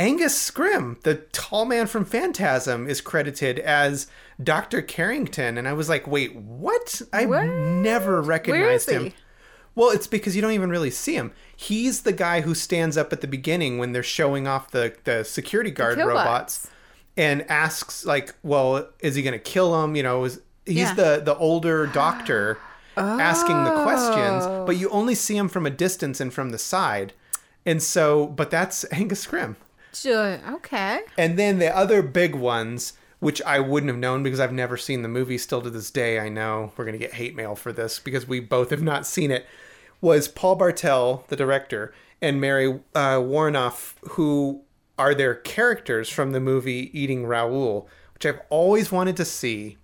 Angus 0.00 0.50
Scrimm, 0.50 0.98
the 1.02 1.16
tall 1.30 1.66
man 1.66 1.86
from 1.86 2.06
Phantasm, 2.06 2.88
is 2.88 3.02
credited 3.02 3.58
as 3.58 4.06
Dr. 4.42 4.80
Carrington. 4.80 5.58
And 5.58 5.68
I 5.68 5.74
was 5.74 5.90
like, 5.90 6.06
wait, 6.06 6.34
what? 6.34 7.02
I 7.12 7.26
What? 7.26 7.44
never 7.44 8.22
recognized 8.22 8.88
him. 8.88 9.12
Well, 9.74 9.90
it's 9.90 10.06
because 10.06 10.34
you 10.34 10.40
don't 10.40 10.52
even 10.52 10.70
really 10.70 10.90
see 10.90 11.14
him. 11.16 11.32
He's 11.54 12.00
the 12.02 12.14
guy 12.14 12.40
who 12.40 12.54
stands 12.54 12.96
up 12.96 13.12
at 13.12 13.20
the 13.20 13.26
beginning 13.28 13.76
when 13.76 13.92
they're 13.92 14.02
showing 14.02 14.48
off 14.48 14.70
the, 14.70 14.96
the 15.04 15.22
security 15.22 15.70
guard 15.70 15.98
killbots. 15.98 16.06
robots 16.08 16.70
and 17.18 17.42
asks, 17.50 18.06
like, 18.06 18.34
well, 18.42 18.88
is 19.00 19.14
he 19.16 19.22
going 19.22 19.32
to 19.32 19.38
kill 19.38 19.84
him? 19.84 19.96
You 19.96 20.02
know, 20.02 20.24
is, 20.24 20.40
he's 20.64 20.76
Yeah. 20.78 20.94
the, 20.94 21.22
the 21.22 21.36
older 21.36 21.86
doctor 21.86 22.56
asking 22.96 23.64
the 23.64 23.82
questions, 23.82 24.44
Oh. 24.46 24.64
but 24.66 24.78
you 24.78 24.88
only 24.88 25.14
see 25.14 25.36
him 25.36 25.50
from 25.50 25.66
a 25.66 25.70
distance 25.70 26.20
and 26.20 26.32
from 26.32 26.50
the 26.50 26.58
side. 26.58 27.12
And 27.66 27.82
so, 27.82 28.26
but 28.28 28.50
that's 28.50 28.86
Angus 28.90 29.26
Scrimm. 29.26 29.56
Ju- 29.92 30.38
Okay. 30.54 31.00
And 31.18 31.38
then 31.38 31.58
the 31.58 31.74
other 31.74 32.02
big 32.02 32.34
ones, 32.34 32.94
which 33.18 33.40
I 33.42 33.60
wouldn't 33.60 33.90
have 33.90 33.98
known 33.98 34.22
because 34.22 34.40
I've 34.40 34.52
never 34.52 34.76
seen 34.76 35.02
the 35.02 35.08
movie 35.08 35.38
still 35.38 35.60
to 35.62 35.70
this 35.70 35.90
day. 35.90 36.18
I 36.18 36.28
know 36.28 36.72
we're 36.76 36.84
going 36.84 36.98
to 36.98 37.04
get 37.04 37.14
hate 37.14 37.34
mail 37.36 37.54
for 37.54 37.72
this 37.72 37.98
because 37.98 38.26
we 38.26 38.40
both 38.40 38.70
have 38.70 38.82
not 38.82 39.06
seen 39.06 39.30
it. 39.30 39.46
Was 40.00 40.28
Paul 40.28 40.56
Bartel, 40.56 41.24
the 41.28 41.36
director, 41.36 41.92
and 42.22 42.40
Mary 42.40 42.80
uh, 42.94 43.18
Woronov, 43.18 43.94
who 44.12 44.62
are 44.98 45.14
their 45.14 45.34
characters 45.34 46.08
from 46.08 46.32
the 46.32 46.40
movie 46.40 46.90
Eating 46.98 47.26
Raoul, 47.26 47.88
which 48.14 48.24
I've 48.26 48.40
always 48.50 48.90
wanted 48.92 49.16
to 49.18 49.24
see. 49.24 49.76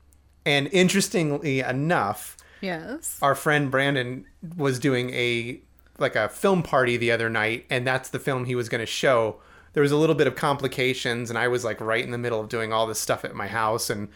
And 0.45 0.69
interestingly 0.73 1.61
enough, 1.61 2.37
Yes. 2.63 3.19
our 3.21 3.35
friend 3.35 3.71
Brandon 3.71 4.25
was 4.57 4.79
doing 4.79 5.11
a 5.11 5.61
like 5.99 6.15
a 6.17 6.29
film 6.29 6.63
party 6.63 6.97
the 6.99 7.11
other 7.11 7.29
night 7.31 7.65
and 7.71 7.87
that's 7.87 8.11
the 8.11 8.19
film 8.19 8.45
he 8.45 8.55
was 8.55 8.69
going 8.69 8.81
to 8.81 8.87
show 8.87 9.41
there 9.77 9.83
was 9.83 9.93
a 9.93 9.97
little 9.99 10.15
bit 10.15 10.27
of 10.27 10.35
complications 10.35 11.29
and 11.29 11.39
i 11.39 11.47
was 11.47 11.63
like 11.63 11.79
right 11.83 12.03
in 12.03 12.11
the 12.11 12.19
middle 12.19 12.41
of 12.41 12.49
doing 12.49 12.73
all 12.73 12.87
this 12.87 12.99
stuff 12.99 13.27
at 13.27 13.35
my 13.35 13.47
house 13.47 13.91
and 13.91 14.09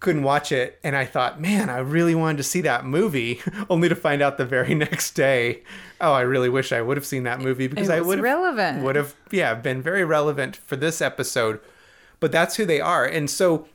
couldn't 0.00 0.22
watch 0.22 0.50
it 0.50 0.78
and 0.82 0.96
i 0.96 1.04
thought 1.04 1.38
man 1.38 1.68
i 1.68 1.76
really 1.76 2.14
wanted 2.14 2.38
to 2.38 2.42
see 2.42 2.62
that 2.62 2.86
movie 2.86 3.40
only 3.70 3.88
to 3.88 3.94
find 3.94 4.22
out 4.22 4.38
the 4.38 4.46
very 4.46 4.74
next 4.86 5.10
day 5.10 5.62
oh 6.00 6.12
i 6.12 6.22
really 6.22 6.48
wish 6.48 6.72
i 6.72 6.80
would 6.80 6.96
have 6.96 7.04
seen 7.04 7.24
that 7.24 7.38
movie 7.38 7.66
because 7.66 7.90
i 7.90 8.00
would 8.00 8.16
have 8.16 8.24
relevant. 8.24 8.82
would 8.82 8.96
have 8.96 9.14
yeah 9.30 9.52
been 9.52 9.82
very 9.82 10.04
relevant 10.04 10.56
for 10.56 10.76
this 10.76 11.02
episode 11.02 11.60
but 12.18 12.32
that's 12.32 12.56
who 12.56 12.64
they 12.64 12.80
are 12.80 13.04
and 13.04 13.28
so 13.28 13.68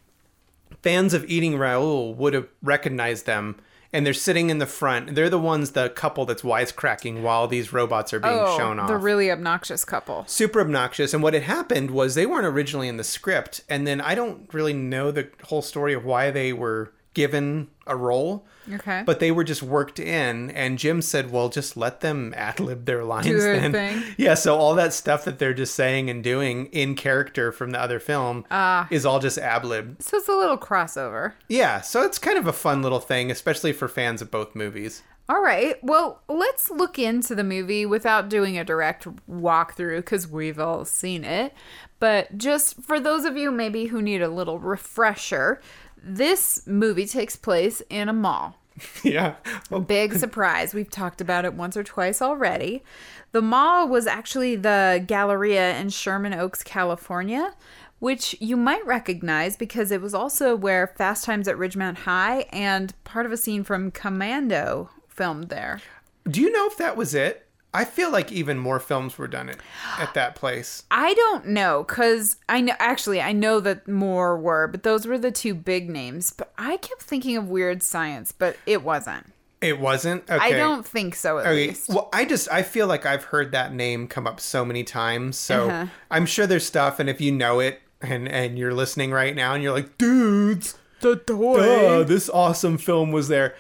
fans 0.82 1.14
of 1.14 1.26
Eating 1.30 1.58
Raoul 1.58 2.14
would 2.16 2.34
have 2.34 2.48
recognized 2.62 3.26
them. 3.26 3.58
And 3.92 4.06
they're 4.06 4.14
sitting 4.14 4.50
in 4.52 4.60
the 4.60 4.68
front. 4.68 5.16
They're 5.16 5.32
the 5.32 5.40
ones, 5.40 5.72
the 5.72 5.90
couple 5.90 6.26
that's 6.26 6.44
wisecracking 6.44 7.22
while 7.24 7.48
these 7.48 7.74
robots 7.74 8.14
are 8.14 8.20
being 8.20 8.34
Oh, 8.38 8.56
shown 8.58 8.80
off. 8.80 8.88
the 8.88 8.98
really 8.98 9.32
obnoxious 9.32 9.84
couple. 9.84 10.26
Super 10.28 10.62
obnoxious. 10.62 11.14
And 11.14 11.24
what 11.24 11.34
had 11.34 11.44
happened 11.44 11.90
was 11.90 12.14
they 12.14 12.28
weren't 12.28 12.46
originally 12.46 12.88
in 12.88 12.98
the 12.98 13.04
script. 13.04 13.62
And 13.68 13.88
then 13.88 14.00
I 14.00 14.14
don't 14.14 14.48
really 14.54 14.74
know 14.74 15.10
the 15.10 15.30
whole 15.46 15.64
story 15.64 15.94
of 15.94 16.06
why 16.06 16.30
they 16.30 16.54
were 16.54 16.94
given 17.14 17.68
a 17.88 17.95
role. 17.95 18.45
Okay. 18.72 19.01
But 19.05 19.20
they 19.20 19.32
were 19.32 19.43
just 19.43 19.64
worked 19.64 19.99
in, 19.99 20.51
and 20.51 20.78
Jim 20.78 21.01
said, 21.01 21.32
"Well, 21.32 21.49
just 21.49 21.76
let 21.76 22.01
them 22.01 22.34
ad 22.38 22.60
lib 22.60 22.86
their 22.86 23.03
lines." 23.03 23.26
Do 23.26 23.39
their 23.39 23.60
then. 23.60 23.72
thing. 23.72 24.03
Yeah, 24.18 24.36
so 24.36 24.55
all 24.57 24.76
that 24.76 24.93
stuff 24.93 25.26
that 25.26 25.39
they're 25.39 25.53
just 25.55 25.74
saying 25.74 26.10
and 26.10 26.24
doing 26.24 26.68
in 26.68 26.93
character 26.95 27.51
from 27.51 27.72
the 27.72 27.80
other 27.82 27.99
film 27.99 28.45
Ah. 28.51 28.88
is 28.91 29.05
all 29.07 29.20
just 29.20 29.38
ad 29.39 29.66
lib. 29.66 29.95
so 30.01 30.18
it's 30.18 30.30
a 30.30 30.34
little 30.34 30.57
crossover. 30.57 31.34
Yeah, 31.47 31.82
so 31.82 32.03
it's 32.03 32.20
kind 32.20 32.38
of 32.38 32.45
a 32.45 32.53
fun 32.53 32.84
little 32.84 32.99
thing, 32.99 33.32
especially 33.32 33.74
for 33.74 33.88
fans 33.88 34.22
of 34.22 34.30
both 34.30 34.53
movies. 34.55 35.01
All 35.28 35.41
right. 35.41 35.76
Well, 35.84 36.22
let's 36.28 36.72
look 36.72 36.97
into 36.97 37.36
the 37.36 37.43
movie 37.43 37.86
without 37.86 38.30
doing 38.30 38.57
a 38.57 38.64
direct 38.64 39.07
walkthrough 39.30 39.97
because 39.97 40.28
we've 40.28 40.60
all 40.60 40.86
seen 40.86 41.24
it. 41.24 41.53
But 41.99 42.38
just 42.38 42.82
for 42.82 42.99
those 42.99 43.26
of 43.26 43.38
you 43.38 43.51
maybe 43.51 43.86
who 43.86 44.01
need 44.01 44.22
a 44.24 44.28
little 44.30 44.57
refresher, 44.57 45.62
this 46.04 46.66
movie 46.68 47.06
takes 47.06 47.36
place 47.36 47.82
in 47.89 48.10
a 48.10 48.14
mall. 48.14 48.56
yeah. 49.04 49.36
Oh, 49.72 49.80
Big 49.80 50.14
surprise. 50.14 50.74
We've 50.74 50.89
talked 50.89 51.22
about 51.22 51.45
it 51.45 51.54
once 51.54 51.76
or 51.76 51.84
twice 51.84 52.22
already. 52.22 52.84
The 53.32 53.41
mall 53.41 53.88
was 53.88 54.08
actually 54.08 54.56
the 54.56 55.04
Galleria 55.06 55.78
in 55.78 55.89
Sherman 55.89 56.34
Oaks, 56.34 56.64
California, 56.64 57.54
which 58.00 58.36
you 58.39 58.58
might 58.58 58.86
recognize 58.86 59.58
because 59.58 59.91
it 59.91 60.02
was 60.02 60.14
also 60.14 60.56
where 60.56 60.88
Fast 60.88 61.26
Times 61.26 61.47
at 61.47 61.58
Ridgemont 61.58 61.97
High 62.00 62.45
and 62.52 62.93
part 63.04 63.26
of 63.26 63.32
a 63.32 63.38
scene 63.38 63.64
from 63.64 63.91
Commando 63.91 64.89
filmed 65.08 65.50
there. 65.50 65.82
Do 66.28 66.41
you 66.41 66.52
know 66.52 66.68
if 66.68 66.78
that 66.78 66.95
was 66.95 67.14
it? 67.14 67.45
I 67.74 67.86
feel 67.86 68.12
like 68.12 68.32
even 68.32 68.58
more 68.58 68.80
films 68.80 69.18
were 69.18 69.28
done 69.28 69.50
at, 69.50 69.58
at 70.00 70.14
that 70.16 70.36
place. 70.36 70.84
I 70.90 71.14
don't 71.14 71.48
know 71.48 71.84
because 71.88 72.38
I 72.50 72.62
know 72.62 72.74
actually 72.80 73.22
I 73.22 73.32
know 73.32 73.60
that 73.60 73.88
more 73.88 74.38
were, 74.40 74.68
but 74.68 74.84
those 74.84 75.06
were 75.06 75.20
the 75.20 75.32
two 75.32 75.54
big 75.54 75.88
names. 75.90 76.32
But 76.32 76.52
I 76.58 76.78
kept 76.78 77.04
thinking 77.04 77.38
of 77.38 77.48
Weird 77.48 77.84
Science, 77.84 78.32
but 78.32 78.58
it 78.66 78.84
wasn't. 78.84 79.32
It 79.62 79.80
wasn't. 79.80 80.24
Okay. 80.30 80.38
I 80.40 80.52
don't 80.54 80.88
think 80.88 81.16
so. 81.16 81.38
At 81.40 81.46
Okay. 81.48 81.68
least. 81.68 81.90
Well, 81.90 82.10
I 82.14 82.26
just 82.26 82.50
I 82.52 82.64
feel 82.64 82.88
like 82.88 83.06
I've 83.06 83.26
heard 83.26 83.52
that 83.52 83.74
name 83.74 84.08
come 84.08 84.26
up 84.26 84.40
so 84.40 84.64
many 84.66 84.84
times. 84.84 85.38
So 85.38 85.70
Uh-huh. 85.70 85.86
I'm 86.10 86.26
sure 86.26 86.48
there's 86.48 86.66
stuff, 86.66 87.00
and 87.00 87.10
if 87.10 87.20
you 87.22 87.32
know 87.32 87.60
it 87.60 87.82
and 88.02 88.28
and 88.28 88.58
you're 88.58 88.74
listening 88.74 89.12
right 89.12 89.36
now, 89.36 89.54
and 89.54 89.62
you're 89.62 89.74
like, 89.74 89.98
dudes, 89.98 90.76
the 91.02 91.18
toy. 91.18 91.58
duh, 91.58 92.04
this 92.04 92.30
awesome 92.30 92.78
film 92.78 93.12
was 93.12 93.28
there. 93.28 93.54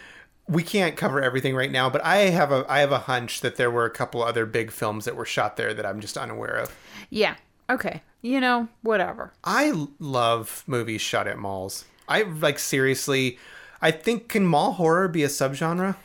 We 0.49 0.63
can't 0.63 0.97
cover 0.97 1.21
everything 1.21 1.55
right 1.55 1.71
now, 1.71 1.89
but 1.89 2.03
I 2.03 2.17
have 2.17 2.51
a 2.51 2.65
I 2.67 2.79
have 2.79 2.91
a 2.91 2.99
hunch 2.99 3.41
that 3.41 3.55
there 3.55 3.69
were 3.69 3.85
a 3.85 3.91
couple 3.91 4.23
other 4.23 4.45
big 4.45 4.71
films 4.71 5.05
that 5.05 5.15
were 5.15 5.25
shot 5.25 5.57
there 5.57 5.73
that 5.73 5.85
I'm 5.85 5.99
just 5.99 6.17
unaware 6.17 6.55
of. 6.55 6.75
Yeah. 7.09 7.35
Okay. 7.69 8.01
You 8.21 8.41
know, 8.41 8.67
whatever. 8.81 9.31
I 9.43 9.87
love 9.99 10.63
movies 10.65 11.01
shot 11.01 11.27
at 11.27 11.37
malls. 11.37 11.85
I 12.07 12.23
like 12.23 12.59
seriously. 12.59 13.37
I 13.81 13.91
think 13.91 14.27
can 14.27 14.45
mall 14.45 14.73
horror 14.73 15.07
be 15.07 15.23
a 15.23 15.27
subgenre? 15.27 15.95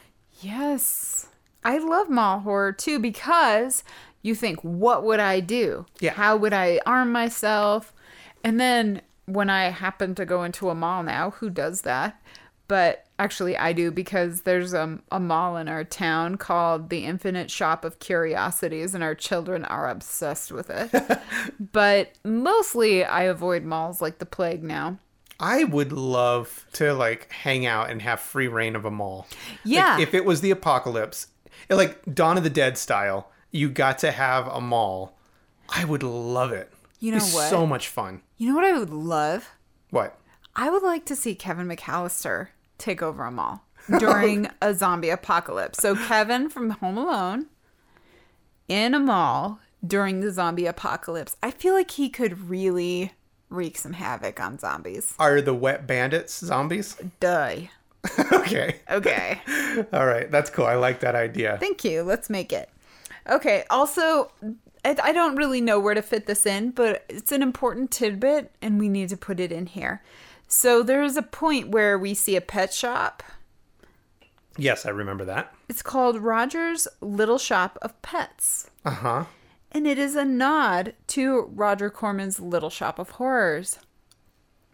Yes. 0.40 1.28
I 1.64 1.78
love 1.78 2.11
mall 2.11 2.40
horror 2.40 2.72
too 2.72 2.99
because 2.99 3.82
you 4.22 4.34
think, 4.34 4.61
what 4.61 5.05
would 5.05 5.20
I 5.20 5.40
do? 5.40 5.86
Yeah. 6.01 6.12
How 6.12 6.36
would 6.36 6.53
I 6.53 6.80
arm 6.86 7.11
myself? 7.11 7.92
And 8.45 8.61
then 8.61 9.01
when 9.26 9.49
I 9.49 9.70
happen 9.70 10.14
to 10.16 10.26
go 10.26 10.45
into 10.45 10.70
a 10.70 10.74
mall 10.74 11.03
now, 11.03 11.30
who 11.30 11.49
does 11.51 11.82
that? 11.82 12.20
But 12.68 13.04
actually, 13.19 13.57
I 13.57 13.73
do 13.73 13.91
because 13.91 14.43
there's 14.43 14.73
a, 14.73 14.99
a 15.11 15.21
mall 15.21 15.57
in 15.57 15.69
our 15.69 15.85
town 15.85 16.37
called 16.37 16.91
the 16.91 17.05
Infinite 17.05 17.51
Shop 17.51 17.85
of 17.85 17.99
Curiosities, 17.99 18.95
and 18.95 19.03
our 19.05 19.15
children 19.15 19.65
are 19.65 19.89
obsessed 19.89 20.53
with 20.53 20.71
it. 20.71 20.91
but 21.73 22.12
mostly, 22.25 23.05
I 23.05 23.23
avoid 23.25 23.65
malls 23.65 24.01
like 24.03 24.19
the 24.19 24.27
plague 24.27 24.62
now. 24.62 24.99
I 25.41 25.65
would 25.65 25.93
love 25.93 26.65
to 26.75 26.95
like 26.95 27.31
hang 27.33 27.67
out 27.67 27.91
and 27.91 28.01
have 28.03 28.21
free 28.21 28.47
reign 28.49 28.77
of 28.77 28.85
a 28.85 28.91
mall. 28.91 29.27
Like, 29.31 29.59
Yeah. 29.65 29.99
if 30.01 30.15
it 30.15 30.25
was 30.25 30.41
the 30.41 30.53
apocalypse, 30.53 31.27
like 31.69 32.15
Dawn 32.15 32.37
of 32.39 32.45
the 32.45 32.51
Dead 32.51 32.79
style, 32.79 33.31
you 33.51 33.69
got 33.69 33.99
to 33.99 34.12
have 34.12 34.47
a 34.49 34.61
mall. 34.61 35.17
I 35.69 35.85
would 35.85 36.03
love 36.03 36.53
it. 36.53 36.73
You 37.01 37.11
know 37.11 37.17
It'd 37.19 37.35
what? 37.35 37.51
So 37.51 37.67
much 37.67 37.89
fun. 37.89 38.23
You 38.39 38.49
know 38.49 38.55
what 38.55 38.65
I 38.65 38.79
would 38.79 38.91
love? 38.91 39.51
What? 39.91 40.19
I 40.57 40.71
would 40.71 40.83
like 40.83 41.05
to 41.07 41.17
see 41.17 41.35
Kevin 41.35 41.67
McAllister 41.67 42.49
take 42.79 43.03
over 43.03 43.25
a 43.25 43.31
mall 43.31 43.64
during 43.99 44.49
a 44.61 44.75
zombie 44.75 45.11
apocalypse. 45.11 45.81
So 45.81 45.95
Kevin 45.95 46.49
from 46.49 46.70
Home 46.70 46.99
Alone 46.99 47.47
in 48.68 48.95
a 48.95 49.01
mall 49.01 49.61
during 49.87 50.20
the 50.20 50.31
zombie 50.31 50.66
apocalypse. 50.66 51.37
I 51.43 51.51
feel 51.51 51.75
like 51.75 51.93
he 51.93 52.09
could 52.09 52.49
really 52.49 53.12
wreak 53.51 53.79
some 53.79 53.93
havoc 53.95 54.41
on 54.41 54.59
zombies. 54.59 55.14
Are 55.18 55.41
the 55.41 55.55
wet 55.55 55.87
bandits 55.87 56.39
zombies? 56.39 56.97
Duh. 57.20 57.57
okay. 58.33 58.81
Okay. 58.91 59.41
All 59.93 60.07
right. 60.07 60.31
That's 60.31 60.51
cool. 60.51 60.66
I 60.66 60.75
like 60.75 61.01
that 61.01 61.14
idea. 61.14 61.57
Thank 61.61 61.85
you. 61.85 62.03
Let's 62.03 62.29
make 62.29 62.53
it. 62.53 62.68
Okay. 63.29 63.64
Also, 63.70 64.31
I 64.85 64.97
I 65.03 65.12
don't 65.12 65.37
really 65.37 65.61
know 65.61 65.81
where 65.81 65.95
to 65.95 66.03
fit 66.03 66.27
this 66.27 66.45
in, 66.45 66.70
but 66.70 67.05
it's 67.09 67.33
an 67.33 67.43
important 67.43 67.91
tidbit 67.91 68.53
and 68.61 68.79
we 68.79 68.89
need 68.89 69.09
to 69.11 69.16
put 69.16 69.41
it 69.41 69.53
in 69.53 69.66
here. 69.66 70.03
So 70.57 70.85
there's 70.85 71.17
a 71.17 71.23
point 71.23 71.71
where 71.71 71.99
we 71.99 72.15
see 72.15 72.37
a 72.37 72.41
pet 72.41 72.73
shop 72.73 73.25
Yes, 74.57 74.87
I 74.87 74.91
remember 74.91 75.25
that. 75.25 75.53
It's 75.69 75.83
called 75.83 76.17
Roger's 76.21 76.87
Little 77.01 77.39
Shop 77.39 77.77
of 77.83 78.01
Pets. 78.03 78.71
Uh 78.85 78.91
huh. 78.91 79.25
And 79.73 79.85
it 79.85 79.99
is 79.99 80.15
a 80.15 80.25
nod 80.25 80.95
to 81.09 81.51
Roger 81.53 81.91
Corman's 81.91 82.39
Little 82.39 82.71
Shop 82.71 83.01
of 83.01 83.11
Horrors. 83.11 83.81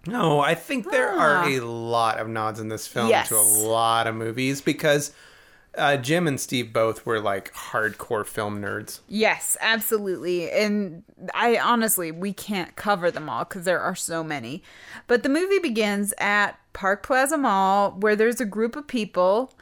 No, 0.06 0.38
I 0.40 0.54
think 0.54 0.90
there 0.90 1.18
Ah. 1.18 1.44
are 1.44 1.48
a 1.48 1.60
lot 1.60 2.18
of 2.18 2.28
nods 2.28 2.60
in 2.60 2.68
this 2.68 2.86
film 2.86 3.08
Yes. 3.08 3.30
to 3.30 3.36
a 3.36 3.48
lot 3.66 4.06
of 4.06 4.14
movies 4.14 4.60
because 4.60 5.12
uh, 5.76 5.96
Jim 5.96 6.26
and 6.26 6.40
Steve 6.40 6.72
both 6.72 7.06
were 7.06 7.20
like 7.20 7.52
hardcore 7.54 8.26
film 8.26 8.60
nerds. 8.60 9.00
Yes, 9.08 9.56
absolutely. 9.60 10.50
And 10.50 11.04
I 11.34 11.58
honestly, 11.58 12.10
we 12.10 12.32
can't 12.32 12.74
cover 12.76 13.10
them 13.10 13.28
all 13.28 13.44
because 13.44 13.64
there 13.64 13.80
are 13.80 13.94
so 13.94 14.24
many. 14.24 14.62
But 15.06 15.22
the 15.22 15.28
movie 15.28 15.58
begins 15.58 16.12
at 16.18 16.58
Park 16.72 17.02
Plaza 17.02 17.38
Mall 17.38 17.92
where 17.92 18.16
there's 18.16 18.40
a 18.40 18.46
group 18.46 18.76
of 18.76 18.86
people 18.86 19.52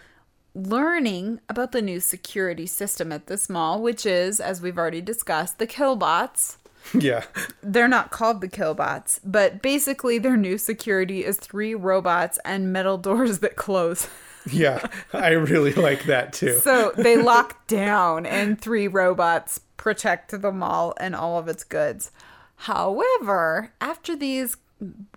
learning 0.55 1.41
about 1.49 1.73
the 1.73 1.83
new 1.83 2.01
security 2.01 2.67
system 2.67 3.13
at 3.13 3.27
this 3.27 3.49
mall, 3.49 3.81
which 3.81 4.05
is, 4.05 4.41
as 4.41 4.61
we've 4.61 4.79
already 4.79 5.01
discussed, 5.01 5.59
the 5.59 5.67
Killbots. 5.67 6.57
yeah. 6.95 7.25
they're 7.63 7.89
not 7.89 8.11
called 8.11 8.41
the 8.41 8.49
killbots, 8.49 9.21
but 9.23 9.61
basically 9.61 10.19
their 10.19 10.39
new 10.39 10.57
security 10.57 11.23
is 11.23 11.37
three 11.37 11.75
robots 11.75 12.39
and 12.47 12.73
metal 12.73 12.97
doors 13.09 13.41
that 13.41 13.57
close. 13.57 14.09
Yeah. 14.51 14.87
I 15.13 15.31
really 15.31 15.73
like 15.75 16.05
that 16.05 16.33
too. 16.33 16.59
So 16.61 16.93
they 16.97 17.17
lock 17.17 17.67
down 17.67 18.25
and 18.27 18.61
three 18.61 18.89
robots 18.89 19.61
protect 19.77 20.31
the 20.41 20.53
mall 20.53 20.95
and 20.99 21.15
all 21.15 21.39
of 21.39 21.49
its 21.49 21.65
goods. 21.65 22.11
However, 22.57 23.73
after 23.81 24.15
these 24.17 24.57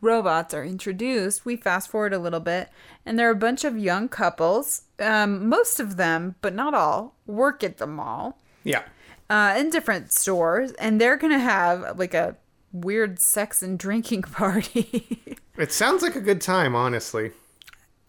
robots 0.02 0.54
are 0.54 0.64
introduced, 0.64 1.46
we 1.46 1.56
fast 1.56 1.90
forward 1.90 2.14
a 2.14 2.20
little 2.20 2.40
bit, 2.40 2.70
and 3.06 3.18
there 3.18 3.28
are 3.28 3.32
a 3.32 3.36
bunch 3.36 3.64
of 3.64 3.78
young 3.78 4.10
couples. 4.10 4.84
Um, 5.00 5.48
most 5.48 5.80
of 5.80 5.98
them, 5.98 6.36
but 6.42 6.54
not 6.56 6.74
all, 6.74 7.16
work 7.26 7.64
at 7.64 7.78
the 7.78 7.88
mall 7.88 8.40
Yeah. 8.64 8.84
uh, 9.30 9.56
in 9.58 9.70
different 9.70 10.12
stores, 10.12 10.72
and 10.74 11.00
they're 11.00 11.18
gonna 11.18 11.40
have 11.40 11.98
like 12.00 12.14
a 12.14 12.36
weird 12.72 13.20
sex 13.20 13.62
and 13.62 13.78
drinking 13.78 14.22
party. 14.40 15.38
It 15.58 15.72
sounds 15.72 16.02
like 16.02 16.16
a 16.16 16.22
good 16.22 16.42
time, 16.42 16.76
honestly. 16.76 17.32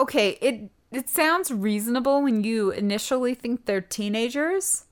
okay, 0.01 0.31
it 0.41 0.71
it 0.93 1.09
sounds 1.09 1.51
reasonable 1.51 2.23
when 2.23 2.45
you 2.45 2.71
initially 2.71 3.35
think 3.35 3.65
they're 3.65 3.81
teenagers, 3.81 4.85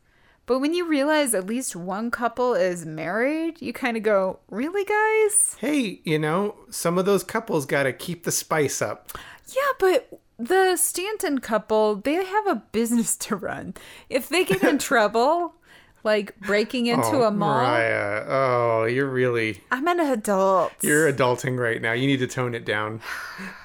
but 0.46 0.58
when 0.58 0.74
you 0.74 0.86
realize 0.86 1.34
at 1.34 1.46
least 1.46 1.76
one 1.76 2.10
couple 2.10 2.54
is 2.54 2.84
married, 2.84 3.60
you 3.62 3.72
kind 3.72 3.96
of 3.96 4.02
go, 4.02 4.40
"Really, 4.50 4.84
guys?" 4.84 5.56
Hey, 5.60 6.00
you 6.04 6.18
know, 6.18 6.56
some 6.70 6.98
of 6.98 7.04
those 7.04 7.22
couples 7.22 7.66
got 7.66 7.84
to 7.84 7.92
keep 7.92 8.24
the 8.24 8.32
spice 8.32 8.82
up. 8.82 9.12
Yeah, 9.48 9.72
but 9.78 10.20
the 10.38 10.76
Stanton 10.76 11.38
couple, 11.40 11.96
they 11.96 12.24
have 12.24 12.46
a 12.46 12.62
business 12.72 13.16
to 13.28 13.36
run. 13.36 13.74
If 14.08 14.28
they 14.28 14.44
get 14.44 14.64
in 14.64 14.78
trouble, 14.90 15.54
like 16.02 16.38
breaking 16.40 16.90
oh, 16.90 16.94
into 16.94 17.24
oh, 17.24 17.24
a 17.24 17.30
mall, 17.30 17.54
Mariah. 17.54 18.24
Oh, 18.28 18.84
you're 18.84 19.08
really 19.08 19.62
I'm 19.70 19.86
an 19.88 20.00
adult. 20.00 20.72
you're 20.82 21.12
adulting 21.12 21.58
right 21.58 21.80
now. 21.80 21.92
You 21.92 22.06
need 22.06 22.18
to 22.18 22.26
tone 22.26 22.54
it 22.54 22.64
down. 22.64 23.00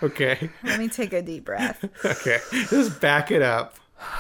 Okay. 0.04 0.50
Let 0.64 0.80
me 0.80 0.88
take 0.88 1.14
a 1.14 1.22
deep 1.22 1.46
breath. 1.46 1.84
Okay. 2.06 2.40
Just 2.70 3.02
back 3.02 3.32
it 3.32 3.42
up. 3.42 3.76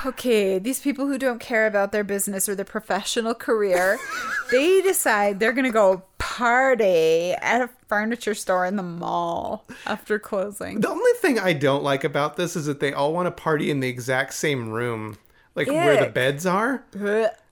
Okay, 0.05 0.57
these 0.57 0.79
people 0.79 1.07
who 1.07 1.17
don't 1.17 1.39
care 1.39 1.67
about 1.67 1.91
their 1.91 2.03
business 2.03 2.47
or 2.47 2.55
their 2.55 2.65
professional 2.65 3.33
career, 3.33 3.97
they 4.51 4.81
decide 4.81 5.39
they're 5.39 5.53
going 5.53 5.65
to 5.65 5.71
go 5.71 6.03
party 6.17 7.33
at 7.33 7.61
a 7.61 7.69
furniture 7.87 8.33
store 8.33 8.65
in 8.65 8.75
the 8.75 8.83
mall 8.83 9.65
after 9.85 10.17
closing. 10.17 10.81
The 10.81 10.89
only 10.89 11.11
thing 11.19 11.39
I 11.39 11.53
don't 11.53 11.83
like 11.83 12.03
about 12.03 12.35
this 12.35 12.55
is 12.55 12.65
that 12.65 12.79
they 12.79 12.93
all 12.93 13.13
want 13.13 13.27
to 13.27 13.31
party 13.31 13.69
in 13.69 13.79
the 13.79 13.87
exact 13.87 14.33
same 14.33 14.69
room, 14.69 15.17
like 15.55 15.67
where 15.67 16.03
the 16.03 16.11
beds 16.11 16.45
are. 16.45 16.83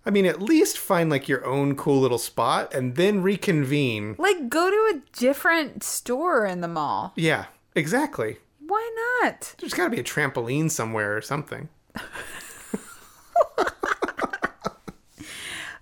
I 0.06 0.10
mean, 0.10 0.26
at 0.26 0.42
least 0.42 0.78
find 0.78 1.10
like 1.10 1.30
your 1.30 1.46
own 1.46 1.76
cool 1.76 2.00
little 2.00 2.18
spot 2.18 2.74
and 2.74 2.96
then 2.96 3.22
reconvene. 3.22 4.16
Like, 4.18 4.50
go 4.50 4.70
to 4.70 4.98
a 4.98 5.18
different 5.18 5.84
store 5.84 6.46
in 6.46 6.62
the 6.62 6.68
mall. 6.68 7.14
Yeah, 7.16 7.46
exactly. 7.76 8.38
Why 8.66 9.22
not? 9.24 9.56
There's 9.60 9.74
got 9.74 9.86
to 9.86 9.90
be 9.90 10.00
a 10.00 10.04
trampoline 10.04 10.70
somewhere 10.72 11.16
or 11.16 11.22
something. 11.22 11.70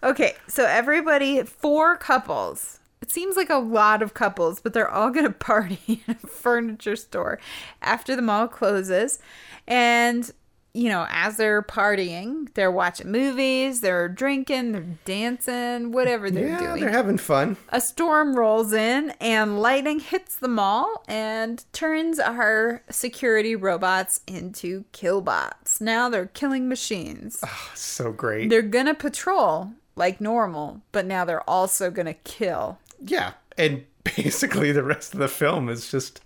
Okay, 0.03 0.34
so 0.47 0.65
everybody, 0.65 1.43
four 1.43 1.95
couples. 1.95 2.80
It 3.01 3.11
seems 3.11 3.36
like 3.36 3.51
a 3.51 3.57
lot 3.57 4.01
of 4.01 4.15
couples, 4.15 4.59
but 4.59 4.74
they're 4.74 4.89
all 4.89 5.11
going 5.11 5.26
to 5.28 5.32
party 5.32 6.03
in 6.07 6.15
a 6.24 6.28
furniture 6.28 6.95
store 6.95 7.39
after 7.82 8.15
the 8.15 8.22
mall 8.22 8.47
closes. 8.47 9.19
And, 9.67 10.32
you 10.74 10.88
know, 10.89 11.05
as 11.09 11.38
they're 11.38 11.61
partying, 11.61 12.47
they're 12.53 12.72
watching 12.72 13.11
movies, 13.11 13.82
they're 13.82 14.07
drinking, 14.07 14.72
they're 14.72 14.86
dancing, 15.05 15.91
whatever 15.91 16.32
they're 16.32 16.47
Yeah, 16.47 16.59
doing. 16.59 16.80
they're 16.82 16.89
having 16.91 17.17
fun. 17.17 17.57
a 17.69 17.82
storm 17.82 18.36
rolls 18.36 18.72
in 18.74 19.11
and 19.19 19.59
lightning 19.59 19.99
hits 19.99 20.36
the 20.38 20.47
mall 20.47 21.03
and 21.07 21.63
turns 21.74 22.19
our 22.19 22.82
security 22.89 23.55
robots 23.55 24.22
into 24.28 24.86
killbots. 24.93 25.82
Now 25.82 26.09
they're 26.09 26.28
killing 26.28 26.69
machines. 26.69 27.39
Oh, 27.45 27.72
So 27.76 28.11
great. 28.11 28.49
They're 28.49 28.61
gonna 28.61 28.95
patrol 28.95 29.72
like 29.95 30.22
normal, 30.22 30.82
but 30.91 31.05
now 31.05 31.26
they're 31.26 31.47
also 31.49 31.91
gonna 31.91 32.13
kill. 32.13 32.80
Yeah. 32.99 33.34
And 33.57 33.84
basically, 34.18 34.72
the 34.72 34.84
rest 34.84 35.14
of 35.14 35.20
the 35.20 35.28
film 35.28 35.70
is 35.70 35.91
just 35.91 36.22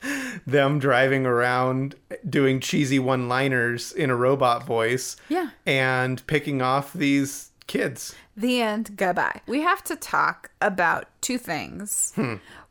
them 0.46 0.80
driving 0.80 1.26
around 1.26 1.96
doing 2.28 2.60
cheesy 2.60 3.00
one 3.00 3.28
liners 3.28 3.92
in 3.92 4.10
a 4.10 4.16
robot 4.16 4.66
voice. 4.66 5.16
Yeah. 5.30 5.50
And 5.66 6.26
picking 6.28 6.62
off 6.62 6.94
these 6.94 7.52
kids. 7.68 8.16
The 8.38 8.62
end. 8.62 8.96
Goodbye. 8.96 9.42
We 9.48 9.62
have 9.62 9.84
to 9.86 9.96
talk 9.96 10.52
about 10.62 11.08
two 11.22 11.38
things. 11.38 12.14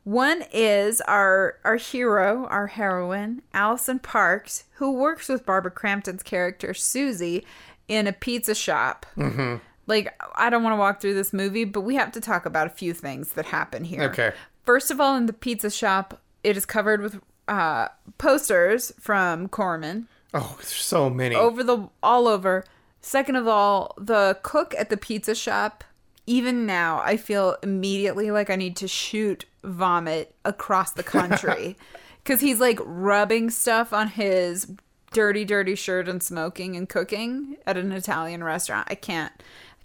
One 0.05 0.44
is 0.52 1.00
our 1.02 1.59
our 1.64 1.76
hero, 1.76 2.46
our 2.46 2.66
heroine, 2.66 3.40
Allison 3.55 3.98
Parks, 3.98 4.64
who 4.74 4.92
works 4.92 5.28
with 5.28 5.46
Barbara 5.46 5.70
Crampton's 5.70 6.22
character 6.22 6.74
Susie 6.74 7.46
in 7.88 8.07
a 8.07 8.12
pizza 8.12 8.55
shop. 8.55 9.07
Mm-hmm. 9.16 9.57
Like, 9.86 10.14
I 10.36 10.48
don't 10.50 10.62
want 10.62 10.74
to 10.74 10.78
walk 10.78 11.00
through 11.00 11.14
this 11.14 11.32
movie, 11.32 11.64
but 11.64 11.82
we 11.82 11.94
have 11.96 12.12
to 12.12 12.20
talk 12.20 12.46
about 12.46 12.66
a 12.66 12.70
few 12.70 12.94
things 12.94 13.32
that 13.32 13.46
happen 13.46 13.84
here. 13.84 14.05
Okay. 14.05 14.32
First 14.64 14.90
of 14.90 15.00
all, 15.00 15.16
in 15.16 15.26
the 15.26 15.32
pizza 15.32 15.70
shop, 15.70 16.20
it 16.42 16.56
is 16.56 16.64
covered 16.66 17.00
with 17.00 17.20
uh, 17.48 17.88
posters 18.18 18.92
from 18.98 19.48
Corman 19.48 20.08
Oh, 20.34 20.54
there's 20.58 20.68
so 20.72 21.08
many. 21.08 21.36
over 21.36 21.62
the 21.62 21.88
all 22.02 22.26
over. 22.26 22.64
Second 23.00 23.36
of 23.36 23.46
all, 23.46 23.94
the 23.96 24.38
cook 24.42 24.74
at 24.76 24.90
the 24.90 24.96
pizza 24.96 25.34
shop, 25.34 25.84
even 26.26 26.66
now, 26.66 27.00
I 27.04 27.16
feel 27.16 27.56
immediately 27.62 28.30
like 28.32 28.50
I 28.50 28.56
need 28.56 28.76
to 28.76 28.88
shoot 28.88 29.44
vomit 29.62 30.34
across 30.44 30.92
the 30.92 31.02
country 31.04 31.76
because 32.24 32.40
he's 32.40 32.60
like 32.60 32.78
rubbing 32.82 33.50
stuff 33.50 33.92
on 33.92 34.08
his 34.08 34.72
dirty, 35.12 35.44
dirty 35.44 35.76
shirt 35.76 36.08
and 36.08 36.20
smoking 36.22 36.74
and 36.76 36.88
cooking 36.88 37.56
at 37.66 37.76
an 37.76 37.92
Italian 37.92 38.42
restaurant. 38.42 38.88
I 38.90 38.96
can't, 38.96 39.32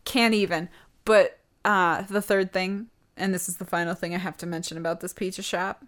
can't 0.06 0.34
even. 0.34 0.70
But 1.06 1.38
uh, 1.64 2.04
the 2.04 2.22
third 2.22 2.52
thing, 2.52 2.88
and 3.20 3.34
this 3.34 3.48
is 3.50 3.58
the 3.58 3.66
final 3.66 3.94
thing 3.94 4.16
I 4.16 4.18
have 4.18 4.38
to 4.38 4.46
mention 4.48 4.78
about 4.78 5.02
this 5.02 5.14
pizza 5.14 5.42
shop, 5.44 5.84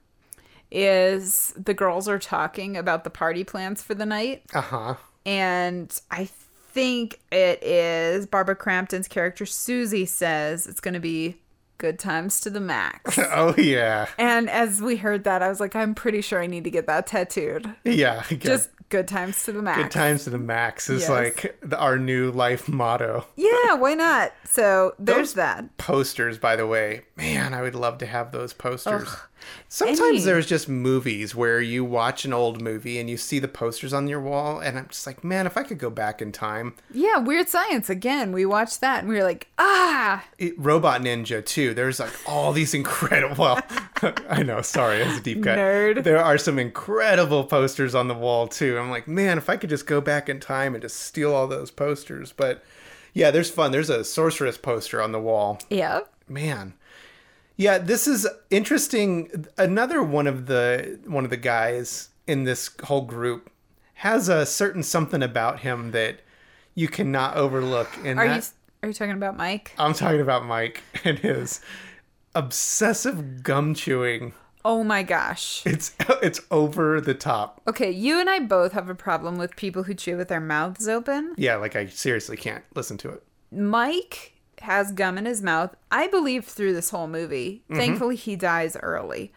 is 0.72 1.54
the 1.58 1.74
girls 1.74 2.08
are 2.08 2.20
talking 2.20 2.78
about 2.78 3.04
the 3.04 3.10
party 3.10 3.44
plans 3.44 3.82
for 3.82 3.94
the 3.94 4.06
night 4.06 4.44
Uh 4.54 4.62
huh. 4.62 4.96
and 5.26 6.00
I 6.10 6.26
think 6.74 7.20
it 7.32 7.62
is 7.64 8.26
Barbara 8.28 8.56
Crampton's 8.56 9.08
character 9.08 9.46
Susie 9.46 10.06
says 10.06 10.68
it's 10.68 10.80
going 10.80 10.94
to 10.94 11.00
be 11.02 11.38
good 11.78 11.98
times 12.00 12.40
to 12.42 12.50
the 12.50 12.60
max. 12.62 13.18
Oh, 13.34 13.54
yeah. 13.58 14.08
and 14.18 14.50
as 14.50 14.82
we 14.82 14.96
heard 14.98 15.24
that, 15.26 15.42
I 15.42 15.50
was 15.50 15.60
like, 15.60 15.76
I'm 15.76 15.96
pretty 15.96 16.22
sure 16.22 16.40
I 16.42 16.46
need 16.48 16.64
to 16.66 16.70
get 16.70 16.86
that 16.88 17.08
tattooed. 17.08 17.74
Yeah. 17.84 18.24
Just 18.30 18.70
good 18.92 19.08
times 19.08 19.44
to 19.46 19.52
the 19.52 19.62
max. 19.64 19.82
Good 19.82 19.92
times 19.92 20.26
to 20.26 20.30
the 20.30 20.38
max 20.38 20.90
is 20.90 21.02
Yes. 21.02 21.10
like 21.10 21.58
the, 21.62 21.78
our 21.80 21.98
new 21.98 22.30
life 22.32 22.70
motto. 22.70 23.26
Yeah, 23.36 23.74
why 23.74 23.96
not? 23.96 24.34
So 24.46 24.94
there's 25.00 25.18
Those 25.18 25.34
that. 25.36 25.78
Posters, 25.78 26.38
by 26.38 26.56
the 26.56 26.68
way, 26.68 27.02
man, 27.16 27.56
I 27.56 27.62
would 27.64 27.74
love 27.76 27.98
to 28.00 28.06
have 28.06 28.32
those 28.32 28.54
posters. 28.54 29.10
Sometimes 29.68 30.00
Any- 30.02 30.20
there's 30.22 30.46
just 30.46 30.68
movies 30.70 31.34
where 31.34 31.62
you 31.62 31.84
watch 31.86 32.26
an 32.26 32.34
old 32.34 32.62
movie 32.62 33.00
and 33.00 33.10
you 33.10 33.18
see 33.18 33.40
the 33.40 33.48
posters 33.48 33.94
on 33.94 34.08
your 34.08 34.20
wall, 34.20 34.60
and 34.60 34.78
I'm 34.78 34.88
just 34.90 35.08
like, 35.08 35.24
man, 35.24 35.46
if 35.48 35.58
I 35.58 35.64
could 35.64 35.78
go 35.78 35.90
back 35.90 36.22
in 36.22 36.32
time. 36.32 36.74
Yeah, 36.92 37.18
Weird 37.18 37.48
Science 37.50 37.90
again. 37.90 38.32
We 38.32 38.46
watched 38.46 38.82
that 38.82 39.00
and 39.00 39.10
we 39.10 39.16
were 39.16 39.24
like, 39.24 39.48
ah, 39.58 40.26
It, 40.38 40.54
Robot 40.58 41.02
Ninja 41.02 41.46
too. 41.46 41.74
There's 41.74 42.00
like 42.00 42.12
all 42.28 42.52
these 42.54 42.74
incredible. 42.74 43.32
Well, 43.42 43.62
I 44.30 44.44
know. 44.44 44.62
Sorry, 44.62 45.00
that's 45.00 45.20
a 45.20 45.22
deep 45.22 45.44
cut. 45.44 45.58
Nerd. 45.58 46.04
There 46.04 46.18
are 46.24 46.38
some 46.38 46.58
incredible 46.60 47.44
posters 47.44 47.96
on 47.96 48.08
the 48.08 48.14
wall 48.14 48.48
too. 48.48 48.78
I'm 48.78 48.90
like, 48.90 49.08
man, 49.08 49.38
if 49.38 49.50
I 49.50 49.58
could 49.58 49.70
just 49.70 49.86
go 49.88 50.02
back 50.02 50.28
in 50.30 50.40
time 50.40 50.74
and 50.76 50.82
just 50.82 50.98
steal 51.00 51.34
all 51.34 51.48
those 51.48 51.72
posters. 51.72 52.34
But 52.36 52.64
yeah, 53.14 53.32
there's 53.32 53.50
fun. 53.50 53.72
There's 53.72 53.90
a 53.90 54.04
sorceress 54.04 54.58
poster 54.58 55.02
on 55.02 55.12
the 55.12 55.20
wall. 55.20 55.60
yeah. 55.70 56.02
man 56.28 56.74
yeah 57.58 57.78
this 57.78 58.08
is 58.08 58.28
interesting 58.50 59.46
another 59.58 60.02
one 60.04 60.28
of 60.28 60.46
the 60.48 61.00
one 61.06 61.24
of 61.24 61.30
the 61.30 61.38
guys 61.38 62.10
in 62.28 62.44
this 62.44 62.70
whole 62.86 63.02
group 63.02 63.50
has 63.96 64.30
a 64.30 64.46
certain 64.46 64.82
something 64.84 65.22
about 65.22 65.60
him 65.60 65.92
that 65.92 66.20
you 66.76 66.88
cannot 66.88 67.36
overlook 67.36 67.90
and 68.04 68.18
Are 68.20 68.26
you 68.26 68.42
are 68.84 68.88
you 68.88 68.94
talking 68.94 69.14
about 69.14 69.38
Mike? 69.38 69.74
i'm 69.78 69.94
talking 69.94 70.22
about 70.22 70.46
mike 70.46 70.82
and 71.04 71.20
his 71.20 71.62
obsessive 72.36 73.44
gum 73.44 73.74
chewing 73.74 74.34
Oh 74.64 74.84
my 74.84 75.02
gosh. 75.02 75.64
it's 75.66 75.96
it's 76.22 76.40
over 76.52 77.02
the 77.02 77.16
top 77.16 77.62
Okay, 77.68 77.90
you 77.90 78.20
and 78.20 78.30
I 78.30 78.38
both 78.38 78.74
have 78.74 78.90
a 78.90 78.96
problem 78.96 79.40
with 79.40 79.56
people 79.56 79.82
who 79.84 79.96
chew 79.96 80.18
with 80.18 80.28
their 80.28 80.40
mouths 80.40 80.88
open. 80.88 81.34
yeah 81.38 81.56
like 81.56 81.76
i 81.76 81.88
seriously 81.88 82.38
can't 82.38 82.64
listen 82.76 82.98
to 83.00 83.10
it 83.10 83.24
Mike 83.52 84.34
has 84.62 84.92
gum 84.92 85.18
in 85.18 85.26
his 85.26 85.42
mouth. 85.42 85.76
I 85.92 86.08
believe 86.08 86.46
through 86.46 86.74
this 86.74 86.90
whole 86.90 87.08
movie. 87.08 87.64
Mm-hmm. 87.66 87.76
Thankfully, 87.76 88.16
he 88.16 88.36
dies 88.36 88.78
early. 88.82 89.32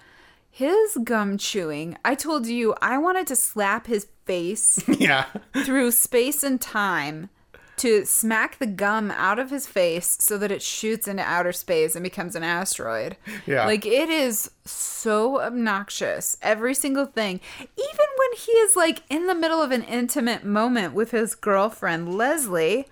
His 0.51 0.99
gum 1.03 1.37
chewing, 1.37 1.99
I 2.05 2.14
told 2.14 2.47
you 2.47 2.75
I 2.81 2.97
wanted 2.99 3.27
to 3.27 3.37
slap 3.37 3.89
his 3.89 4.07
face 4.25 4.79
yeah 4.89 5.27
through 5.64 5.91
space 5.91 6.43
and 6.43 6.61
time 6.61 7.29
to 7.77 8.05
smack 8.05 8.59
the 8.59 8.66
gum 8.66 9.11
out 9.11 9.39
of 9.39 9.51
his 9.51 9.66
face 9.66 10.16
so 10.20 10.39
that 10.39 10.53
it 10.53 10.62
shoots 10.62 11.09
into 11.09 11.22
outer 11.22 11.53
space 11.53 11.97
and 11.97 12.03
becomes 12.03 12.37
an 12.37 12.45
asteroid. 12.45 13.16
Yeah. 13.47 13.66
Like 13.66 13.85
it 13.85 14.09
is 14.09 14.51
so 14.64 15.41
obnoxious. 15.41 16.37
Every 16.41 16.75
single 16.75 17.07
thing. 17.07 17.41
Even 17.61 18.07
when 18.16 18.39
he 18.39 18.53
is 18.53 18.77
like 18.77 19.03
in 19.11 19.27
the 19.27 19.35
middle 19.35 19.61
of 19.61 19.72
an 19.72 19.83
intimate 19.83 20.45
moment 20.45 20.95
with 20.95 21.11
his 21.11 21.35
girlfriend, 21.35 22.14
Leslie, 22.14 22.87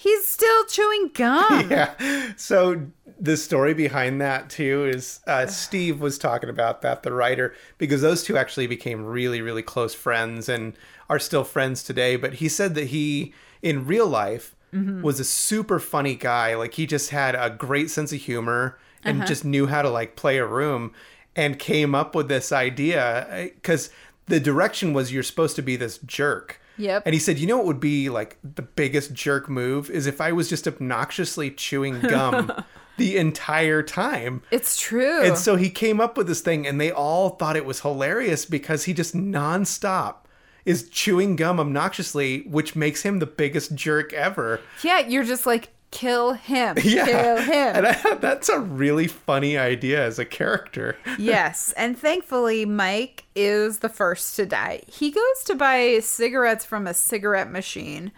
he's 0.00 0.26
still 0.26 0.64
chewing 0.64 1.10
gum. 1.12 1.70
yeah. 1.70 2.32
So 2.36 2.86
the 3.20 3.36
story 3.36 3.74
behind 3.74 4.20
that 4.22 4.48
too 4.48 4.86
is 4.86 5.20
uh, 5.26 5.46
Steve 5.46 6.00
was 6.00 6.18
talking 6.18 6.48
about 6.48 6.80
that, 6.80 7.02
the 7.02 7.12
writer, 7.12 7.54
because 7.76 8.00
those 8.00 8.22
two 8.22 8.38
actually 8.38 8.66
became 8.66 9.04
really, 9.04 9.42
really 9.42 9.62
close 9.62 9.94
friends 9.94 10.48
and 10.48 10.72
are 11.10 11.18
still 11.18 11.44
friends 11.44 11.82
today. 11.82 12.16
But 12.16 12.34
he 12.34 12.48
said 12.48 12.74
that 12.76 12.86
he, 12.86 13.34
in 13.60 13.86
real 13.86 14.06
life, 14.06 14.56
mm-hmm. 14.72 15.02
was 15.02 15.20
a 15.20 15.24
super 15.24 15.78
funny 15.78 16.14
guy. 16.14 16.54
Like 16.54 16.74
he 16.74 16.86
just 16.86 17.10
had 17.10 17.34
a 17.34 17.50
great 17.50 17.90
sense 17.90 18.10
of 18.10 18.20
humor 18.20 18.78
and 19.04 19.18
uh-huh. 19.18 19.26
just 19.26 19.44
knew 19.44 19.66
how 19.66 19.82
to 19.82 19.90
like 19.90 20.16
play 20.16 20.38
a 20.38 20.46
room, 20.46 20.92
and 21.36 21.58
came 21.58 21.94
up 21.94 22.14
with 22.14 22.28
this 22.28 22.52
idea 22.52 23.26
eh, 23.30 23.48
because 23.54 23.90
the 24.26 24.40
direction 24.40 24.92
was 24.92 25.12
you're 25.12 25.22
supposed 25.22 25.56
to 25.56 25.62
be 25.62 25.76
this 25.76 25.98
jerk. 25.98 26.59
Yep. 26.80 27.02
And 27.06 27.14
he 27.14 27.20
said, 27.20 27.38
you 27.38 27.46
know 27.46 27.58
what 27.58 27.66
would 27.66 27.80
be 27.80 28.08
like 28.08 28.38
the 28.42 28.62
biggest 28.62 29.12
jerk 29.12 29.48
move 29.48 29.90
is 29.90 30.06
if 30.06 30.20
I 30.20 30.32
was 30.32 30.48
just 30.48 30.66
obnoxiously 30.66 31.50
chewing 31.50 32.00
gum 32.00 32.50
the 32.96 33.16
entire 33.16 33.82
time. 33.82 34.42
It's 34.50 34.80
true. 34.80 35.22
And 35.22 35.36
so 35.36 35.56
he 35.56 35.70
came 35.70 36.00
up 36.00 36.16
with 36.16 36.26
this 36.26 36.40
thing 36.40 36.66
and 36.66 36.80
they 36.80 36.90
all 36.90 37.30
thought 37.30 37.56
it 37.56 37.64
was 37.64 37.80
hilarious 37.80 38.44
because 38.44 38.84
he 38.84 38.94
just 38.94 39.14
nonstop 39.14 40.16
is 40.64 40.88
chewing 40.90 41.36
gum 41.36 41.58
obnoxiously, 41.58 42.42
which 42.46 42.76
makes 42.76 43.02
him 43.02 43.18
the 43.18 43.26
biggest 43.26 43.74
jerk 43.74 44.12
ever. 44.12 44.60
yeah, 44.82 45.00
you're 45.00 45.24
just 45.24 45.46
like, 45.46 45.70
kill 45.90 46.32
him. 46.34 46.76
Yeah. 46.84 47.04
Kill 47.06 47.36
him. 47.38 47.76
And 47.76 47.86
I, 47.86 48.14
that's 48.14 48.48
a 48.48 48.58
really 48.60 49.06
funny 49.06 49.56
idea 49.58 50.04
as 50.04 50.18
a 50.18 50.24
character. 50.24 50.96
yes, 51.18 51.72
and 51.76 51.96
thankfully 51.98 52.64
Mike 52.64 53.24
is 53.34 53.78
the 53.78 53.88
first 53.88 54.36
to 54.36 54.46
die. 54.46 54.82
He 54.86 55.10
goes 55.10 55.44
to 55.44 55.54
buy 55.54 55.98
cigarettes 56.00 56.64
from 56.64 56.86
a 56.86 56.94
cigarette 56.94 57.50
machine, 57.50 58.12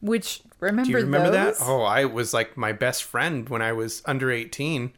which 0.00 0.42
remember 0.60 0.84
Do 0.86 0.90
you 0.92 0.96
remember 1.04 1.30
those? 1.30 1.58
that? 1.58 1.64
Oh, 1.66 1.82
I 1.82 2.04
was 2.04 2.32
like 2.34 2.56
my 2.56 2.72
best 2.72 3.04
friend 3.04 3.48
when 3.48 3.62
I 3.62 3.72
was 3.72 4.02
under 4.06 4.30
18. 4.30 4.92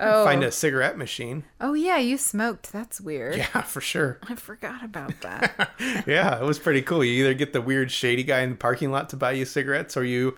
Oh. 0.00 0.24
Find 0.24 0.44
a 0.44 0.52
cigarette 0.52 0.96
machine. 0.96 1.42
Oh 1.60 1.74
yeah, 1.74 1.98
you 1.98 2.18
smoked. 2.18 2.72
That's 2.72 3.00
weird. 3.00 3.34
Yeah, 3.38 3.62
for 3.62 3.80
sure. 3.80 4.18
I 4.28 4.36
forgot 4.36 4.84
about 4.84 5.20
that. 5.22 5.70
yeah, 6.06 6.38
it 6.38 6.44
was 6.44 6.60
pretty 6.60 6.82
cool. 6.82 7.02
You 7.04 7.24
either 7.24 7.34
get 7.34 7.52
the 7.52 7.60
weird 7.60 7.90
shady 7.90 8.22
guy 8.22 8.40
in 8.42 8.50
the 8.50 8.56
parking 8.56 8.92
lot 8.92 9.08
to 9.10 9.16
buy 9.16 9.32
you 9.32 9.44
cigarettes 9.44 9.96
or 9.96 10.04
you 10.04 10.36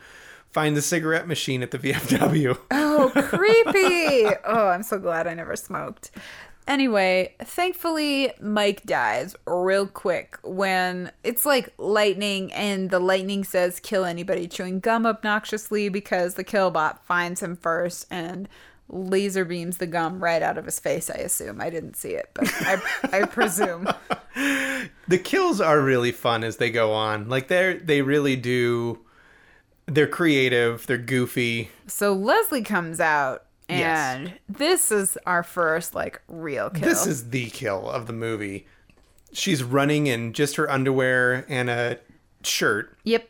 find 0.50 0.76
the 0.76 0.82
cigarette 0.82 1.26
machine 1.26 1.62
at 1.62 1.70
the 1.70 1.78
VFW. 1.80 2.58
oh, 2.70 3.12
creepy. 3.28 4.34
Oh, 4.44 4.68
I'm 4.68 4.82
so 4.82 4.98
glad 4.98 5.26
I 5.26 5.34
never 5.34 5.56
smoked. 5.56 6.10
Anyway, 6.66 7.34
thankfully, 7.40 8.32
Mike 8.40 8.84
dies 8.84 9.34
real 9.46 9.86
quick 9.86 10.38
when 10.44 11.10
it's 11.24 11.44
like 11.44 11.72
lightning, 11.78 12.52
and 12.52 12.90
the 12.90 13.00
lightning 13.00 13.42
says 13.42 13.80
kill 13.80 14.04
anybody 14.04 14.46
chewing 14.46 14.78
gum 14.78 15.04
obnoxiously 15.04 15.88
because 15.88 16.34
the 16.34 16.44
killbot 16.44 17.00
finds 17.00 17.42
him 17.42 17.56
first 17.56 18.06
and 18.10 18.48
laser 18.88 19.44
beams 19.44 19.78
the 19.78 19.86
gum 19.86 20.22
right 20.22 20.42
out 20.42 20.58
of 20.58 20.64
his 20.64 20.78
face. 20.78 21.10
I 21.10 21.14
assume 21.14 21.60
I 21.60 21.70
didn't 21.70 21.96
see 21.96 22.10
it, 22.10 22.30
but 22.34 22.48
I, 22.60 22.80
I 23.12 23.24
presume. 23.26 23.88
The 25.08 25.18
kills 25.18 25.60
are 25.60 25.80
really 25.80 26.12
fun 26.12 26.44
as 26.44 26.58
they 26.58 26.70
go 26.70 26.92
on. 26.92 27.28
Like 27.28 27.48
they're 27.48 27.74
they 27.78 28.02
really 28.02 28.36
do. 28.36 29.00
They're 29.90 30.06
creative. 30.06 30.86
They're 30.86 30.96
goofy. 30.98 31.70
So 31.86 32.12
Leslie 32.12 32.62
comes 32.62 33.00
out, 33.00 33.44
Yes. 33.68 34.16
and 34.16 34.32
this 34.48 34.90
is 34.92 35.18
our 35.26 35.42
first 35.42 35.94
like 35.94 36.22
real 36.28 36.70
kill. 36.70 36.88
This 36.88 37.06
is 37.06 37.30
the 37.30 37.50
kill 37.50 37.90
of 37.90 38.06
the 38.06 38.12
movie. 38.12 38.66
She's 39.32 39.62
running 39.62 40.06
in 40.06 40.32
just 40.32 40.56
her 40.56 40.70
underwear 40.70 41.44
and 41.48 41.68
a 41.70 41.98
shirt, 42.42 42.96
yep 43.04 43.28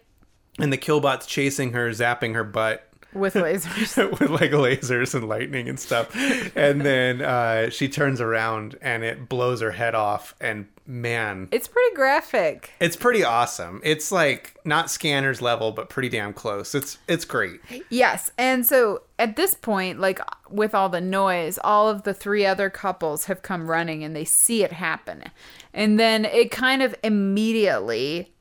and 0.58 0.72
the 0.72 0.76
killbot's 0.76 1.26
chasing 1.26 1.72
her, 1.72 1.90
zapping 1.90 2.34
her 2.34 2.44
butt 2.44 2.89
with 3.12 3.34
lasers. 3.34 3.96
with 4.20 4.30
like 4.30 4.52
lasers 4.52 5.14
and 5.14 5.28
lightning 5.28 5.68
and 5.68 5.78
stuff. 5.78 6.14
And 6.56 6.82
then 6.82 7.22
uh, 7.22 7.70
she 7.70 7.88
turns 7.88 8.20
around 8.20 8.76
and 8.80 9.04
it 9.04 9.28
blows 9.28 9.60
her 9.60 9.72
head 9.72 9.94
off. 9.94 10.34
And 10.40 10.66
man, 10.86 11.48
it's 11.52 11.68
pretty 11.68 11.94
graphic. 11.94 12.72
it's 12.80 12.96
pretty 12.96 13.24
awesome. 13.24 13.80
It's 13.84 14.10
like 14.10 14.56
not 14.64 14.90
scanners 14.90 15.40
level, 15.40 15.72
but 15.72 15.88
pretty 15.88 16.08
damn 16.08 16.32
close. 16.32 16.74
It's 16.74 16.98
it's 17.08 17.24
great. 17.24 17.60
Yes. 17.88 18.30
And 18.38 18.66
so 18.66 19.02
at 19.18 19.36
this 19.36 19.54
point, 19.54 20.00
like 20.00 20.20
with 20.48 20.74
all 20.74 20.88
the 20.88 21.00
noise, 21.00 21.58
all 21.62 21.88
of 21.88 22.02
the 22.02 22.14
three 22.14 22.44
other 22.44 22.70
couples 22.70 23.26
have 23.26 23.42
come 23.42 23.70
running 23.70 24.02
and 24.02 24.14
they 24.16 24.24
see 24.24 24.62
it 24.64 24.72
happen. 24.72 25.24
And 25.72 26.00
then 26.00 26.24
it 26.24 26.50
kind 26.50 26.82
of 26.82 26.94
immediately, 27.04 28.32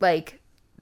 like, 0.00 0.37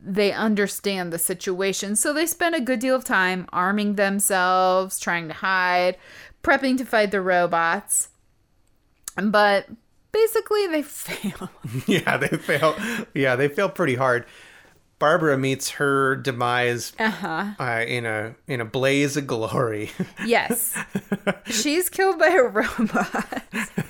they 0.07 0.33
understand 0.33 1.13
the 1.13 1.19
situation. 1.19 1.97
So 1.97 2.13
they 2.13 2.27
spend 2.27 2.55
a 2.55 2.61
good 2.61 2.79
deal 2.79 2.95
of 2.95 3.05
time 3.05 3.47
arming 3.53 3.97
themselves, 3.97 5.01
trying 5.01 5.27
to 5.29 5.35
hide, 5.35 5.97
prepping 6.43 6.79
to 6.79 6.85
fight 6.85 7.11
the 7.11 7.21
robots. 7.21 8.09
But 9.21 9.69
basically, 10.13 10.69
they 10.69 10.83
fail. 10.83 11.51
yeah, 11.87 12.17
they 12.17 12.29
fail. 12.29 12.77
Yeah, 13.15 13.35
they 13.35 13.49
fail 13.49 13.69
pretty 13.69 13.97
hard. 13.97 14.27
Barbara 14.99 15.37
meets 15.37 15.71
her 15.71 16.17
demise 16.17 16.93
uh-huh. 16.99 17.55
in 17.87 18.07
a 18.07 18.35
in 18.47 18.61
a 18.61 18.65
blaze 18.65 19.17
of 19.17 19.27
glory. 19.27 19.91
Yes. 20.25 20.77
She's 21.47 21.89
killed 21.89 22.19
by 22.19 22.29
a 22.29 22.43
robot. 22.43 23.43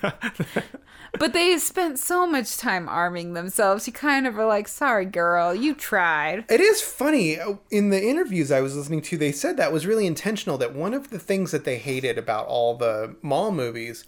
but 1.18 1.32
they 1.32 1.56
spent 1.58 1.98
so 1.98 2.26
much 2.26 2.56
time 2.58 2.88
arming 2.88 3.32
themselves. 3.34 3.86
You 3.86 3.92
kind 3.92 4.26
of 4.26 4.38
are 4.38 4.46
like, 4.46 4.68
sorry, 4.68 5.06
girl, 5.06 5.54
you 5.54 5.74
tried. 5.74 6.44
It 6.50 6.60
is 6.60 6.82
funny. 6.82 7.38
uh, 7.38 7.54
In 7.70 7.88
the 7.90 8.02
interviews 8.02 8.52
I 8.52 8.60
was 8.60 8.76
listening 8.76 9.00
to, 9.02 9.16
they 9.16 9.32
said 9.32 9.56
that 9.56 9.72
was 9.72 9.86
really 9.86 10.06
intentional. 10.06 10.58
That 10.58 10.74
one 10.74 10.92
of 10.92 11.10
the 11.10 11.18
things 11.18 11.52
that 11.52 11.64
they 11.64 11.78
hated 11.78 12.18
about 12.18 12.46
all 12.48 12.76
the 12.76 13.16
mall 13.22 13.50
movies 13.52 14.04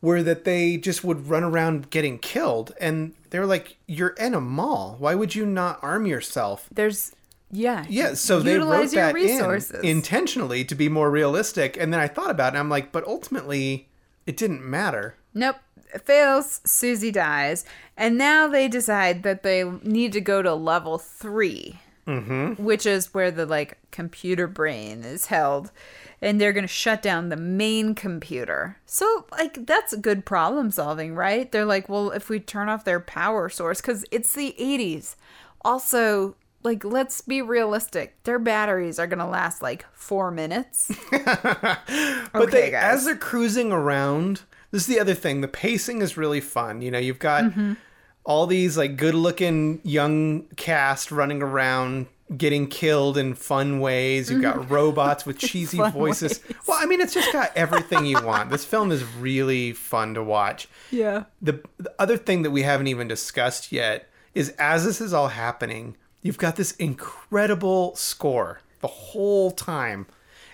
were 0.00 0.22
that 0.22 0.44
they 0.44 0.76
just 0.76 1.02
would 1.04 1.28
run 1.28 1.42
around 1.42 1.90
getting 1.90 2.18
killed. 2.18 2.72
And 2.80 3.14
they're 3.30 3.46
like, 3.46 3.76
You're 3.86 4.10
in 4.10 4.34
a 4.34 4.40
mall. 4.40 4.96
Why 4.98 5.14
would 5.14 5.34
you 5.34 5.46
not 5.46 5.78
arm 5.82 6.06
yourself? 6.06 6.68
There's, 6.72 7.14
yeah. 7.50 7.84
Yeah, 7.88 8.14
so 8.14 8.40
they 8.40 8.58
wrote 8.58 8.90
that 8.92 9.14
resources. 9.14 9.80
in 9.80 9.84
intentionally 9.84 10.64
to 10.64 10.74
be 10.74 10.88
more 10.88 11.10
realistic. 11.10 11.76
And 11.76 11.92
then 11.92 12.00
I 12.00 12.08
thought 12.08 12.30
about 12.30 12.48
it 12.48 12.56
and 12.56 12.58
I'm 12.58 12.70
like, 12.70 12.92
But 12.92 13.06
ultimately, 13.06 13.88
it 14.26 14.36
didn't 14.36 14.64
matter. 14.64 15.16
Nope. 15.34 15.56
It 15.94 16.02
fails. 16.02 16.60
Susie 16.66 17.10
dies. 17.10 17.64
And 17.96 18.18
now 18.18 18.46
they 18.46 18.68
decide 18.68 19.22
that 19.22 19.42
they 19.42 19.64
need 19.64 20.12
to 20.12 20.20
go 20.20 20.42
to 20.42 20.54
level 20.54 20.98
3 20.98 21.78
mm-hmm. 22.08 22.62
which 22.62 22.86
is 22.86 23.12
where 23.12 23.30
the 23.30 23.46
like 23.46 23.78
computer 23.90 24.46
brain 24.46 25.04
is 25.04 25.26
held. 25.26 25.70
And 26.20 26.40
they're 26.40 26.52
going 26.52 26.64
to 26.64 26.68
shut 26.68 27.00
down 27.00 27.28
the 27.28 27.36
main 27.36 27.94
computer. 27.94 28.76
So, 28.86 29.26
like, 29.30 29.66
that's 29.66 29.94
good 29.96 30.24
problem 30.24 30.70
solving, 30.72 31.14
right? 31.14 31.50
They're 31.52 31.64
like, 31.64 31.88
well, 31.88 32.10
if 32.10 32.28
we 32.28 32.40
turn 32.40 32.68
off 32.68 32.84
their 32.84 32.98
power 33.00 33.48
source, 33.48 33.80
because 33.80 34.04
it's 34.10 34.32
the 34.32 34.54
80s. 34.58 35.14
Also, 35.64 36.34
like, 36.64 36.84
let's 36.84 37.20
be 37.20 37.40
realistic. 37.40 38.20
Their 38.24 38.40
batteries 38.40 38.98
are 38.98 39.06
going 39.06 39.20
to 39.20 39.26
last 39.26 39.62
like 39.62 39.86
four 39.92 40.30
minutes. 40.32 40.90
But 41.12 42.42
Okay, 42.42 42.50
they, 42.62 42.70
guys. 42.72 42.98
as 42.98 43.04
they're 43.04 43.16
cruising 43.16 43.72
around, 43.72 44.42
this 44.70 44.82
is 44.82 44.86
the 44.86 45.00
other 45.00 45.14
thing. 45.14 45.40
The 45.40 45.48
pacing 45.48 46.02
is 46.02 46.16
really 46.16 46.40
fun. 46.40 46.82
You 46.82 46.90
know, 46.90 46.98
you've 46.98 47.18
got 47.18 47.44
Mm-hmm. 47.44 47.74
all 48.24 48.46
these 48.46 48.76
like 48.76 48.96
good-looking 48.96 49.80
young 49.84 50.42
cast 50.56 51.10
running 51.12 51.42
around, 51.42 52.06
getting 52.36 52.66
killed 52.66 53.16
in 53.16 53.34
fun 53.34 53.80
ways. 53.80 54.30
You've 54.30 54.42
got 54.42 54.70
robots 54.70 55.24
with 55.24 55.38
cheesy 55.48 55.78
Mm-hmm. 55.78 55.96
Voices. 55.98 56.40
ways. 56.48 56.56
Well, 56.66 56.78
I 56.80 56.86
mean, 56.86 57.00
it's 57.00 57.14
just 57.14 57.32
got 57.32 57.50
everything 57.56 58.04
you 58.06 58.20
want. 58.22 58.50
This 58.50 58.64
film 58.64 58.90
is 58.92 59.02
really 59.04 59.72
fun 59.72 60.14
to 60.14 60.22
watch. 60.22 60.68
yeah. 60.90 61.24
The, 61.40 61.60
the 61.78 61.92
other 61.98 62.16
thing 62.16 62.42
that 62.42 62.50
we 62.50 62.62
haven't 62.62 62.88
even 62.88 63.08
discussed 63.08 63.72
yet 63.72 64.08
is 64.34 64.50
as 64.58 64.84
this 64.84 65.00
is 65.00 65.12
all 65.14 65.28
happening, 65.28 65.96
you've 66.22 66.38
got 66.38 66.56
this 66.56 66.72
incredible 66.72 67.94
score 67.96 68.60
the 68.80 68.86
whole 68.88 69.50
time. 69.50 70.06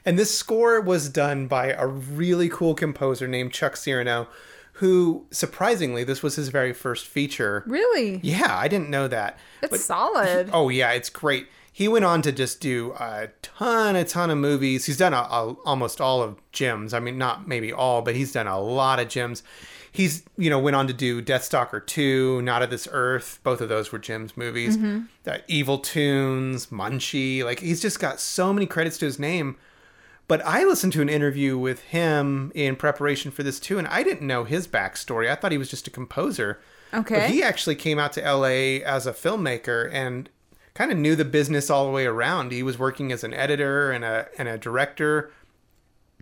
And 0.06 0.18
this 0.18 0.36
score 0.36 0.80
was 0.80 1.08
done 1.08 1.46
by 1.46 1.68
a 1.72 1.86
really 1.86 2.48
cool 2.48 2.74
composer 2.74 3.26
named 3.26 3.52
Chuck 3.52 3.74
Cirino, 3.74 4.26
who 4.74 5.26
surprisingly, 5.30 6.04
this 6.04 6.22
was 6.22 6.36
his 6.36 6.48
very 6.48 6.72
first 6.72 7.06
feature. 7.06 7.62
Really? 7.66 8.20
Yeah, 8.22 8.56
I 8.56 8.68
didn't 8.68 8.90
know 8.90 9.08
that. 9.08 9.38
It's 9.62 9.84
solid. 9.84 10.50
Oh 10.52 10.68
yeah, 10.68 10.92
it's 10.92 11.08
great. 11.10 11.48
He 11.76 11.88
went 11.88 12.04
on 12.04 12.22
to 12.22 12.30
just 12.30 12.60
do 12.60 12.92
a 13.00 13.30
ton, 13.42 13.96
a 13.96 14.04
ton 14.04 14.30
of 14.30 14.38
movies. 14.38 14.86
He's 14.86 14.96
done 14.96 15.12
a, 15.12 15.22
a, 15.22 15.56
almost 15.64 16.00
all 16.00 16.22
of 16.22 16.38
Jim's. 16.52 16.94
I 16.94 17.00
mean, 17.00 17.18
not 17.18 17.48
maybe 17.48 17.72
all, 17.72 18.00
but 18.00 18.14
he's 18.14 18.30
done 18.30 18.46
a 18.46 18.60
lot 18.60 19.00
of 19.00 19.08
Jim's. 19.08 19.42
He's 19.90 20.22
you 20.38 20.50
know 20.50 20.60
went 20.60 20.76
on 20.76 20.86
to 20.86 20.92
do 20.92 21.20
Deathstalker 21.20 21.84
two, 21.84 22.40
Not 22.42 22.62
of 22.62 22.70
This 22.70 22.86
Earth. 22.92 23.40
Both 23.42 23.60
of 23.60 23.68
those 23.68 23.90
were 23.90 23.98
Jim's 23.98 24.36
movies. 24.36 24.76
Uh, 25.26 25.38
Evil 25.48 25.78
Toons, 25.78 26.66
Munchie. 26.66 27.42
Like 27.42 27.58
he's 27.58 27.82
just 27.82 27.98
got 27.98 28.20
so 28.20 28.52
many 28.52 28.66
credits 28.66 28.96
to 28.98 29.06
his 29.06 29.18
name. 29.18 29.56
But 30.28 30.46
I 30.46 30.62
listened 30.62 30.92
to 30.92 31.02
an 31.02 31.08
interview 31.08 31.58
with 31.58 31.82
him 31.82 32.52
in 32.54 32.76
preparation 32.76 33.32
for 33.32 33.42
this 33.42 33.58
too, 33.58 33.78
and 33.78 33.88
I 33.88 34.04
didn't 34.04 34.28
know 34.28 34.44
his 34.44 34.68
backstory. 34.68 35.28
I 35.28 35.34
thought 35.34 35.50
he 35.50 35.58
was 35.58 35.70
just 35.70 35.88
a 35.88 35.90
composer. 35.90 36.60
Okay. 36.94 37.18
But 37.18 37.30
he 37.30 37.42
actually 37.42 37.74
came 37.74 37.98
out 37.98 38.12
to 38.12 38.20
LA 38.20 38.78
as 38.86 39.08
a 39.08 39.12
filmmaker 39.12 39.92
and 39.92 40.30
kind 40.74 40.90
of 40.92 40.98
knew 40.98 41.14
the 41.16 41.24
business 41.24 41.70
all 41.70 41.84
the 41.86 41.92
way 41.92 42.04
around. 42.06 42.52
He 42.52 42.62
was 42.62 42.78
working 42.78 43.12
as 43.12 43.24
an 43.24 43.32
editor 43.34 43.90
and 43.92 44.04
a 44.04 44.28
and 44.38 44.48
a 44.48 44.58
director 44.58 45.30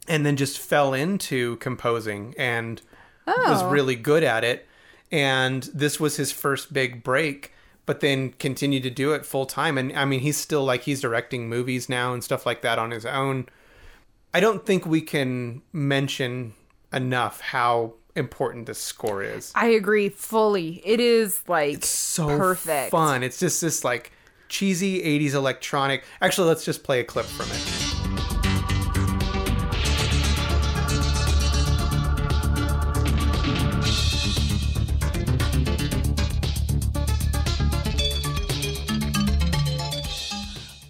and 0.09 0.27
then 0.27 0.37
just 0.37 0.59
fell 0.59 0.93
into 0.95 1.57
composing 1.57 2.35
and 2.37 2.83
was 3.27 3.63
Oh. 3.63 3.71
really 3.71 3.95
good 3.97 4.23
at 4.25 4.45
it. 4.45 4.67
And 5.11 5.63
this 5.75 6.01
was 6.01 6.17
his 6.17 6.33
first 6.33 6.73
big 6.73 7.03
break, 7.05 7.53
but 7.87 8.01
then 8.01 8.31
continued 8.39 8.83
to 8.85 8.91
do 8.91 9.13
it 9.13 9.25
full 9.27 9.47
time. 9.47 9.79
And 9.79 9.97
I 9.97 10.05
mean, 10.05 10.21
he's 10.21 10.37
still 10.39 10.65
like 10.65 10.83
he's 10.83 11.01
directing 11.03 11.49
movies 11.49 11.89
now 11.89 12.13
and 12.13 12.23
stuff 12.25 12.45
like 12.47 12.63
that 12.63 12.79
on 12.79 12.91
his 12.91 13.07
own. 13.07 13.47
I 14.35 14.41
don't 14.41 14.65
think 14.67 14.87
we 14.87 15.03
can 15.03 15.63
mention 15.73 16.55
enough 16.93 17.41
how 17.41 17.95
important 18.15 18.67
the 18.67 18.75
score 18.75 19.23
is 19.23 19.53
I 19.55 19.69
agree 19.69 20.09
fully. 20.11 20.83
It 20.85 21.01
is 21.01 21.43
like 21.49 21.85
so 21.85 22.27
perfect. 22.27 22.91
fun. 22.91 23.23
It's 23.23 23.39
just 23.39 23.61
this 23.61 23.85
like 23.85 24.13
cheesy 24.53 25.01
80s 25.03 25.33
electronic. 25.33 26.05
Actually, 26.21 26.49
let's 26.49 26.63
just 26.65 26.85
play 26.85 27.01
a 27.01 27.05
clip 27.05 27.25
from 27.25 27.47
it. 27.51 28.83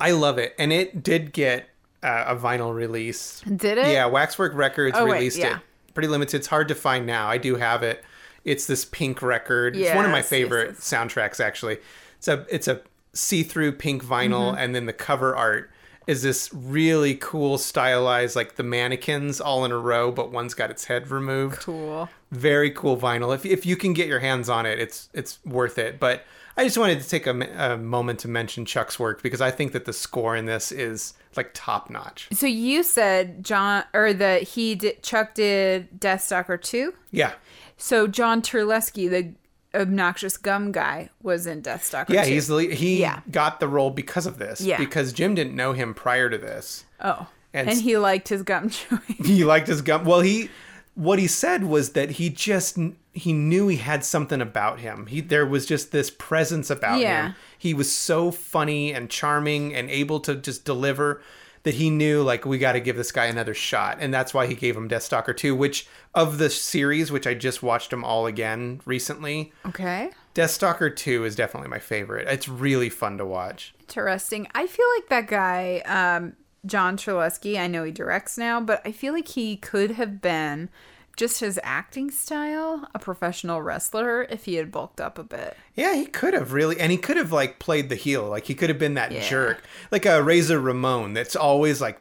I 0.01 0.11
love 0.11 0.39
it. 0.39 0.55
And 0.59 0.73
it 0.73 1.03
did 1.03 1.33
get 1.33 1.69
uh, 2.03 2.25
a 2.29 2.37
vinyl 2.37 2.75
release. 2.75 3.41
Did 3.43 3.79
it? 3.79 3.87
Yeah, 3.93 4.07
Waxwork 4.07 4.53
Records 4.55 4.97
Oh, 4.99 5.05
wait, 5.07 5.15
released 5.15 5.39
yeah. 5.39 5.57
it. 5.59 5.63
Pretty 5.95 6.09
limited. 6.09 6.37
It's 6.39 6.49
hard 6.49 6.69
to 6.69 6.75
find 6.75 7.07
now. 7.07 7.29
I 7.29 7.39
do 7.39 7.55
have 7.57 7.83
it. 7.85 8.03
It's 8.45 8.67
this 8.67 8.85
pink 8.85 9.23
record. 9.23 9.77
it's 9.77 9.95
one 9.95 10.05
of 10.05 10.11
my 10.11 10.19
Yes, 10.19 10.25
yes, 10.25 10.31
favorite 10.31 10.69
yes. 10.71 10.81
soundtracks 10.81 11.39
actually. 11.39 11.79
It's 12.19 12.27
a 12.27 12.45
it's 12.51 12.67
a 12.67 12.81
see-through 13.13 13.73
pink 13.73 14.05
vinyl 14.05 14.51
Mm-hmm. 14.53 14.59
and 14.59 14.75
then 14.75 14.87
the 14.87 14.93
cover 14.93 15.35
art 15.37 15.71
is 16.07 16.23
this 16.23 16.51
really 16.53 17.15
cool 17.15 17.59
stylized 17.59 18.35
like 18.35 18.57
the 18.57 18.63
mannequins 18.63 19.41
all 19.41 19.65
in 19.65 19.71
a 19.71 19.79
row 19.79 20.11
but 20.11 20.33
one's 20.33 20.55
got 20.55 20.71
its 20.71 20.87
head 20.87 21.11
removed. 21.11 21.61
Cool. 21.61 22.09
Very 22.33 22.71
cool 22.71 22.97
vinyl. 22.97 23.35
If 23.35 23.45
if 23.47 23.65
you 23.67 23.77
can 23.77 23.93
get 23.93 24.09
your 24.09 24.19
hands 24.21 24.49
on 24.49 24.67
it, 24.67 24.79
it's 24.81 25.09
it's 25.13 25.39
worth 25.45 25.79
it. 25.79 26.01
But 26.01 26.25
I 26.57 26.65
just 26.65 26.77
wanted 26.77 27.01
to 27.01 27.09
take 27.09 27.27
a, 27.27 27.39
a 27.73 27.77
moment 27.79 28.19
to 28.21 28.29
mention 28.29 28.65
Chuck's 28.67 28.99
work 28.99 29.23
because 29.23 29.41
I 29.41 29.51
think 29.51 29.73
that 29.73 29.85
the 29.85 29.93
score 29.93 30.35
in 30.37 30.47
this 30.47 30.73
is 30.73 31.15
like 31.37 31.51
top 31.55 31.89
notch. 31.89 32.29
So 32.33 32.47
you 32.47 32.83
said 32.83 33.45
John 33.45 33.85
or 33.95 34.13
that 34.13 34.43
he 34.43 34.75
did 34.75 35.03
Chuck 35.03 35.35
did 35.35 36.01
Deathstalker 36.01 36.61
2? 36.61 36.93
Yeah. 37.11 37.33
So 37.77 38.07
John 38.07 38.43
Terlesky, 38.43 39.09
the 39.09 39.33
obnoxious 39.75 40.37
gum 40.37 40.73
guy, 40.73 41.11
was 41.23 41.47
in 41.47 41.63
Deathstalker 41.63 42.11
Yeah, 42.11 42.25
2. 42.25 42.31
he's 42.31 42.47
the, 42.49 42.59
he 42.75 43.01
Yeah. 43.01 43.21
got 43.31 43.61
the 43.61 43.69
role 43.69 43.91
because 43.91 44.27
of 44.27 44.39
this. 44.39 44.61
Yeah. 44.61 44.79
Because 44.79 45.13
Jim 45.13 45.35
didn't 45.35 45.57
know 45.57 45.73
him 45.73 45.95
prior 45.95 46.29
to 46.31 46.39
this. 46.39 46.85
Oh. 47.01 47.29
And 47.55 47.69
And, 47.69 47.81
he 47.81 47.97
liked 47.99 48.29
his 48.29 48.43
gum 48.43 48.71
chewing. 48.71 49.03
He 49.25 49.45
liked 49.45 49.69
his 49.69 49.83
gum. 49.83 50.05
Well, 50.05 50.21
he 50.21 50.49
what 50.95 51.19
he 51.19 51.27
said 51.27 51.65
was 51.65 51.93
that 51.93 52.13
he 52.13 52.29
just 52.29 52.79
he 53.15 53.33
knew 53.33 53.69
he 53.69 53.77
had 53.79 54.05
something 54.05 54.41
about 54.41 54.81
him. 54.81 55.07
He 55.07 55.21
there 55.21 55.47
was 55.47 55.65
just 55.67 55.91
this 55.93 56.11
presence 56.11 56.71
about 56.71 57.01
Yeah. 57.01 57.27
him. 57.29 57.35
He 57.59 57.75
was 57.75 57.93
so 57.93 58.31
funny 58.31 58.93
and 58.93 59.09
charming 59.11 59.75
and 59.75 59.89
able 59.91 60.21
to 60.21 60.35
just 60.35 60.65
deliver 60.65 61.23
that 61.65 61.75
he 61.75 61.91
knew 61.91 62.23
like 62.23 62.45
we 62.45 62.59
got 62.59 62.73
to 62.73 62.81
give 62.81 62.97
this 62.97 63.13
guy 63.13 63.27
another 63.27 63.55
shot, 63.55 63.99
and 64.01 64.13
that's 64.13 64.35
why 64.35 64.47
he 64.47 64.55
gave 64.55 64.77
him 64.77 64.89
Deathstalker 64.89 65.37
2, 65.37 65.55
which 65.55 65.87
of 66.15 66.39
the 66.39 66.51
series, 66.51 67.13
which 67.13 67.27
I 67.27 67.35
just 67.35 67.63
watched 67.63 67.91
them 67.91 68.05
all 68.05 68.27
again 68.27 68.81
recently. 68.85 69.53
Okay. 69.67 70.11
Deathstalker 70.35 70.95
2 70.95 71.25
is 71.25 71.37
definitely 71.37 71.69
my 71.69 71.79
favorite. 71.79 72.27
It's 72.29 72.49
really 72.49 72.89
fun 72.89 73.19
to 73.19 73.27
watch. 73.27 73.75
Interesting. 73.81 74.49
I 74.55 74.67
feel 74.67 74.87
like 74.97 75.09
that 75.09 75.29
guy, 75.29 75.83
um, 75.85 76.35
John 76.65 76.97
Terlesky, 76.97 77.59
I 77.59 77.67
know 77.67 77.85
he 77.85 77.93
directs 77.93 78.39
now, 78.39 78.61
but 78.61 78.81
I 78.85 78.93
feel 78.93 79.13
like 79.13 79.29
he 79.29 79.57
could 79.57 79.93
have 79.93 80.21
been 80.23 80.71
just 81.17 81.41
his 81.41 81.61
acting 81.63 82.11
style, 82.11 82.89
a 82.95 82.99
professional 82.99 83.61
wrestler, 83.63 84.23
if 84.25 84.45
he 84.45 84.55
had 84.55 84.71
bulked 84.71 85.01
up 85.01 85.19
a 85.19 85.25
bit. 85.25 85.57
Yeah, 85.75 85.95
he 85.95 86.07
could 86.07 86.35
have 86.35 86.53
really, 86.53 86.79
and 86.81 86.91
he 86.91 86.99
could 86.99 87.17
have 87.17 87.33
like 87.33 87.59
played 87.59 87.89
the 87.89 87.97
heel. 87.97 88.29
Like 88.29 88.47
he 88.47 88.55
could 88.55 88.69
have 88.71 88.79
been 88.79 88.95
that 88.95 89.13
Yeah. 89.13 89.29
jerk, 89.29 89.63
like 89.91 90.07
a 90.07 90.23
Razor 90.23 90.61
Ramon 90.61 91.13
that's 91.13 91.37
always 91.37 91.81
like, 91.81 92.01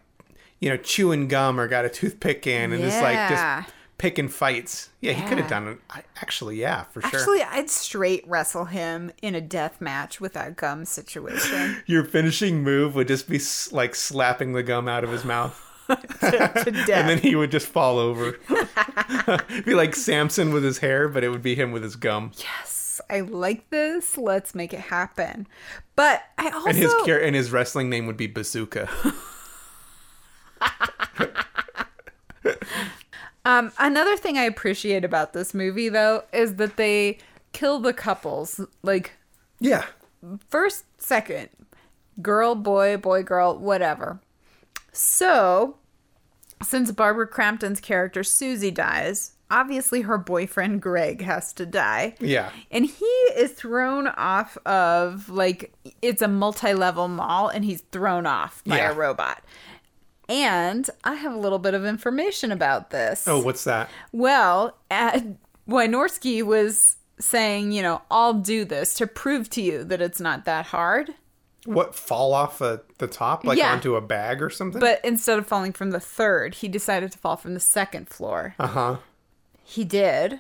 you 0.60 0.70
know, 0.70 0.78
chewing 0.78 1.28
gum 1.28 1.60
or 1.60 1.68
got 1.68 1.86
a 1.86 1.90
toothpick 1.90 2.46
in 2.48 2.72
and 2.72 2.84
is 2.84 3.02
like 3.02 3.30
just 3.30 3.74
picking 3.98 4.28
fights. 4.30 4.90
Yeah, 5.02 5.14
he 5.14 5.22
could 5.28 5.38
have 5.40 5.50
done 5.50 5.68
it. 5.68 5.78
I, 5.90 6.04
actually, 6.22 6.60
yeah, 6.60 6.84
for 6.84 7.02
sure. 7.02 7.20
Actually, 7.20 7.44
I'd 7.44 7.70
straight 7.70 8.24
wrestle 8.28 8.66
him 8.66 9.12
in 9.22 9.36
a 9.36 9.42
death 9.42 9.80
match 9.82 10.20
with 10.22 10.34
that 10.34 10.56
gum 10.56 10.86
situation. 10.86 11.84
Your 11.86 12.04
finishing 12.04 12.64
move 12.64 12.96
would 12.96 13.08
just 13.08 13.28
be 13.30 13.40
like 13.72 13.94
slapping 13.96 14.54
the 14.54 14.64
gum 14.64 14.88
out 14.88 15.04
of 15.04 15.12
his 15.12 15.24
mouth, 15.26 15.60
to 15.96 16.72
death. 16.72 16.90
and 16.90 17.10
then 17.10 17.18
he 17.20 17.36
would 17.36 17.52
just 17.52 17.68
fall 17.68 18.00
over. 18.00 18.40
be 19.66 19.74
like 19.74 19.96
Samson 19.96 20.54
with 20.54 20.64
his 20.64 20.80
hair, 20.80 21.08
but 21.08 21.24
it 21.24 21.30
would 21.30 21.42
be 21.42 21.56
him 21.56 21.72
with 21.72 21.84
his 21.84 21.96
gum. 21.96 22.32
Yes, 22.38 23.02
I 23.10 23.22
like 23.22 23.70
this. 23.70 24.18
Let's 24.18 24.56
make 24.56 24.74
it 24.74 24.80
happen. 24.80 25.48
But 25.96 26.24
I 26.38 26.50
also 26.50 26.70
And 26.70 26.78
his 26.78 26.94
and 27.08 27.36
his 27.36 27.52
wrestling 27.52 27.90
name 27.90 28.08
would 28.08 28.18
be 28.18 28.28
Bazooka. 28.28 28.90
Um, 33.44 33.72
another 33.80 34.18
thing 34.18 34.38
I 34.38 34.44
appreciate 34.44 35.04
about 35.04 35.34
this 35.34 35.54
movie, 35.54 35.90
though, 35.90 36.24
is 36.32 36.56
that 36.56 36.78
they 36.78 37.18
kill 37.54 37.80
the 37.80 37.94
couples. 37.94 38.62
Like, 38.84 39.14
yeah. 39.60 39.86
first, 40.48 40.86
second, 40.98 41.50
girl, 42.22 42.56
boy, 42.56 42.98
boy, 42.98 43.24
girl, 43.24 43.58
whatever. 43.58 44.20
So, 44.92 45.78
since 46.64 46.92
Barbara 46.92 47.28
Crampton's 47.28 47.80
character 47.80 48.24
Susie 48.24 48.72
dies, 48.72 49.34
obviously 49.50 50.02
her 50.02 50.18
boyfriend 50.18 50.82
Greg 50.82 51.22
has 51.22 51.54
to 51.54 51.66
die. 51.66 52.16
Yeah. 52.20 52.52
And 52.72 52.86
he 52.86 53.06
is 53.36 53.52
thrown 53.52 54.08
off 54.08 54.58
of, 54.66 55.30
like, 55.30 55.74
it's 56.02 56.22
a 56.22 56.28
multi 56.28 56.74
level 56.74 57.08
mall, 57.08 57.50
and 57.50 57.66
he's 57.66 57.82
thrown 57.92 58.26
off 58.26 58.64
by 58.66 58.78
Yeah. 58.78 58.92
a 58.92 58.94
robot. 58.94 59.44
And 60.30 60.90
I 61.04 61.16
have 61.16 61.34
a 61.34 61.38
little 61.38 61.60
bit 61.60 61.74
of 61.74 61.86
information 61.86 62.52
about 62.52 62.90
this. 62.92 63.28
Oh, 63.28 63.42
what's 63.42 63.66
that? 63.66 63.90
Well, 64.14 64.78
at, 64.90 65.24
Wynorski 65.68 66.42
was 66.42 66.96
saying, 67.20 67.72
you 67.74 67.82
know, 67.82 68.02
I'll 68.10 68.36
do 68.36 68.64
this 68.64 68.94
to 68.96 69.08
prove 69.08 69.50
to 69.52 69.62
you 69.62 69.84
that 69.84 70.02
it's 70.02 70.22
not 70.22 70.46
that 70.46 70.68
hard. 70.68 71.14
What 71.66 71.94
fall 71.94 72.34
off 72.34 72.62
uh, 72.62 72.78
the 72.98 73.08
top, 73.08 73.44
like 73.44 73.58
Yeah. 73.58 73.74
onto 73.74 73.96
a 73.96 74.02
bag 74.02 74.42
or 74.42 74.50
something? 74.50 74.80
But 74.80 75.00
instead 75.04 75.38
of 75.38 75.46
falling 75.46 75.74
from 75.74 75.92
the 75.92 76.00
third, 76.00 76.56
he 76.56 76.68
decided 76.68 77.12
to 77.12 77.18
fall 77.20 77.38
from 77.38 77.54
the 77.54 77.60
second 77.60 78.10
floor. 78.10 78.56
uh 78.60 78.68
huh. 78.68 78.96
He 79.64 79.84
did. 79.84 80.40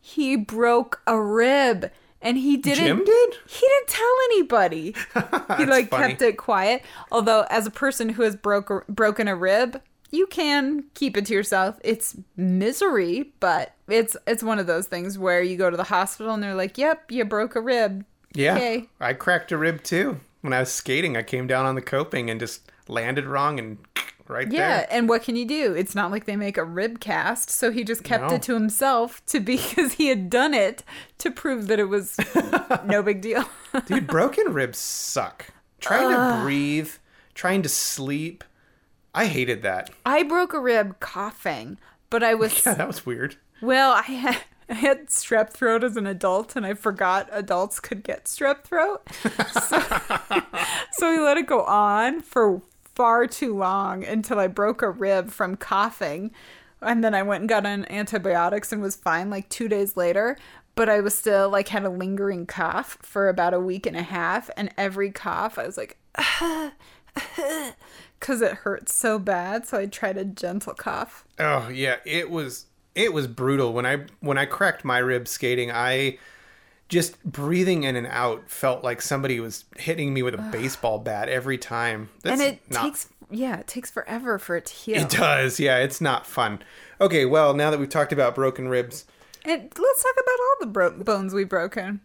He 0.00 0.36
broke 0.36 1.00
a 1.06 1.20
rib. 1.20 1.90
And 2.22 2.38
he 2.38 2.56
didn't. 2.56 2.84
Jim 2.84 3.04
did? 3.04 3.34
He 3.46 3.60
didn't 3.66 3.88
tell 3.88 4.14
anybody. 4.30 4.94
he 5.58 5.66
like 5.66 5.90
funny. 5.90 6.08
kept 6.08 6.22
it 6.22 6.36
quiet. 6.36 6.82
Although, 7.12 7.46
as 7.50 7.66
a 7.66 7.70
person 7.70 8.08
who 8.10 8.22
has 8.22 8.34
broke 8.34 8.86
broken 8.88 9.28
a 9.28 9.36
rib, 9.36 9.80
you 10.10 10.26
can 10.26 10.84
keep 10.94 11.16
it 11.16 11.26
to 11.26 11.34
yourself. 11.34 11.78
It's 11.84 12.16
misery, 12.36 13.32
but 13.38 13.74
it's 13.86 14.16
it's 14.26 14.42
one 14.42 14.58
of 14.58 14.66
those 14.66 14.86
things 14.88 15.18
where 15.18 15.42
you 15.42 15.56
go 15.56 15.70
to 15.70 15.76
the 15.76 15.84
hospital 15.84 16.32
and 16.32 16.42
they're 16.42 16.54
like, 16.54 16.78
"Yep, 16.78 17.12
you 17.12 17.24
broke 17.24 17.54
a 17.54 17.60
rib." 17.60 18.04
Yeah. 18.36 18.54
Okay. 18.56 18.88
I 19.00 19.12
cracked 19.14 19.52
a 19.52 19.58
rib 19.58 19.82
too. 19.82 20.20
When 20.42 20.52
I 20.52 20.60
was 20.60 20.72
skating, 20.72 21.16
I 21.16 21.22
came 21.22 21.46
down 21.46 21.66
on 21.66 21.74
the 21.74 21.82
coping 21.82 22.30
and 22.30 22.38
just 22.38 22.70
landed 22.88 23.24
wrong 23.26 23.58
and 23.58 23.78
right 24.28 24.50
Yeah, 24.50 24.68
there. 24.68 24.80
Yeah, 24.82 24.86
and 24.96 25.08
what 25.08 25.22
can 25.22 25.34
you 25.36 25.44
do? 25.46 25.74
It's 25.74 25.94
not 25.94 26.10
like 26.12 26.24
they 26.26 26.36
make 26.36 26.56
a 26.56 26.64
rib 26.64 27.00
cast, 27.00 27.50
so 27.50 27.72
he 27.72 27.82
just 27.82 28.04
kept 28.04 28.28
No. 28.30 28.36
it 28.36 28.42
to 28.42 28.54
himself 28.54 29.24
to 29.26 29.40
because 29.40 29.92
he 30.00 30.06
had 30.08 30.30
done 30.30 30.54
it 30.54 30.84
to 31.18 31.30
prove 31.30 31.66
that 31.66 31.78
it 31.80 31.88
was 31.88 32.16
no 32.84 33.02
big 33.02 33.20
deal. 33.22 33.44
Dude, 33.86 34.06
broken 34.06 34.52
ribs 34.52 34.78
suck. 34.78 35.46
Trying 35.80 36.10
to 36.10 36.42
breathe, 36.42 36.90
trying 37.34 37.62
to 37.62 37.68
sleep. 37.68 38.44
I 39.14 39.26
hated 39.26 39.62
that. 39.62 39.90
I 40.04 40.22
broke 40.22 40.52
a 40.52 40.60
rib 40.60 41.00
coughing, 41.00 41.78
but 42.10 42.22
I 42.22 42.34
was 42.34 42.64
Yeah, 42.64 42.74
that 42.74 42.86
was 42.86 43.04
weird. 43.06 43.36
well, 43.60 43.92
I 43.92 44.02
had 44.02 44.38
I 44.68 44.74
had 44.74 45.06
strep 45.06 45.50
throat 45.50 45.84
as 45.84 45.96
an 45.96 46.06
adult, 46.06 46.56
and 46.56 46.66
I 46.66 46.74
forgot 46.74 47.28
adults 47.30 47.78
could 47.78 48.02
get 48.02 48.24
strep 48.24 48.64
throat. 48.64 49.06
So, 49.62 49.80
so 50.92 51.10
we 51.10 51.18
let 51.18 51.38
it 51.38 51.46
go 51.46 51.64
on 51.64 52.20
for 52.20 52.62
far 52.94 53.26
too 53.26 53.56
long 53.56 54.04
until 54.04 54.38
I 54.38 54.46
broke 54.48 54.82
a 54.82 54.90
rib 54.90 55.30
from 55.30 55.56
coughing. 55.56 56.30
And 56.82 57.02
then 57.02 57.14
I 57.14 57.22
went 57.22 57.42
and 57.42 57.48
got 57.48 57.66
on 57.66 57.90
antibiotics 57.90 58.72
and 58.72 58.82
was 58.82 58.96
fine 58.96 59.30
like 59.30 59.48
two 59.48 59.68
days 59.68 59.96
later. 59.96 60.36
But 60.74 60.88
I 60.88 61.00
was 61.00 61.16
still 61.16 61.48
like 61.48 61.68
had 61.68 61.84
a 61.84 61.90
lingering 61.90 62.46
cough 62.46 62.98
for 63.00 63.28
about 63.28 63.54
a 63.54 63.60
week 63.60 63.86
and 63.86 63.96
a 63.96 64.02
half. 64.02 64.50
And 64.56 64.70
every 64.76 65.10
cough, 65.10 65.58
I 65.58 65.66
was 65.66 65.76
like, 65.76 65.96
because 68.20 68.42
it 68.42 68.52
hurts 68.52 68.94
so 68.94 69.18
bad. 69.18 69.66
So 69.66 69.78
I 69.78 69.86
tried 69.86 70.18
a 70.18 70.24
gentle 70.24 70.74
cough. 70.74 71.24
Oh 71.38 71.68
yeah, 71.68 71.96
it 72.04 72.30
was 72.30 72.66
it 72.96 73.12
was 73.12 73.28
brutal 73.28 73.72
when 73.72 73.86
I 73.86 74.06
when 74.20 74.38
I 74.38 74.46
cracked 74.46 74.84
my 74.84 74.98
rib 74.98 75.28
skating. 75.28 75.70
I 75.70 76.18
just 76.88 77.22
breathing 77.24 77.84
in 77.84 77.94
and 77.96 78.06
out 78.08 78.48
felt 78.50 78.82
like 78.82 79.02
somebody 79.02 79.38
was 79.38 79.64
hitting 79.76 80.12
me 80.14 80.22
with 80.22 80.34
a 80.34 80.38
baseball 80.38 80.98
bat 80.98 81.28
every 81.28 81.58
time. 81.58 82.08
That's 82.22 82.40
and 82.40 82.54
it 82.54 82.60
not- 82.70 82.84
takes, 82.84 83.08
yeah, 83.30 83.56
it 83.58 83.66
takes 83.66 83.90
forever 83.90 84.38
for 84.38 84.56
it 84.56 84.66
to 84.66 84.72
heal. 84.74 85.02
It 85.02 85.10
does, 85.10 85.58
yeah. 85.60 85.78
It's 85.78 86.00
not 86.00 86.26
fun. 86.26 86.60
Okay, 87.00 87.24
well 87.24 87.54
now 87.54 87.70
that 87.70 87.78
we've 87.80 87.88
talked 87.88 88.12
about 88.12 88.34
broken 88.34 88.68
ribs, 88.68 89.04
And 89.44 89.62
let's 89.78 90.02
talk 90.02 90.14
about 90.14 90.38
all 90.40 90.54
the 90.60 90.66
bro- 90.66 90.98
bones 91.04 91.34
we've 91.34 91.48
broken. 91.48 92.00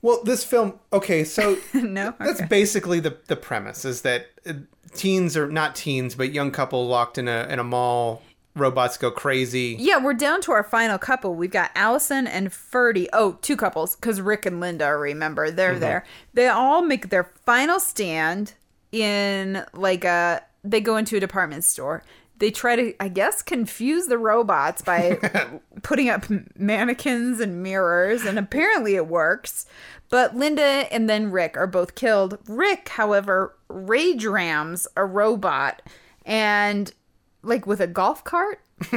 well 0.00 0.22
this 0.24 0.44
film. 0.44 0.80
Okay, 0.92 1.24
so 1.24 1.58
no, 1.74 2.14
That's 2.18 2.42
basically 2.46 3.00
the 3.00 3.18
the 3.28 3.36
premise 3.36 3.84
is 3.84 4.00
that 4.02 4.28
uh, 4.46 4.54
teens 4.94 5.36
or 5.36 5.46
not 5.48 5.76
teens, 5.76 6.14
but 6.14 6.32
young 6.32 6.50
couple 6.50 6.86
locked 6.88 7.18
in 7.18 7.28
a 7.28 7.46
in 7.50 7.58
a 7.58 7.64
mall. 7.64 8.22
Robots 8.54 8.98
go 8.98 9.10
crazy. 9.10 9.76
Yeah, 9.78 10.02
we're 10.02 10.12
down 10.12 10.42
to 10.42 10.52
our 10.52 10.62
final 10.62 10.98
couple. 10.98 11.34
We've 11.34 11.50
got 11.50 11.70
Allison 11.74 12.26
and 12.26 12.52
Ferdy. 12.52 13.08
Oh, 13.12 13.38
two 13.40 13.56
couples 13.56 13.96
because 13.96 14.20
Rick 14.20 14.44
and 14.44 14.60
Linda. 14.60 14.94
Remember, 14.94 15.50
they're 15.50 15.72
mm-hmm. 15.72 15.80
there. 15.80 16.04
They 16.34 16.48
all 16.48 16.82
make 16.82 17.08
their 17.08 17.32
final 17.46 17.80
stand 17.80 18.54
in 18.90 19.64
like 19.72 20.04
a. 20.04 20.42
They 20.62 20.80
go 20.80 20.96
into 20.96 21.16
a 21.16 21.20
department 21.20 21.64
store. 21.64 22.04
They 22.38 22.50
try 22.50 22.76
to, 22.76 22.94
I 23.00 23.08
guess, 23.08 23.40
confuse 23.40 24.08
the 24.08 24.18
robots 24.18 24.82
by 24.82 25.18
putting 25.82 26.10
up 26.10 26.24
mannequins 26.56 27.40
and 27.40 27.62
mirrors, 27.62 28.24
and 28.24 28.38
apparently 28.38 28.96
it 28.96 29.06
works. 29.06 29.64
But 30.10 30.36
Linda 30.36 30.62
and 30.92 31.08
then 31.08 31.30
Rick 31.30 31.56
are 31.56 31.66
both 31.66 31.94
killed. 31.94 32.38
Rick, 32.46 32.90
however, 32.90 33.56
rage 33.68 34.26
rams 34.26 34.86
a 34.94 35.06
robot 35.06 35.80
and 36.26 36.92
like 37.42 37.66
with 37.66 37.80
a 37.80 37.86
golf 37.86 38.22
cart 38.24 38.60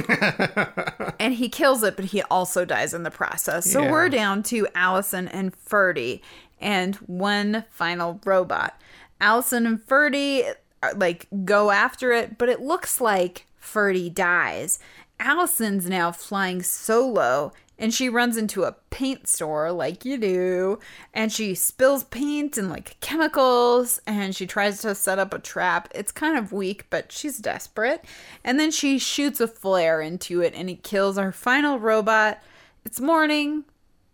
and 1.19 1.33
he 1.35 1.49
kills 1.49 1.83
it, 1.83 1.95
but 1.95 2.05
he 2.05 2.21
also 2.23 2.65
dies 2.65 2.93
in 2.93 3.03
the 3.03 3.11
process. 3.11 3.69
So 3.71 3.83
Yeah. 3.83 3.91
we're 3.91 4.09
down 4.09 4.43
to 4.43 4.67
Allison 4.75 5.27
and 5.27 5.55
Ferdy 5.55 6.21
and 6.59 6.95
one 6.97 7.65
final 7.69 8.19
robot. 8.25 8.79
Allison 9.21 9.65
and 9.65 9.81
Ferdy 9.83 10.43
uh, 10.83 10.93
like 10.95 11.27
go 11.43 11.71
after 11.71 12.11
it, 12.11 12.37
but 12.37 12.49
it 12.49 12.61
looks 12.61 12.99
like 13.01 13.45
Ferdy 13.57 14.09
dies. 14.09 14.79
Allison's 15.19 15.89
now 15.89 16.11
flying 16.11 16.61
solo 16.61 17.53
and 17.77 17.93
she 17.93 18.09
runs 18.09 18.37
into 18.37 18.63
a 18.63 18.75
paint 18.89 19.27
store 19.27 19.71
like 19.71 20.05
you 20.05 20.17
do 20.17 20.79
and 21.13 21.31
she 21.31 21.53
spills 21.53 22.03
paint 22.05 22.57
and 22.57 22.69
like 22.69 22.99
chemicals 23.01 23.99
and 24.07 24.35
she 24.35 24.47
tries 24.47 24.81
to 24.81 24.95
set 24.95 25.19
up 25.19 25.33
a 25.33 25.39
trap. 25.39 25.89
It's 25.93 26.11
kind 26.11 26.37
of 26.37 26.53
weak 26.53 26.87
but 26.89 27.11
she's 27.11 27.39
desperate. 27.39 28.05
And 28.43 28.59
then 28.59 28.71
she 28.71 28.97
shoots 28.97 29.39
a 29.39 29.47
flare 29.47 30.01
into 30.01 30.41
it 30.41 30.53
and 30.55 30.69
it 30.69 30.83
kills 30.83 31.17
our 31.17 31.31
final 31.31 31.79
robot. 31.79 32.41
It's 32.85 33.01
morning. 33.01 33.65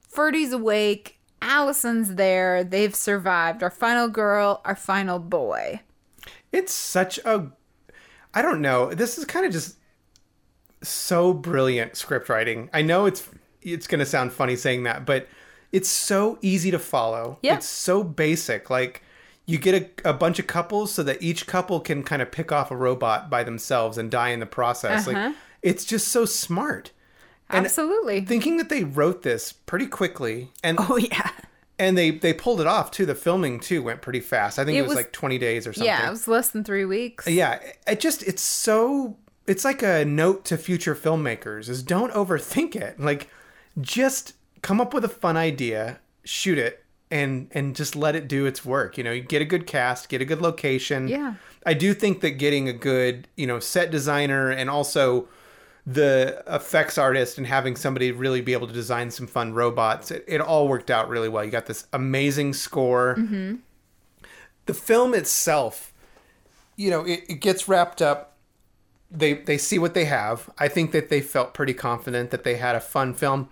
Ferdy's 0.02 0.54
awake. 0.54 1.20
Allison's 1.42 2.16
there. 2.16 2.64
They've 2.64 2.96
survived. 2.96 3.64
Our 3.64 3.72
final 3.72 4.08
girl 4.08 4.62
our 4.66 4.76
final 4.76 5.20
boy. 5.20 5.82
It's 6.52 6.74
such 6.74 7.20
a 7.20 7.52
I 8.34 8.42
don't 8.42 8.62
know. 8.62 8.94
This 8.94 9.18
is 9.18 9.26
kind 9.26 9.46
of 9.46 9.52
just 9.52 9.78
so 10.82 11.34
brilliant 11.34 11.96
script 11.96 12.30
writing. 12.30 12.70
I 12.74 12.82
know 12.82 13.06
it's 13.06 13.30
it's 13.62 13.88
going 13.88 14.00
to 14.00 14.06
sound 14.06 14.34
funny 14.34 14.56
saying 14.56 14.84
that, 14.84 15.06
but 15.06 15.28
it's 15.72 15.90
so 15.90 16.38
easy 16.42 16.72
to 16.72 16.80
follow. 16.80 17.38
Yeah. 17.42 17.56
It's 17.56 17.66
so 17.68 18.04
basic. 18.04 18.70
Like 18.70 19.04
you 19.46 19.58
get 19.58 20.00
a, 20.06 20.10
a 20.10 20.14
bunch 20.14 20.40
of 20.40 20.48
couples 20.48 20.92
so 20.94 21.04
that 21.04 21.22
each 21.22 21.48
couple 21.48 21.80
can 21.80 22.04
kind 22.04 22.22
of 22.22 22.32
pick 22.32 22.52
off 22.52 22.72
a 22.72 22.76
robot 22.76 23.30
by 23.30 23.44
themselves 23.44 23.98
and 23.98 24.12
die 24.12 24.30
in 24.30 24.40
the 24.40 24.46
process. 24.46 25.08
Uh-huh. 25.08 25.18
Like 25.28 25.36
it's 25.62 25.86
just 25.86 26.08
so 26.10 26.26
smart. 26.26 26.92
And 27.50 27.66
absolutely 27.66 28.22
Thinking 28.22 28.58
that 28.58 28.70
they 28.70 28.84
wrote 28.86 29.24
this 29.24 29.52
pretty 29.52 29.88
quickly 29.88 30.52
and 30.64 30.78
oh 30.80 30.96
yeah 30.98 31.32
and 31.78 31.98
they 31.98 32.12
they 32.12 32.32
pulled 32.34 32.62
it 32.62 32.68
off 32.68 32.92
too. 32.92 33.06
The 33.06 33.16
filming 33.16 33.60
too 33.60 33.84
went 33.84 34.02
pretty 34.02 34.22
fast. 34.22 34.58
I 34.58 34.64
think 34.66 34.76
it, 34.76 34.80
It 34.80 34.82
was, 34.84 34.90
was- 34.90 34.98
like 34.98 35.12
20 35.12 35.38
days 35.38 35.68
or 35.68 35.74
something. 35.74 35.86
yeah 35.88 36.08
it 36.08 36.12
was 36.12 36.28
less 36.28 36.50
than 36.50 36.64
three 36.64 36.86
weeks 36.86 37.28
Yeah, 37.28 37.60
it 37.88 38.00
just 38.00 38.24
it's 38.24 38.42
so 38.42 39.18
it's 39.48 39.66
like 39.66 39.82
a 39.84 40.06
note 40.06 40.46
to 40.46 40.58
future 40.58 40.96
filmmakers 40.96 41.68
is 41.68 41.82
don't 41.84 42.14
overthink 42.14 42.76
it. 42.76 43.00
Like 43.00 43.30
just 43.80 44.34
come 44.62 44.82
up 44.82 44.94
with 44.94 45.06
a 45.06 45.10
fun 45.10 45.38
idea, 45.38 46.00
shoot 46.24 46.58
it 46.58 46.84
and 47.12 47.50
and 47.52 47.76
just 47.76 47.96
let 47.96 48.16
it 48.16 48.28
do 48.28 48.46
its 48.46 48.66
work. 48.66 48.98
You 48.98 49.04
know, 49.04 49.12
you 49.12 49.22
get 49.22 49.42
a 49.42 49.46
good 49.46 49.68
cast, 49.68 50.10
get 50.10 50.22
a 50.22 50.26
good 50.26 50.42
location. 50.42 51.08
Yeah. 51.08 51.36
I 51.66 51.74
do 51.74 51.94
think 51.94 52.22
that 52.22 52.32
getting 52.32 52.68
a 52.68 52.74
good, 52.74 53.28
you 53.36 53.46
know, 53.46 53.60
set 53.60 53.92
designer 53.92 54.50
and 54.50 54.70
also 54.70 55.28
the 55.86 56.44
effects 56.48 56.98
artist 56.98 57.38
and 57.38 57.46
having 57.46 57.76
somebody 57.76 58.12
really 58.12 58.42
be 58.42 58.54
able 58.54 58.68
to 58.68 58.74
design 58.74 59.12
some 59.12 59.28
fun 59.28 59.54
robots, 59.54 60.10
it, 60.12 60.24
it 60.28 60.42
all 60.42 60.68
worked 60.68 60.90
out 60.90 61.10
really 61.10 61.30
well. 61.30 61.44
You 61.44 61.52
got 61.52 61.66
this 61.66 61.88
amazing 61.92 62.54
score. 62.54 63.16
Mm-hmm. 63.18 63.56
The 64.68 64.74
film 64.74 65.14
itself, 65.14 65.94
you 66.78 66.90
know, 66.90 67.04
it, 67.04 67.26
it 67.28 67.42
gets 67.42 67.68
wrapped 67.68 68.02
up. 68.02 68.38
They 69.12 69.34
they 69.34 69.58
see 69.58 69.78
what 69.78 69.94
they 69.94 70.06
have. 70.06 70.50
I 70.58 70.70
think 70.70 70.94
that 70.94 71.10
they 71.10 71.20
felt 71.20 71.54
pretty 71.54 71.74
confident 71.74 72.32
that 72.32 72.44
they 72.44 72.56
had 72.56 72.76
a 72.76 72.80
fun 72.80 73.14
film. 73.14 73.50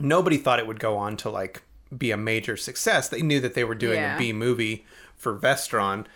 Nobody 0.00 0.36
thought 0.36 0.58
it 0.58 0.66
would 0.66 0.80
go 0.80 0.96
on 0.96 1.16
to 1.18 1.30
like 1.30 1.62
be 1.96 2.10
a 2.10 2.16
major 2.16 2.56
success. 2.56 3.08
They 3.08 3.22
knew 3.22 3.40
that 3.40 3.54
they 3.54 3.64
were 3.64 3.74
doing 3.74 3.98
Yeah. 3.98 4.16
a 4.16 4.18
B 4.18 4.32
movie 4.32 4.84
for 5.16 5.36
Vestron, 5.36 6.06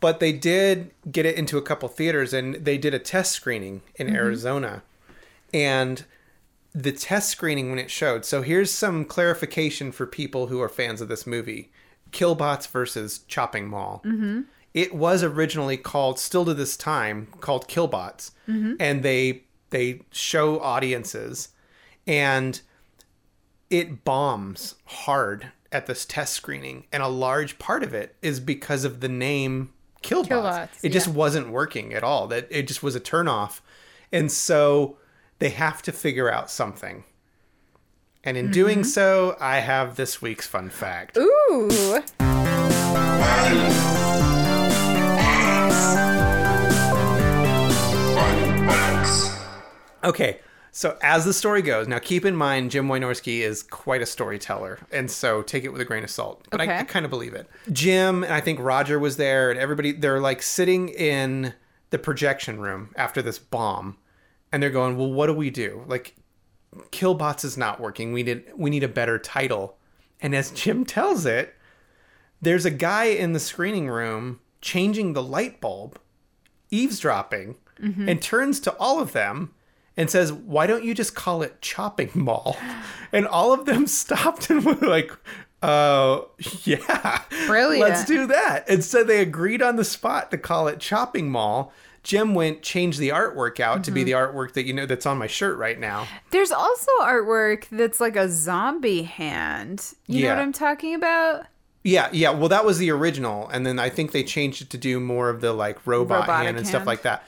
but 0.00 0.20
they 0.20 0.32
did 0.32 0.90
get 1.10 1.26
it 1.26 1.36
into 1.36 1.58
a 1.58 1.62
couple 1.62 1.88
theaters 1.88 2.32
and 2.32 2.54
they 2.56 2.78
did 2.78 2.94
a 2.94 2.98
test 2.98 3.32
screening 3.32 3.82
in 3.96 4.14
Arizona. 4.14 4.82
And 5.52 6.04
the 6.74 6.92
test 6.92 7.30
screening 7.30 7.70
when 7.70 7.78
it 7.78 7.90
showed. 7.90 8.24
So 8.24 8.42
here's 8.42 8.70
some 8.72 9.04
clarification 9.04 9.90
for 9.92 10.06
people 10.06 10.46
who 10.48 10.60
are 10.60 10.68
fans 10.68 11.00
of 11.00 11.08
this 11.08 11.26
movie. 11.26 11.70
Killbots 12.12 12.66
versus 12.68 13.20
Chopping 13.28 13.68
Mall. 13.68 14.02
Mm-hmm. 14.04 14.42
It 14.74 14.94
was 14.94 15.22
originally 15.22 15.76
called, 15.76 16.18
still 16.18 16.44
to 16.44 16.54
this 16.54 16.76
time, 16.76 17.28
called 17.40 17.68
Killbots, 17.68 18.30
and 18.46 19.02
they 19.02 19.42
they 19.70 20.00
show 20.10 20.60
audiences, 20.60 21.48
and 22.06 22.60
it 23.70 24.04
bombs 24.04 24.76
hard 24.84 25.52
at 25.70 25.86
this 25.86 26.04
test 26.06 26.32
screening, 26.32 26.86
and 26.92 27.02
a 27.02 27.08
large 27.08 27.58
part 27.58 27.82
of 27.82 27.92
it 27.92 28.16
is 28.22 28.40
because 28.40 28.84
of 28.84 29.00
the 29.00 29.08
name 29.08 29.72
Killbots. 30.02 30.28
Killbots, 30.28 30.84
it 30.84 30.90
just 30.90 31.08
wasn't 31.08 31.50
working 31.50 31.92
at 31.92 32.02
all. 32.02 32.26
That 32.28 32.46
it 32.50 32.66
just 32.66 32.82
was 32.82 32.96
a 32.96 33.00
turnoff, 33.00 33.60
and 34.12 34.32
so 34.32 34.96
they 35.38 35.50
have 35.50 35.82
to 35.82 35.92
figure 35.92 36.32
out 36.32 36.50
something. 36.50 37.04
And 38.24 38.36
in 38.36 38.50
doing 38.50 38.80
mm-hmm. 38.80 38.88
so, 38.88 39.36
I 39.40 39.58
have 39.58 39.96
this 39.96 40.20
week's 40.20 40.46
fun 40.46 40.70
fact. 40.70 41.16
ooh 41.16 42.02
Okay, 50.04 50.40
so 50.78 50.96
as 51.02 51.24
the 51.24 51.32
story 51.32 51.60
goes, 51.60 51.88
now 51.88 51.98
keep 51.98 52.24
in 52.24 52.36
mind 52.36 52.70
Jim 52.70 52.86
Wynorski 52.86 53.40
is 53.40 53.64
quite 53.64 54.00
a 54.00 54.06
storyteller, 54.06 54.78
and 54.92 55.10
so 55.10 55.42
take 55.42 55.64
it 55.64 55.70
with 55.70 55.80
a 55.80 55.84
grain 55.84 56.04
of 56.04 56.10
salt. 56.10 56.46
But 56.50 56.60
Okay. 56.60 56.78
I 56.78 56.84
kind 56.84 57.04
of 57.04 57.10
believe 57.10 57.34
it. 57.34 57.48
Jim 57.72 58.22
and 58.22 58.32
I 58.32 58.40
think 58.40 58.60
Roger 58.60 58.96
was 58.96 59.16
there, 59.16 59.50
and 59.50 59.58
everybody 59.58 59.90
they're 59.90 60.20
like 60.20 60.40
sitting 60.40 60.90
in 60.90 61.52
the 61.90 61.98
projection 61.98 62.60
room 62.60 62.90
after 62.94 63.20
this 63.20 63.40
bomb, 63.40 63.96
and 64.52 64.62
they're 64.62 64.70
going, 64.70 64.96
"Well, 64.96 65.12
what 65.12 65.26
do 65.26 65.34
we 65.34 65.50
do? 65.50 65.82
Like, 65.88 66.14
Killbots 66.92 67.44
is 67.44 67.56
not 67.56 67.80
working. 67.80 68.12
We 68.12 68.22
need 68.22 68.44
we 68.56 68.70
need 68.70 68.84
a 68.84 68.88
better 68.88 69.18
title." 69.18 69.78
And 70.20 70.32
as 70.32 70.52
Jim 70.52 70.84
tells 70.84 71.26
it, 71.26 71.56
there's 72.40 72.64
a 72.64 72.70
guy 72.70 73.06
in 73.06 73.32
the 73.32 73.40
screening 73.40 73.88
room 73.88 74.38
changing 74.60 75.14
the 75.14 75.24
light 75.24 75.60
bulb 75.60 75.98
eavesdropping 76.70 77.56
mm-hmm. 77.82 78.08
and 78.08 78.22
turns 78.22 78.60
to 78.60 78.76
all 78.76 79.00
of 79.00 79.10
them 79.10 79.54
and 79.98 80.08
says, 80.08 80.32
Why 80.32 80.66
don't 80.66 80.84
you 80.84 80.94
just 80.94 81.14
call 81.14 81.42
it 81.42 81.60
Chopping 81.60 82.10
Mall? 82.14 82.56
And 83.10 83.26
all 83.26 83.54
of 83.54 83.64
them 83.64 83.86
stopped 83.86 84.50
and 84.50 84.62
were 84.62 84.74
like, 84.74 85.10
Uh, 85.62 86.20
yeah. 86.64 87.22
Brilliant. 87.46 87.88
Let's 87.88 88.04
do 88.04 88.26
that. 88.26 88.68
And 88.68 88.84
so 88.84 89.02
they 89.02 89.22
agreed 89.22 89.62
on 89.62 89.76
the 89.76 89.84
spot 89.84 90.30
to 90.30 90.36
call 90.36 90.68
it 90.68 90.78
Chopping 90.78 91.30
Mall. 91.30 91.72
Jim 92.02 92.34
went, 92.34 92.62
changed 92.62 92.98
the 92.98 93.08
artwork 93.08 93.60
out 93.60 93.82
to 93.84 93.90
be 93.90 94.04
the 94.04 94.12
artwork 94.12 94.52
that 94.52 94.64
you 94.64 94.72
know 94.72 94.84
that's 94.86 95.06
on 95.06 95.18
my 95.18 95.26
shirt 95.26 95.58
right 95.58 95.78
now. 95.78 96.06
There's 96.30 96.52
also 96.52 96.90
artwork 97.00 97.66
that's 97.70 97.98
like 97.98 98.16
a 98.16 98.28
zombie 98.28 99.02
hand. 99.02 99.94
You 100.06 100.24
know 100.24 100.34
what 100.34 100.38
I'm 100.42 100.52
talking 100.52 100.94
about? 100.94 101.46
Yeah, 101.82 102.08
yeah. 102.12 102.30
Well, 102.30 102.48
that 102.50 102.64
was 102.64 102.78
the 102.78 102.90
original, 102.90 103.48
and 103.48 103.64
then 103.64 103.78
I 103.78 103.88
think 103.88 104.12
they 104.12 104.22
changed 104.22 104.62
it 104.62 104.70
to 104.70 104.78
do 104.78 105.00
more 105.00 105.30
of 105.30 105.40
the 105.40 105.52
like 105.52 105.86
robot 105.86 106.20
Robotic 106.20 106.46
hand 106.46 106.56
and 106.58 106.66
stuff 106.66 106.86
like 106.86 107.02
that. 107.02 107.24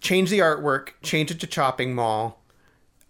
Change 0.00 0.30
the 0.30 0.38
artwork, 0.38 0.90
change 1.02 1.30
it 1.30 1.40
to 1.40 1.46
Chopping 1.46 1.94
Mall. 1.94 2.40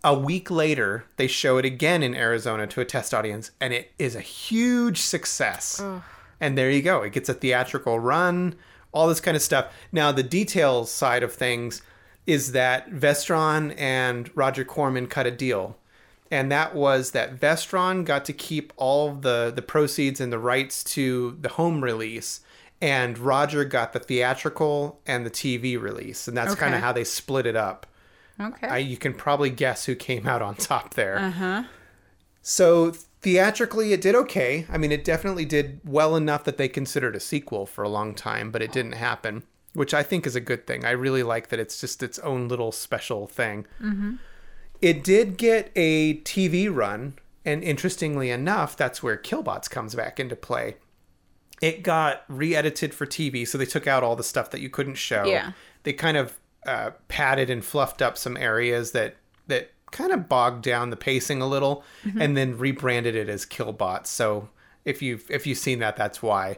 A 0.02 0.18
week 0.18 0.50
later, 0.50 1.04
they 1.16 1.26
show 1.26 1.58
it 1.58 1.64
again 1.64 2.02
in 2.02 2.14
Arizona 2.14 2.66
to 2.68 2.80
a 2.80 2.84
test 2.84 3.12
audience, 3.12 3.50
and 3.60 3.72
it 3.72 3.92
is 3.98 4.14
a 4.16 4.20
huge 4.20 4.98
success. 4.98 5.78
And 6.40 6.56
there 6.56 6.70
you 6.70 6.80
go. 6.82 7.02
It 7.02 7.12
gets 7.12 7.28
a 7.28 7.34
theatrical 7.34 8.00
run, 8.00 8.56
all 8.92 9.08
this 9.08 9.20
kind 9.20 9.36
of 9.36 9.42
stuff. 9.42 9.72
Now, 9.92 10.10
the 10.10 10.22
details 10.22 10.90
side 10.90 11.22
of 11.22 11.34
things 11.34 11.82
is 12.26 12.52
that 12.52 12.90
Vestron 12.90 13.74
and 13.78 14.30
Roger 14.34 14.64
Corman 14.64 15.06
cut 15.06 15.26
a 15.26 15.30
deal. 15.30 15.76
And 16.30 16.50
that 16.50 16.74
was 16.74 17.10
that 17.10 17.38
Vestron 17.38 18.04
got 18.04 18.24
to 18.24 18.32
keep 18.32 18.72
all 18.76 19.10
of 19.10 19.22
the, 19.22 19.52
the 19.54 19.62
proceeds 19.62 20.20
and 20.20 20.32
the 20.32 20.38
rights 20.38 20.82
to 20.84 21.36
the 21.40 21.50
home 21.50 21.84
release, 21.84 22.40
and 22.80 23.18
Roger 23.18 23.64
got 23.64 23.92
the 23.92 24.00
theatrical 24.00 25.00
and 25.06 25.26
the 25.26 25.30
TV 25.30 25.80
release. 25.80 26.26
And 26.26 26.36
that's 26.36 26.54
kind 26.54 26.74
of 26.74 26.80
how 26.80 26.92
they 26.92 27.04
split 27.04 27.46
it 27.46 27.56
up. 27.56 27.86
Okay. 28.40 28.66
I, 28.66 28.78
you 28.78 28.96
can 28.96 29.12
probably 29.12 29.50
guess 29.50 29.84
who 29.84 29.94
came 29.94 30.26
out 30.26 30.40
on 30.40 30.54
top 30.54 30.94
there. 30.94 31.18
Uh-huh. 31.18 31.64
So 32.42 32.92
theatrically, 33.20 33.92
it 33.92 34.00
did 34.00 34.14
okay. 34.14 34.66
I 34.70 34.78
mean, 34.78 34.92
it 34.92 35.04
definitely 35.04 35.44
did 35.44 35.80
well 35.84 36.16
enough 36.16 36.44
that 36.44 36.56
they 36.56 36.68
considered 36.68 37.14
a 37.14 37.20
sequel 37.20 37.66
for 37.66 37.84
a 37.84 37.88
long 37.88 38.14
time, 38.14 38.50
but 38.50 38.62
it 38.62 38.72
didn't 38.72 38.92
happen, 38.92 39.42
which 39.74 39.92
I 39.92 40.02
think 40.02 40.26
is 40.26 40.34
a 40.34 40.40
good 40.40 40.66
thing. 40.66 40.86
I 40.86 40.92
really 40.92 41.22
like 41.22 41.48
that 41.48 41.60
it's 41.60 41.78
just 41.78 42.02
its 42.02 42.18
own 42.20 42.48
little 42.48 42.72
special 42.72 43.26
thing. 43.26 43.66
It 44.80 45.04
did 45.04 45.36
get 45.36 45.70
a 45.76 46.20
TV 46.20 46.74
run, 46.74 47.18
and 47.44 47.62
interestingly 47.62 48.30
enough, 48.30 48.74
that's 48.74 49.02
where 49.02 49.18
Killbots 49.18 49.68
comes 49.68 49.94
back 49.94 50.18
into 50.18 50.34
play. 50.34 50.76
It 51.60 51.82
got 51.82 52.24
re-edited 52.28 52.94
for 52.94 53.06
TV, 53.06 53.46
so 53.46 53.58
they 53.58 53.66
took 53.66 53.86
out 53.86 54.02
all 54.02 54.16
the 54.16 54.24
stuff 54.24 54.50
that 54.50 54.60
you 54.60 54.70
couldn't 54.70 54.94
show. 54.94 55.24
Yeah. 55.24 55.52
They 55.82 55.92
kind 55.92 56.16
of 56.16 56.38
uh, 56.66 56.92
padded 57.08 57.50
and 57.50 57.64
fluffed 57.64 58.02
up 58.02 58.16
some 58.16 58.36
areas 58.36 58.92
that 58.92 59.16
that 59.46 59.72
kind 59.90 60.12
of 60.12 60.28
bogged 60.28 60.62
down 60.62 60.90
the 60.90 60.96
pacing 60.96 61.42
a 61.42 61.46
little, 61.46 61.84
and 62.18 62.36
then 62.36 62.56
rebranded 62.56 63.14
it 63.14 63.28
as 63.28 63.44
Killbots. 63.44 64.06
So 64.06 64.48
if 64.84 65.02
you've 65.02 65.30
if 65.30 65.46
you've 65.46 65.58
seen 65.58 65.78
that, 65.80 65.96
that's 65.96 66.22
why. 66.22 66.56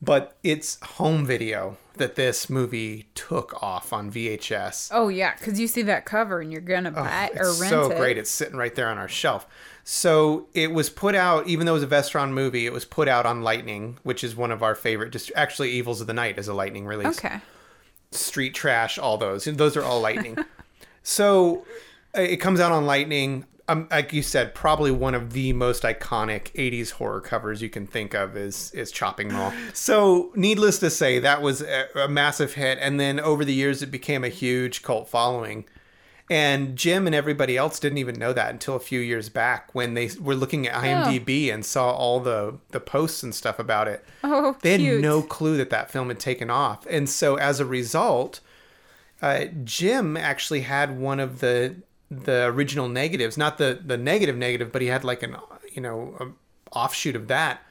But 0.00 0.36
it's 0.44 0.78
home 0.82 1.26
video 1.26 1.76
that 1.94 2.14
this 2.14 2.48
movie 2.48 3.08
took 3.16 3.60
off 3.60 3.92
on 3.92 4.12
VHS. 4.12 4.90
oh 4.92 5.08
yeah, 5.08 5.34
because 5.36 5.58
you 5.58 5.66
see 5.66 5.82
that 5.82 6.04
cover 6.04 6.40
and 6.40 6.52
you're 6.52 6.60
gonna 6.60 6.92
buy 6.92 7.30
it 7.34 7.40
or 7.40 7.46
rent 7.54 7.70
so 7.70 7.90
it. 7.90 7.96
great. 7.96 8.16
It's 8.16 8.30
sitting 8.30 8.56
right 8.56 8.74
there 8.74 8.88
on 8.88 8.98
our 8.98 9.08
shelf. 9.08 9.46
So 9.90 10.48
it 10.52 10.70
was 10.70 10.90
put 10.90 11.14
out, 11.14 11.48
even 11.48 11.64
though 11.64 11.72
it 11.74 11.80
was 11.80 11.82
a 11.82 11.86
Vestron 11.86 12.32
movie, 12.32 12.66
it 12.66 12.74
was 12.74 12.84
put 12.84 13.08
out 13.08 13.24
on 13.24 13.40
Lightning, 13.40 13.96
which 14.02 14.22
is 14.22 14.36
one 14.36 14.50
of 14.50 14.62
our 14.62 14.74
favorite. 14.74 15.12
Just 15.12 15.32
actually, 15.34 15.70
Evils 15.70 16.02
of 16.02 16.06
the 16.06 16.12
Night 16.12 16.38
is 16.38 16.46
a 16.46 16.52
Lightning 16.52 16.84
release. 16.84 17.18
Okay. 17.18 17.40
Street 18.10 18.54
Trash, 18.54 18.98
all 18.98 19.16
those. 19.16 19.46
Those 19.46 19.78
are 19.78 19.82
all 19.82 20.02
Lightning. 20.02 20.36
so 21.02 21.64
uh, 22.14 22.20
it 22.20 22.36
comes 22.36 22.60
out 22.60 22.70
on 22.70 22.84
Lightning. 22.84 23.46
um, 23.66 23.88
like 23.90 24.12
you 24.12 24.20
said, 24.20 24.54
probably 24.54 24.90
one 24.90 25.14
of 25.14 25.32
the 25.32 25.54
most 25.54 25.84
iconic 25.84 26.52
'80s 26.52 26.90
horror 26.90 27.22
covers 27.22 27.62
you 27.62 27.70
can 27.70 27.86
think 27.86 28.12
of 28.12 28.36
is 28.36 28.70
is 28.72 28.92
Chopping 28.92 29.32
Mall. 29.32 29.54
So, 29.72 30.32
needless 30.34 30.78
to 30.80 30.90
say, 30.90 31.18
that 31.20 31.40
was 31.40 31.62
a, 31.62 31.86
a 31.94 32.08
massive 32.08 32.52
hit, 32.52 32.76
and 32.78 33.00
then 33.00 33.18
over 33.18 33.42
the 33.42 33.54
years, 33.54 33.82
it 33.82 33.90
became 33.90 34.22
a 34.22 34.28
huge 34.28 34.82
cult 34.82 35.08
following. 35.08 35.64
And 36.30 36.76
Jim 36.76 37.06
and 37.06 37.14
everybody 37.14 37.56
else 37.56 37.80
didn't 37.80 37.98
even 37.98 38.18
know 38.18 38.32
that 38.32 38.50
until 38.50 38.76
a 38.76 38.80
few 38.80 39.00
years 39.00 39.28
back 39.28 39.74
when 39.74 39.94
they 39.94 40.10
were 40.20 40.34
looking 40.34 40.66
at 40.66 40.82
IMDb 40.82 41.52
and 41.52 41.64
saw 41.64 41.90
all 41.90 42.20
the 42.20 42.58
the 42.70 42.80
posts 42.80 43.22
and 43.22 43.34
stuff 43.34 43.58
about 43.58 43.88
it. 43.88 44.04
Oh, 44.22 44.56
they 44.60 44.72
had 44.72 44.80
cute. 44.80 45.00
no 45.00 45.22
clue 45.22 45.56
that 45.56 45.70
that 45.70 45.90
film 45.90 46.08
had 46.08 46.20
taken 46.20 46.50
off, 46.50 46.86
and 46.90 47.08
so 47.08 47.36
as 47.36 47.60
a 47.60 47.64
result, 47.64 48.40
uh, 49.22 49.46
Jim 49.64 50.16
actually 50.16 50.62
had 50.62 50.98
one 50.98 51.18
of 51.18 51.40
the 51.40 51.76
the 52.10 52.44
original 52.46 52.88
negatives, 52.88 53.38
not 53.38 53.58
the 53.58 53.80
the 53.84 53.96
negative 53.96 54.36
negative, 54.36 54.70
but 54.70 54.82
he 54.82 54.88
had 54.88 55.04
like 55.04 55.22
an 55.22 55.36
you 55.72 55.80
know 55.80 56.14
a 56.20 56.76
offshoot 56.76 57.16
of 57.16 57.28
that, 57.28 57.62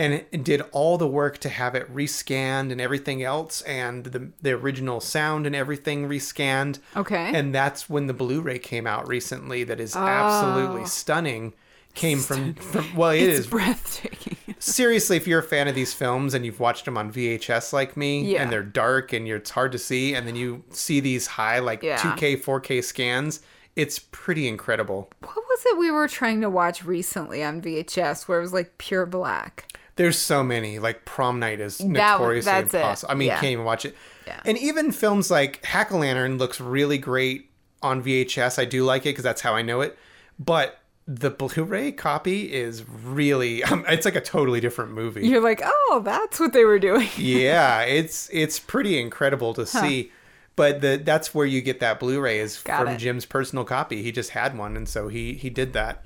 and 0.00 0.44
did 0.44 0.62
all 0.72 0.96
the 0.98 1.06
work 1.06 1.38
to 1.38 1.48
have 1.48 1.74
it 1.74 1.92
rescanned 1.94 2.72
and 2.72 2.80
everything 2.80 3.22
else, 3.22 3.60
and 3.62 4.04
the 4.04 4.30
the 4.40 4.52
original 4.52 5.00
sound 5.00 5.46
and 5.46 5.54
everything 5.54 6.08
rescanned. 6.08 6.78
Okay. 6.96 7.30
and 7.34 7.54
that's 7.54 7.88
when 7.90 8.06
the 8.06 8.14
Blu-ray 8.14 8.58
came 8.58 8.86
out 8.86 9.06
recently. 9.08 9.64
That 9.64 9.80
is 9.80 9.94
ah. 9.96 10.06
absolutely 10.06 10.86
stunning. 10.86 11.52
Came 11.94 12.20
from, 12.20 12.54
from 12.54 12.94
well, 12.96 13.10
it 13.10 13.22
Oh. 13.24 13.28
it's 13.30 13.38
is 13.40 13.46
breathtaking. 13.48 14.54
seriously, 14.60 15.16
if 15.16 15.26
you're 15.26 15.40
a 15.40 15.42
fan 15.42 15.66
of 15.66 15.74
these 15.74 15.92
films 15.92 16.34
and 16.34 16.46
you've 16.46 16.60
watched 16.60 16.84
them 16.84 16.96
on 16.96 17.12
VHS 17.12 17.72
like 17.72 17.96
me, 17.96 18.22
Yeah. 18.22 18.42
and 18.42 18.52
they're 18.52 18.62
dark 18.62 19.12
and 19.12 19.26
you're, 19.26 19.38
it's 19.38 19.50
hard 19.50 19.72
to 19.72 19.78
see, 19.78 20.14
and 20.14 20.24
then 20.26 20.36
you 20.36 20.62
see 20.70 21.00
these 21.00 21.26
high 21.26 21.58
like 21.58 21.82
Yeah. 21.82 21.96
2K, 21.98 22.36
4K 22.36 22.80
scans, 22.84 23.40
it's 23.74 23.98
pretty 23.98 24.46
incredible. 24.46 25.10
what 25.20 25.34
was 25.36 25.66
it 25.66 25.78
we 25.78 25.90
were 25.90 26.06
trying 26.08 26.40
to 26.42 26.48
watch 26.48 26.84
recently 26.84 27.42
on 27.42 27.60
VHS 27.60 28.28
where 28.28 28.38
it 28.38 28.42
was 28.42 28.52
like 28.52 28.78
pure 28.78 29.04
black? 29.04 29.66
There's 29.96 30.18
so 30.18 30.42
many. 30.42 30.78
Like 30.78 31.04
Prom 31.04 31.38
Night 31.40 31.60
is 31.60 31.78
That- 31.78 31.88
notoriously 31.88 32.50
that's 32.52 32.74
it. 32.74 32.78
impossible. 32.78 33.12
I 33.12 33.14
mean, 33.14 33.28
Yeah. 33.28 33.34
you 33.36 33.40
can't 33.40 33.52
even 33.52 33.64
watch 33.64 33.84
it. 33.84 33.96
Yeah. 34.26 34.40
And 34.44 34.56
even 34.58 34.92
films 34.92 35.30
like 35.30 35.64
Hack-O-Lantern 35.64 36.38
looks 36.38 36.60
really 36.60 36.98
great 36.98 37.50
on 37.82 38.02
VHS. 38.02 38.58
I 38.58 38.64
do 38.64 38.84
like 38.84 39.02
it 39.02 39.10
because 39.10 39.24
that's 39.24 39.40
how 39.40 39.54
I 39.54 39.62
know 39.62 39.80
it. 39.80 39.98
But 40.38 40.78
the 41.06 41.30
Blu-ray 41.30 41.92
copy 41.92 42.52
is 42.52 42.84
really, 42.88 43.64
um, 43.64 43.84
it's 43.88 44.04
like 44.04 44.14
a 44.16 44.20
totally 44.20 44.60
different 44.60 44.92
movie. 44.92 45.26
You're 45.26 45.42
like, 45.42 45.60
oh, 45.64 46.00
that's 46.04 46.38
what 46.38 46.52
they 46.52 46.64
were 46.64 46.78
doing. 46.78 47.08
yeah, 47.16 47.80
it's 47.82 48.28
it's 48.32 48.58
pretty 48.60 48.98
incredible 49.00 49.52
to 49.54 49.66
see. 49.66 50.12
But 50.56 50.80
the 50.82 51.00
that's 51.02 51.34
where 51.34 51.46
you 51.46 51.62
get 51.62 51.80
that 51.80 51.98
Blu-ray 52.00 52.38
is 52.38 52.58
Got 52.62 52.80
from 52.84 52.88
it. 52.94 52.98
Jim's 52.98 53.24
personal 53.24 53.64
copy. 53.64 54.02
He 54.02 54.12
just 54.12 54.30
had 54.30 54.56
one, 54.56 54.76
and 54.76 54.88
so 54.88 55.08
he 55.08 55.34
he 55.34 55.50
did 55.50 55.72
that. 55.72 56.04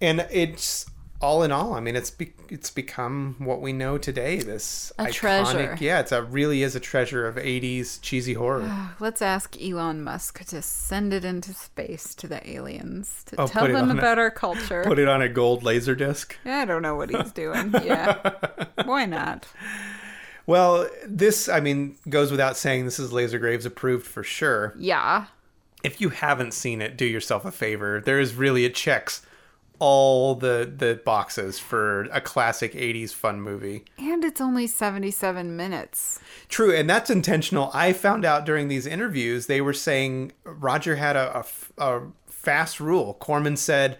And 0.00 0.26
it's 0.30 0.86
all 1.22 1.42
in 1.44 1.52
all, 1.52 1.74
I 1.74 1.80
mean, 1.80 1.94
it's 1.96 2.10
be, 2.10 2.32
it's 2.48 2.70
become 2.70 3.36
what 3.38 3.60
we 3.60 3.72
know 3.72 3.96
today. 3.96 4.38
This 4.40 4.92
A 4.98 5.04
iconic, 5.04 5.12
treasure. 5.12 5.78
yeah, 5.80 6.00
it's 6.00 6.10
a 6.12 6.22
really 6.22 6.62
is 6.62 6.74
a 6.74 6.80
treasure 6.80 7.26
of 7.26 7.36
'80s 7.36 8.00
cheesy 8.02 8.34
horror. 8.34 8.90
Let's 9.00 9.22
ask 9.22 9.56
Elon 9.62 10.02
Musk 10.02 10.44
to 10.46 10.60
send 10.60 11.12
it 11.14 11.24
into 11.24 11.54
space 11.54 12.14
to 12.16 12.26
the 12.26 12.48
aliens 12.50 13.22
to 13.26 13.40
Oh, 13.42 13.46
tell 13.46 13.66
them 13.68 13.90
on 13.90 13.96
a- 13.96 13.98
about 14.00 14.18
our 14.18 14.30
culture. 14.30 14.82
Put 14.86 14.98
it 14.98 15.08
on 15.08 15.22
a 15.22 15.28
gold 15.28 15.62
laser 15.62 15.94
disc. 15.94 16.36
I 16.44 16.64
don't 16.64 16.82
know 16.82 16.96
what 16.96 17.08
he's 17.10 17.30
doing. 17.42 17.72
Yeah. 17.84 18.32
Why 18.84 19.06
not? 19.06 19.46
Well, 20.46 20.88
this, 21.06 21.48
I 21.48 21.60
mean, 21.60 21.96
goes 22.08 22.30
without 22.32 22.56
saying. 22.56 22.84
This 22.84 22.98
is 22.98 23.12
Laser 23.12 23.38
Graves 23.38 23.64
approved 23.64 24.06
for 24.06 24.24
sure. 24.24 24.74
Yeah. 24.76 25.26
if 25.84 26.00
you 26.00 26.08
haven't 26.10 26.52
seen 26.52 26.82
it, 26.82 26.96
do 26.96 27.04
yourself 27.04 27.44
a 27.44 27.52
favor. 27.52 28.00
There 28.04 28.18
is 28.18 28.34
really 28.34 28.64
it 28.64 28.74
checks 28.74 29.24
all 29.82 30.36
the 30.36 30.72
the 30.76 31.00
boxes 31.04 31.58
for 31.58 32.02
a 32.12 32.20
classic 32.20 32.72
80s 32.72 33.12
fun 33.12 33.40
movie. 33.40 33.84
And 33.98 34.24
it's 34.24 34.40
only 34.40 34.68
77 34.68 35.56
minutes. 35.56 36.20
True, 36.48 36.72
and 36.72 36.88
that's 36.88 37.10
intentional. 37.10 37.68
I 37.74 37.92
found 37.92 38.24
out 38.24 38.46
during 38.46 38.68
these 38.68 38.86
interviews 38.86 39.46
they 39.46 39.60
were 39.60 39.72
saying 39.72 40.30
Roger 40.44 40.96
had 40.96 41.16
a 41.16 41.44
a 41.78 42.02
fast 42.28 42.78
rule. 42.78 43.14
Corman 43.14 43.56
said, 43.56 43.98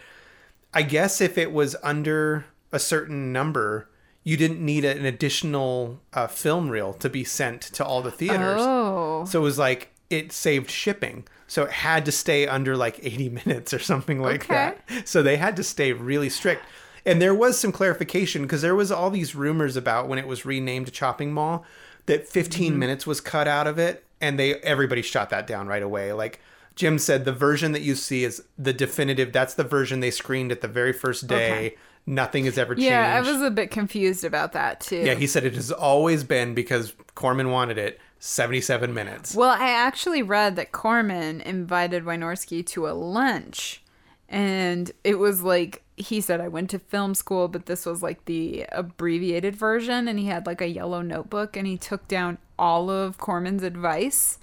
I 0.72 0.82
guess 0.82 1.20
if 1.20 1.36
it 1.36 1.52
was 1.52 1.74
under 1.82 2.44
a 2.70 2.78
certain 2.78 3.32
number, 3.32 3.90
you 4.22 4.36
didn't 4.36 4.64
need 4.64 4.84
an 4.84 5.04
additional 5.04 6.00
uh, 6.12 6.28
film 6.28 6.70
reel 6.70 6.92
to 6.94 7.10
be 7.10 7.24
sent 7.24 7.60
to 7.60 7.84
all 7.84 8.02
the 8.02 8.12
theaters. 8.12 8.60
Oh. 8.60 9.24
So 9.24 9.40
it 9.40 9.42
was 9.42 9.58
like 9.58 9.91
it 10.12 10.32
saved 10.32 10.70
shipping. 10.70 11.24
So 11.46 11.64
it 11.64 11.70
had 11.70 12.04
to 12.06 12.12
stay 12.12 12.46
under 12.46 12.76
like 12.76 12.98
80 13.02 13.28
minutes 13.30 13.74
or 13.74 13.78
something 13.78 14.20
like 14.20 14.44
Okay. 14.44 14.74
that. 14.88 15.08
So 15.08 15.22
they 15.22 15.36
had 15.36 15.56
to 15.56 15.64
stay 15.64 15.92
really 15.92 16.28
strict. 16.28 16.64
And 17.04 17.20
there 17.20 17.34
was 17.34 17.58
some 17.58 17.72
clarification 17.72 18.42
because 18.42 18.62
there 18.62 18.76
was 18.76 18.92
all 18.92 19.10
these 19.10 19.34
rumors 19.34 19.76
about 19.76 20.08
when 20.08 20.18
it 20.20 20.26
was 20.26 20.44
renamed 20.46 20.86
to 20.86 20.92
Chopping 20.92 21.32
Mall 21.32 21.64
that 22.06 22.28
15 22.28 22.70
Mm-hmm. 22.70 22.78
minutes 22.78 23.06
was 23.06 23.20
cut 23.20 23.48
out 23.48 23.66
of 23.66 23.78
it 23.78 24.04
and 24.20 24.38
they 24.38 24.54
everybody 24.56 25.02
shot 25.02 25.30
that 25.30 25.46
down 25.46 25.66
right 25.66 25.82
away. 25.82 26.12
Like 26.12 26.40
Jim 26.76 26.98
said 26.98 27.24
the 27.24 27.32
version 27.32 27.72
that 27.72 27.82
you 27.82 27.94
see 27.96 28.24
is 28.24 28.42
the 28.56 28.72
definitive 28.72 29.32
that's 29.32 29.54
the 29.54 29.64
version 29.64 30.00
they 30.00 30.10
screened 30.12 30.52
at 30.52 30.60
the 30.60 30.68
very 30.68 30.92
first 30.92 31.26
day. 31.26 31.50
Okay. 31.66 31.76
Nothing 32.06 32.46
has 32.46 32.56
ever 32.58 32.74
changed. 32.74 32.86
Yeah, 32.88 33.14
I 33.16 33.20
was 33.20 33.42
a 33.42 33.50
bit 33.50 33.70
confused 33.70 34.24
about 34.24 34.52
that 34.54 34.80
too. 34.80 34.96
Yeah, 34.96 35.14
he 35.14 35.26
said 35.28 35.44
it 35.44 35.54
has 35.54 35.70
always 35.70 36.24
been 36.24 36.52
because 36.54 36.94
Corman 37.14 37.50
wanted 37.50 37.78
it 37.78 38.00
77 38.24 38.94
minutes. 38.94 39.34
Well, 39.34 39.50
I 39.50 39.70
actually 39.70 40.22
read 40.22 40.54
that 40.54 40.70
Corman 40.70 41.40
invited 41.40 42.04
Wynorski 42.04 42.64
to 42.66 42.86
a 42.86 42.94
lunch, 42.94 43.82
and 44.28 44.92
it 45.02 45.16
was 45.18 45.42
like 45.42 45.82
he 45.96 46.20
said, 46.20 46.40
I 46.40 46.46
went 46.46 46.70
to 46.70 46.78
film 46.78 47.16
school, 47.16 47.48
but 47.48 47.66
this 47.66 47.84
was 47.84 48.00
like 48.00 48.24
the 48.26 48.64
abbreviated 48.70 49.56
version, 49.56 50.06
and 50.06 50.20
he 50.20 50.26
had 50.26 50.46
like 50.46 50.60
a 50.60 50.68
yellow 50.68 51.02
notebook, 51.02 51.56
and 51.56 51.66
he 51.66 51.76
took 51.76 52.06
down 52.06 52.38
all 52.56 52.90
of 52.90 53.18
Corman's 53.18 53.64
advice 53.64 54.38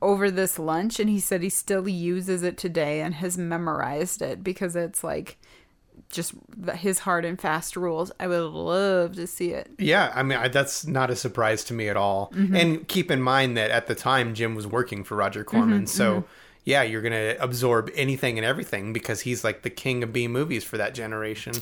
over 0.00 0.30
this 0.30 0.58
lunch, 0.58 0.98
and 0.98 1.10
he 1.10 1.20
said 1.20 1.42
he 1.42 1.50
still 1.50 1.86
uses 1.86 2.42
it 2.42 2.56
today 2.56 3.02
and 3.02 3.16
has 3.16 3.36
memorized 3.36 4.22
it 4.22 4.42
because 4.42 4.74
it's 4.74 5.04
like 5.04 5.36
just 6.10 6.32
his 6.74 7.00
hard 7.00 7.24
and 7.24 7.40
fast 7.40 7.76
rules. 7.76 8.10
I 8.18 8.26
would 8.26 8.40
love 8.40 9.16
to 9.16 9.26
see 9.26 9.50
it. 9.50 9.70
Yeah, 9.78 10.12
I 10.14 10.22
mean 10.22 10.38
I, 10.38 10.48
that's 10.48 10.86
not 10.86 11.10
a 11.10 11.16
surprise 11.16 11.64
to 11.64 11.74
me 11.74 11.88
at 11.88 11.96
all. 11.96 12.30
Mm-hmm. 12.34 12.56
And 12.56 12.88
keep 12.88 13.10
in 13.10 13.22
mind 13.22 13.56
that 13.56 13.70
at 13.70 13.86
the 13.86 13.94
time 13.94 14.34
Jim 14.34 14.54
was 14.54 14.66
working 14.66 15.04
for 15.04 15.16
Roger 15.16 15.44
mm-hmm, 15.44 15.56
Corman, 15.56 15.86
so 15.86 16.20
mm-hmm. 16.20 16.26
yeah, 16.64 16.82
you're 16.82 17.02
gonna 17.02 17.36
absorb 17.40 17.90
anything 17.94 18.38
and 18.38 18.44
everything 18.44 18.92
because 18.92 19.22
he's 19.22 19.44
like 19.44 19.62
the 19.62 19.70
king 19.70 20.02
of 20.02 20.12
B 20.12 20.28
movies 20.28 20.64
for 20.64 20.76
that 20.76 20.94
generation. 20.94 21.54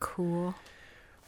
Cool. 0.00 0.54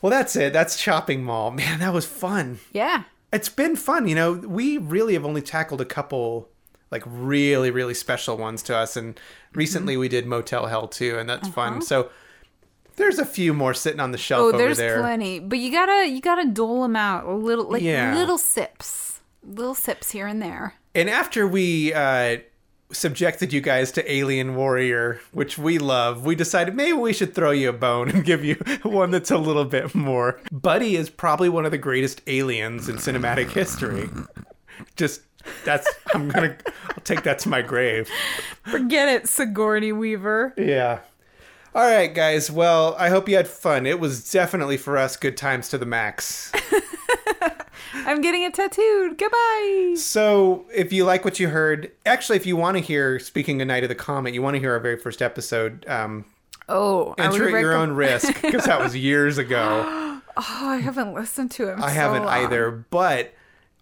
Well, 0.03 0.11
that's 0.11 0.37
it. 0.37 0.53
That's 0.53 0.81
Chopping 0.81 1.25
Mall. 1.25 1.51
Man, 1.53 1.81
that 1.81 1.93
was 1.93 2.07
fun. 2.07 2.59
Yeah. 2.73 3.05
It's 3.33 3.49
been 3.49 3.77
fun. 3.77 4.07
You 4.07 4.15
know, 4.15 4.33
we 4.33 4.79
really 4.79 5.15
have 5.15 5.25
only 5.25 5.43
tackled 5.43 5.81
a 5.81 5.85
couple 5.85 6.49
like 6.93 7.03
really 7.05 7.73
really 7.73 7.95
special 7.95 8.37
ones 8.37 8.63
to 8.63 8.77
us, 8.77 8.97
and 8.97 9.19
recently 9.55 9.97
we 9.97 10.09
did 10.09 10.25
Motel 10.27 10.67
Hell 10.67 10.87
too, 10.87 11.19
and 11.19 11.29
that's 11.29 11.49
fun. 11.49 11.75
Uh-huh. 11.75 11.81
So. 11.81 12.11
There's 12.97 13.19
a 13.19 13.25
few 13.27 13.53
more 13.55 13.75
sitting 13.75 14.01
on 14.01 14.11
the 14.13 14.19
shelf 14.19 14.55
Oh, 14.55 14.57
there's 14.59 14.79
there. 14.79 15.01
plenty, 15.01 15.39
but 15.39 15.59
you 15.59 15.71
gotta 15.71 16.07
you 16.09 16.21
gotta 16.21 16.47
dole 16.49 16.83
them 16.83 16.97
out 16.97 17.25
a 17.27 17.33
little, 17.35 17.71
like 17.71 17.83
Yeah. 17.83 18.15
little 18.15 18.39
sips, 18.39 19.21
little 19.47 19.75
sips 19.75 20.11
here 20.11 20.27
and 20.27 20.41
there. 20.43 20.75
And 20.95 21.11
after 21.11 21.47
we 21.47 21.93
uh, 21.93 22.39
subjected 22.91 23.53
you 23.53 23.61
guys 23.61 23.93
to 23.93 24.11
Alien 24.13 24.55
Warrior, 24.57 25.21
which 25.33 25.59
we 25.59 25.79
love, 25.79 26.25
we 26.25 26.35
decided 26.35 26.75
maybe 26.75 26.95
we 26.95 27.13
should 27.13 27.35
throw 27.35 27.51
you 27.51 27.69
a 27.69 27.73
bone 27.73 28.09
and 28.13 28.25
give 28.25 28.45
you 28.45 28.55
one 28.83 29.11
that's 29.11 29.31
a 29.31 29.39
little 29.39 29.65
bit 29.67 29.95
more. 29.95 30.41
Buddy 30.51 30.97
is 30.97 31.11
probably 31.11 31.49
one 31.51 31.65
of 31.67 31.71
the 31.73 31.79
greatest 31.79 32.23
aliens 32.27 32.89
in 32.89 32.97
cinematic 32.97 33.51
history. 33.51 34.09
Just 34.97 35.21
that's 35.65 35.87
I'm 36.15 36.29
gonna 36.29 36.57
I'll 36.91 37.03
take 37.05 37.23
that 37.25 37.39
to 37.41 37.49
my 37.51 37.61
grave. 37.63 38.09
Forget 38.63 39.09
it, 39.09 39.29
Sigourney 39.29 39.93
Weaver. 39.93 40.55
Yeah. 40.57 41.01
All 41.77 41.85
right, 41.85 42.15
guys. 42.15 42.51
Well, 42.51 42.97
I 42.99 43.11
hope 43.11 43.29
you 43.29 43.37
had 43.37 43.47
fun. 43.47 43.85
It 43.85 44.01
was 44.01 44.31
definitely 44.33 44.79
for 44.79 44.97
us 44.97 45.15
good 45.15 45.37
times 45.37 45.69
to 45.69 45.77
the 45.77 45.85
max. 45.85 46.51
I'm 47.93 48.23
getting 48.23 48.45
it 48.45 48.55
tattooed. 48.55 49.19
Goodbye. 49.19 49.93
So, 49.99 50.65
if 50.75 50.91
you 50.91 51.05
like 51.05 51.23
what 51.23 51.39
you 51.39 51.49
heard, 51.49 51.93
actually, 52.07 52.37
if 52.37 52.47
you 52.47 52.57
want 52.57 52.79
to 52.79 52.83
hear, 52.83 53.19
speaking 53.19 53.61
of 53.61 53.69
Night 53.69 53.83
of 53.83 53.91
the 53.91 53.95
Comet, 53.95 54.33
you 54.33 54.41
want 54.41 54.55
to 54.55 54.59
hear 54.59 54.73
our 54.73 54.81
very 54.81 54.97
first 54.97 55.21
episode, 55.21 55.85
um, 55.87 56.25
Oh, 56.67 57.15
enter 57.19 57.55
at 57.55 57.61
your 57.61 57.75
own 57.75 57.93
risk, 57.93 58.41
because 58.41 58.65
that 58.65 58.81
was 58.81 58.97
years 58.97 59.37
ago. 59.37 60.03
Oh, 60.39 60.69
I 60.69 60.77
haven't 60.77 61.15
listened 61.15 61.51
to 61.53 61.71
it. 61.71 61.73
in 61.75 61.83
I 61.83 61.89
so 61.89 61.95
haven't 61.95 62.25
long. 62.25 62.45
either, 62.45 62.71
but 62.91 63.33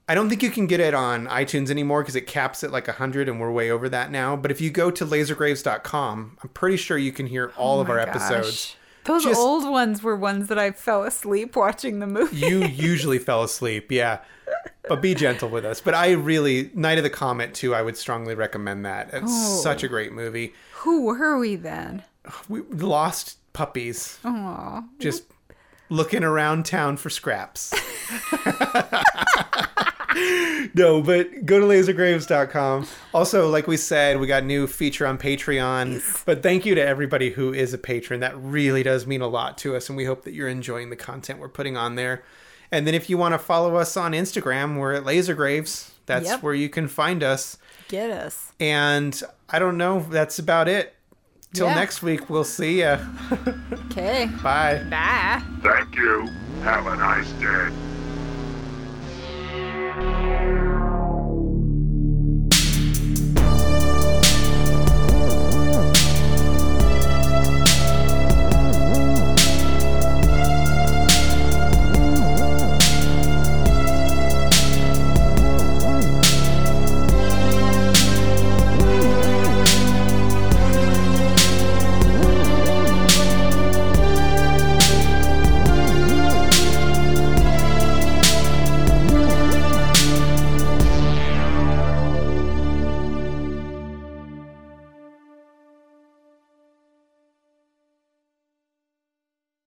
I 0.09 0.15
don't 0.15 0.29
think 0.29 0.43
you 0.43 0.51
can 0.51 0.67
get 0.67 0.81
it 0.81 0.93
on 0.95 1.27
iTunes 1.29 1.71
anymore 1.71 2.03
because 2.03 2.15
it 2.17 2.27
caps 2.27 2.63
at 2.63 2.71
like 2.71 2.87
100 2.89 3.29
and 3.29 3.41
we're 3.41 3.51
way 3.51 3.71
over 3.71 3.89
that 3.89 4.11
now. 4.11 4.37
But 4.37 4.51
if 4.51 4.61
you 4.61 4.71
go 4.71 4.91
to 4.91 5.05
lasergraves.com, 5.07 6.39
I'm 6.43 6.49
pretty 6.51 6.77
sure 6.77 6.99
you 6.99 7.13
can 7.13 7.27
hear 7.27 7.53
all 7.57 7.79
oh 7.79 7.83
of 7.83 7.89
Oh 7.89 7.93
our 7.93 8.05
gosh. 8.07 8.09
episodes. 8.17 8.77
Those 9.05 9.25
Just- 9.25 9.41
old 9.41 9.69
ones 9.71 10.03
were 10.03 10.17
ones 10.17 10.49
that 10.49 10.59
I 10.59 10.71
fell 10.73 11.05
asleep 11.05 11.57
watching 11.57 12.01
the 12.01 12.07
movie. 12.07 12.37
You 12.37 12.59
usually 12.67 13.19
fell 13.19 13.43
asleep, 13.43 13.91
yeah. 13.91 14.19
But 14.89 15.01
be 15.01 15.15
gentle 15.15 15.49
with 15.49 15.65
us. 15.65 15.81
But 15.81 15.95
I 15.95 16.13
really, 16.13 16.71
Night 16.75 16.99
of 16.99 17.05
the 17.05 17.11
Comet 17.11 17.55
too, 17.55 17.75
I 17.75 17.81
would 17.81 17.97
strongly 17.97 18.35
recommend 18.35 18.85
that. 18.85 19.09
It's 19.13 19.25
Oh. 19.27 19.61
such 19.63 19.83
a 19.83 19.89
great 19.89 20.13
movie. 20.13 20.53
Who 20.77 21.03
were 21.07 21.39
we 21.39 21.57
then? 21.57 22.03
we 22.49 22.61
lost 22.63 23.37
puppies 23.55 24.19
Aw. 24.25 24.83
just 24.99 25.25
looking 25.91 26.25
around 26.25 26.65
town 26.67 26.97
for 26.99 27.09
scraps. 27.11 27.73
no, 30.75 31.03
but 31.03 31.45
go 31.47 31.59
to 31.61 31.67
lasergraves.com. 31.67 32.87
Also, 33.13 33.49
like 33.49 33.67
we 33.67 33.77
said, 33.77 34.19
we 34.21 34.27
got 34.27 34.43
a 34.43 34.47
new 34.47 34.67
feature 34.67 35.07
on 35.07 35.19
Patreon. 35.19 36.25
But 36.25 36.43
thank 36.43 36.65
you 36.67 36.75
to 36.75 36.81
everybody 36.85 37.31
who 37.31 37.53
is 37.53 37.73
a 37.75 37.79
patron. 37.79 38.21
That 38.21 38.37
really 38.39 38.83
does 38.83 39.07
mean 39.07 39.21
a 39.21 39.27
lot 39.29 39.59
to 39.59 39.75
us, 39.77 39.89
and 39.89 39.97
we 39.97 40.05
hope 40.05 40.25
that 40.25 40.33
you're 40.35 40.49
enjoying 40.49 40.91
the 40.91 40.97
content 40.97 41.41
we're 41.41 41.49
putting 41.49 41.77
on 41.77 41.95
there. 41.97 42.23
And 42.71 42.87
then 42.87 42.95
if 42.95 43.09
you 43.11 43.19
want 43.19 43.35
to 43.35 43.39
follow 43.39 43.77
us 43.77 43.97
on 43.97 44.13
Instagram, 44.13 44.79
we're 44.79 44.95
at 44.95 45.05
Lasergraves. 45.05 45.91
That's 46.07 46.27
Yep. 46.27 46.43
where 46.43 46.55
you 46.55 46.69
can 46.69 46.89
find 46.89 47.23
us. 47.23 47.57
Get 47.89 48.11
us. 48.11 48.53
And 48.61 49.21
I 49.51 49.59
don't 49.59 49.77
know, 49.77 50.01
that's 50.11 50.39
about 50.39 50.69
it. 50.69 50.95
Till 51.53 51.67
Yeah. 51.69 51.75
next 51.77 52.03
week, 52.03 52.29
we'll 52.29 52.43
see 52.45 52.81
ya. 52.81 52.99
Okay. 53.91 54.29
Bye. 54.43 54.83
Bye. 54.91 55.41
Thank 55.63 55.95
you. 55.95 56.29
Have 56.65 56.87
a 56.87 56.97
nice 56.97 57.31
day. 57.33 57.94
Yeah. 60.05 60.64